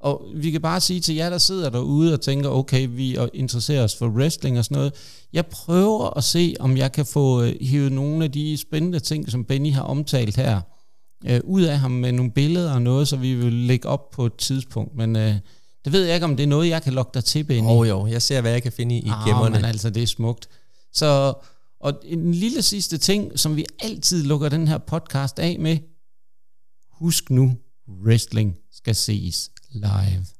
Og 0.00 0.26
vi 0.34 0.50
kan 0.50 0.60
bare 0.60 0.80
sige 0.80 1.00
til 1.00 1.14
jer, 1.14 1.30
der 1.30 1.38
sidder 1.38 1.70
derude 1.70 2.12
og 2.12 2.20
tænker, 2.20 2.48
okay, 2.48 2.88
vi 2.90 3.18
interesserer 3.34 3.84
os 3.84 3.96
for 3.96 4.08
wrestling 4.08 4.58
og 4.58 4.64
sådan 4.64 4.76
noget. 4.76 4.92
Jeg 5.32 5.46
prøver 5.46 6.16
at 6.16 6.24
se, 6.24 6.54
om 6.60 6.76
jeg 6.76 6.92
kan 6.92 7.06
få 7.06 7.42
øh, 7.42 7.54
hivet 7.60 7.92
nogle 7.92 8.24
af 8.24 8.32
de 8.32 8.56
spændende 8.56 9.00
ting, 9.00 9.30
som 9.30 9.44
Benny 9.44 9.72
har 9.72 9.82
omtalt 9.82 10.36
her, 10.36 10.60
øh, 11.26 11.40
ud 11.44 11.62
af 11.62 11.78
ham 11.78 11.90
med 11.90 12.12
nogle 12.12 12.30
billeder 12.30 12.72
og 12.72 12.82
noget, 12.82 13.08
så 13.08 13.16
vi 13.16 13.34
vil 13.34 13.52
lægge 13.52 13.88
op 13.88 14.10
på 14.10 14.26
et 14.26 14.34
tidspunkt. 14.34 14.96
Men 14.96 15.16
øh, 15.16 15.34
det 15.84 15.92
ved 15.92 16.04
jeg 16.04 16.14
ikke, 16.14 16.24
om 16.24 16.36
det 16.36 16.42
er 16.42 16.48
noget, 16.48 16.68
jeg 16.68 16.82
kan 16.82 16.92
lokke 16.92 17.10
dig 17.14 17.24
til, 17.24 17.44
Benny. 17.44 17.68
Oh, 17.68 17.88
jo, 17.88 18.06
jeg 18.06 18.22
ser, 18.22 18.40
hvad 18.40 18.52
jeg 18.52 18.62
kan 18.62 18.72
finde 18.72 18.94
i, 18.94 18.98
i 18.98 19.08
ah, 19.08 19.26
gemmerne. 19.26 19.56
men 19.56 19.64
altså, 19.64 19.90
det 19.90 20.02
er 20.02 20.06
smukt. 20.06 20.48
Så, 20.92 21.34
og 21.80 21.92
en 22.04 22.34
lille 22.34 22.62
sidste 22.62 22.98
ting, 22.98 23.38
som 23.38 23.56
vi 23.56 23.64
altid 23.78 24.24
lukker 24.24 24.48
den 24.48 24.68
her 24.68 24.78
podcast 24.78 25.38
af 25.38 25.56
med. 25.60 25.78
Husk 26.90 27.30
nu, 27.30 27.56
wrestling 28.04 28.56
skal 28.72 28.94
ses 28.94 29.50
live. 29.74 30.32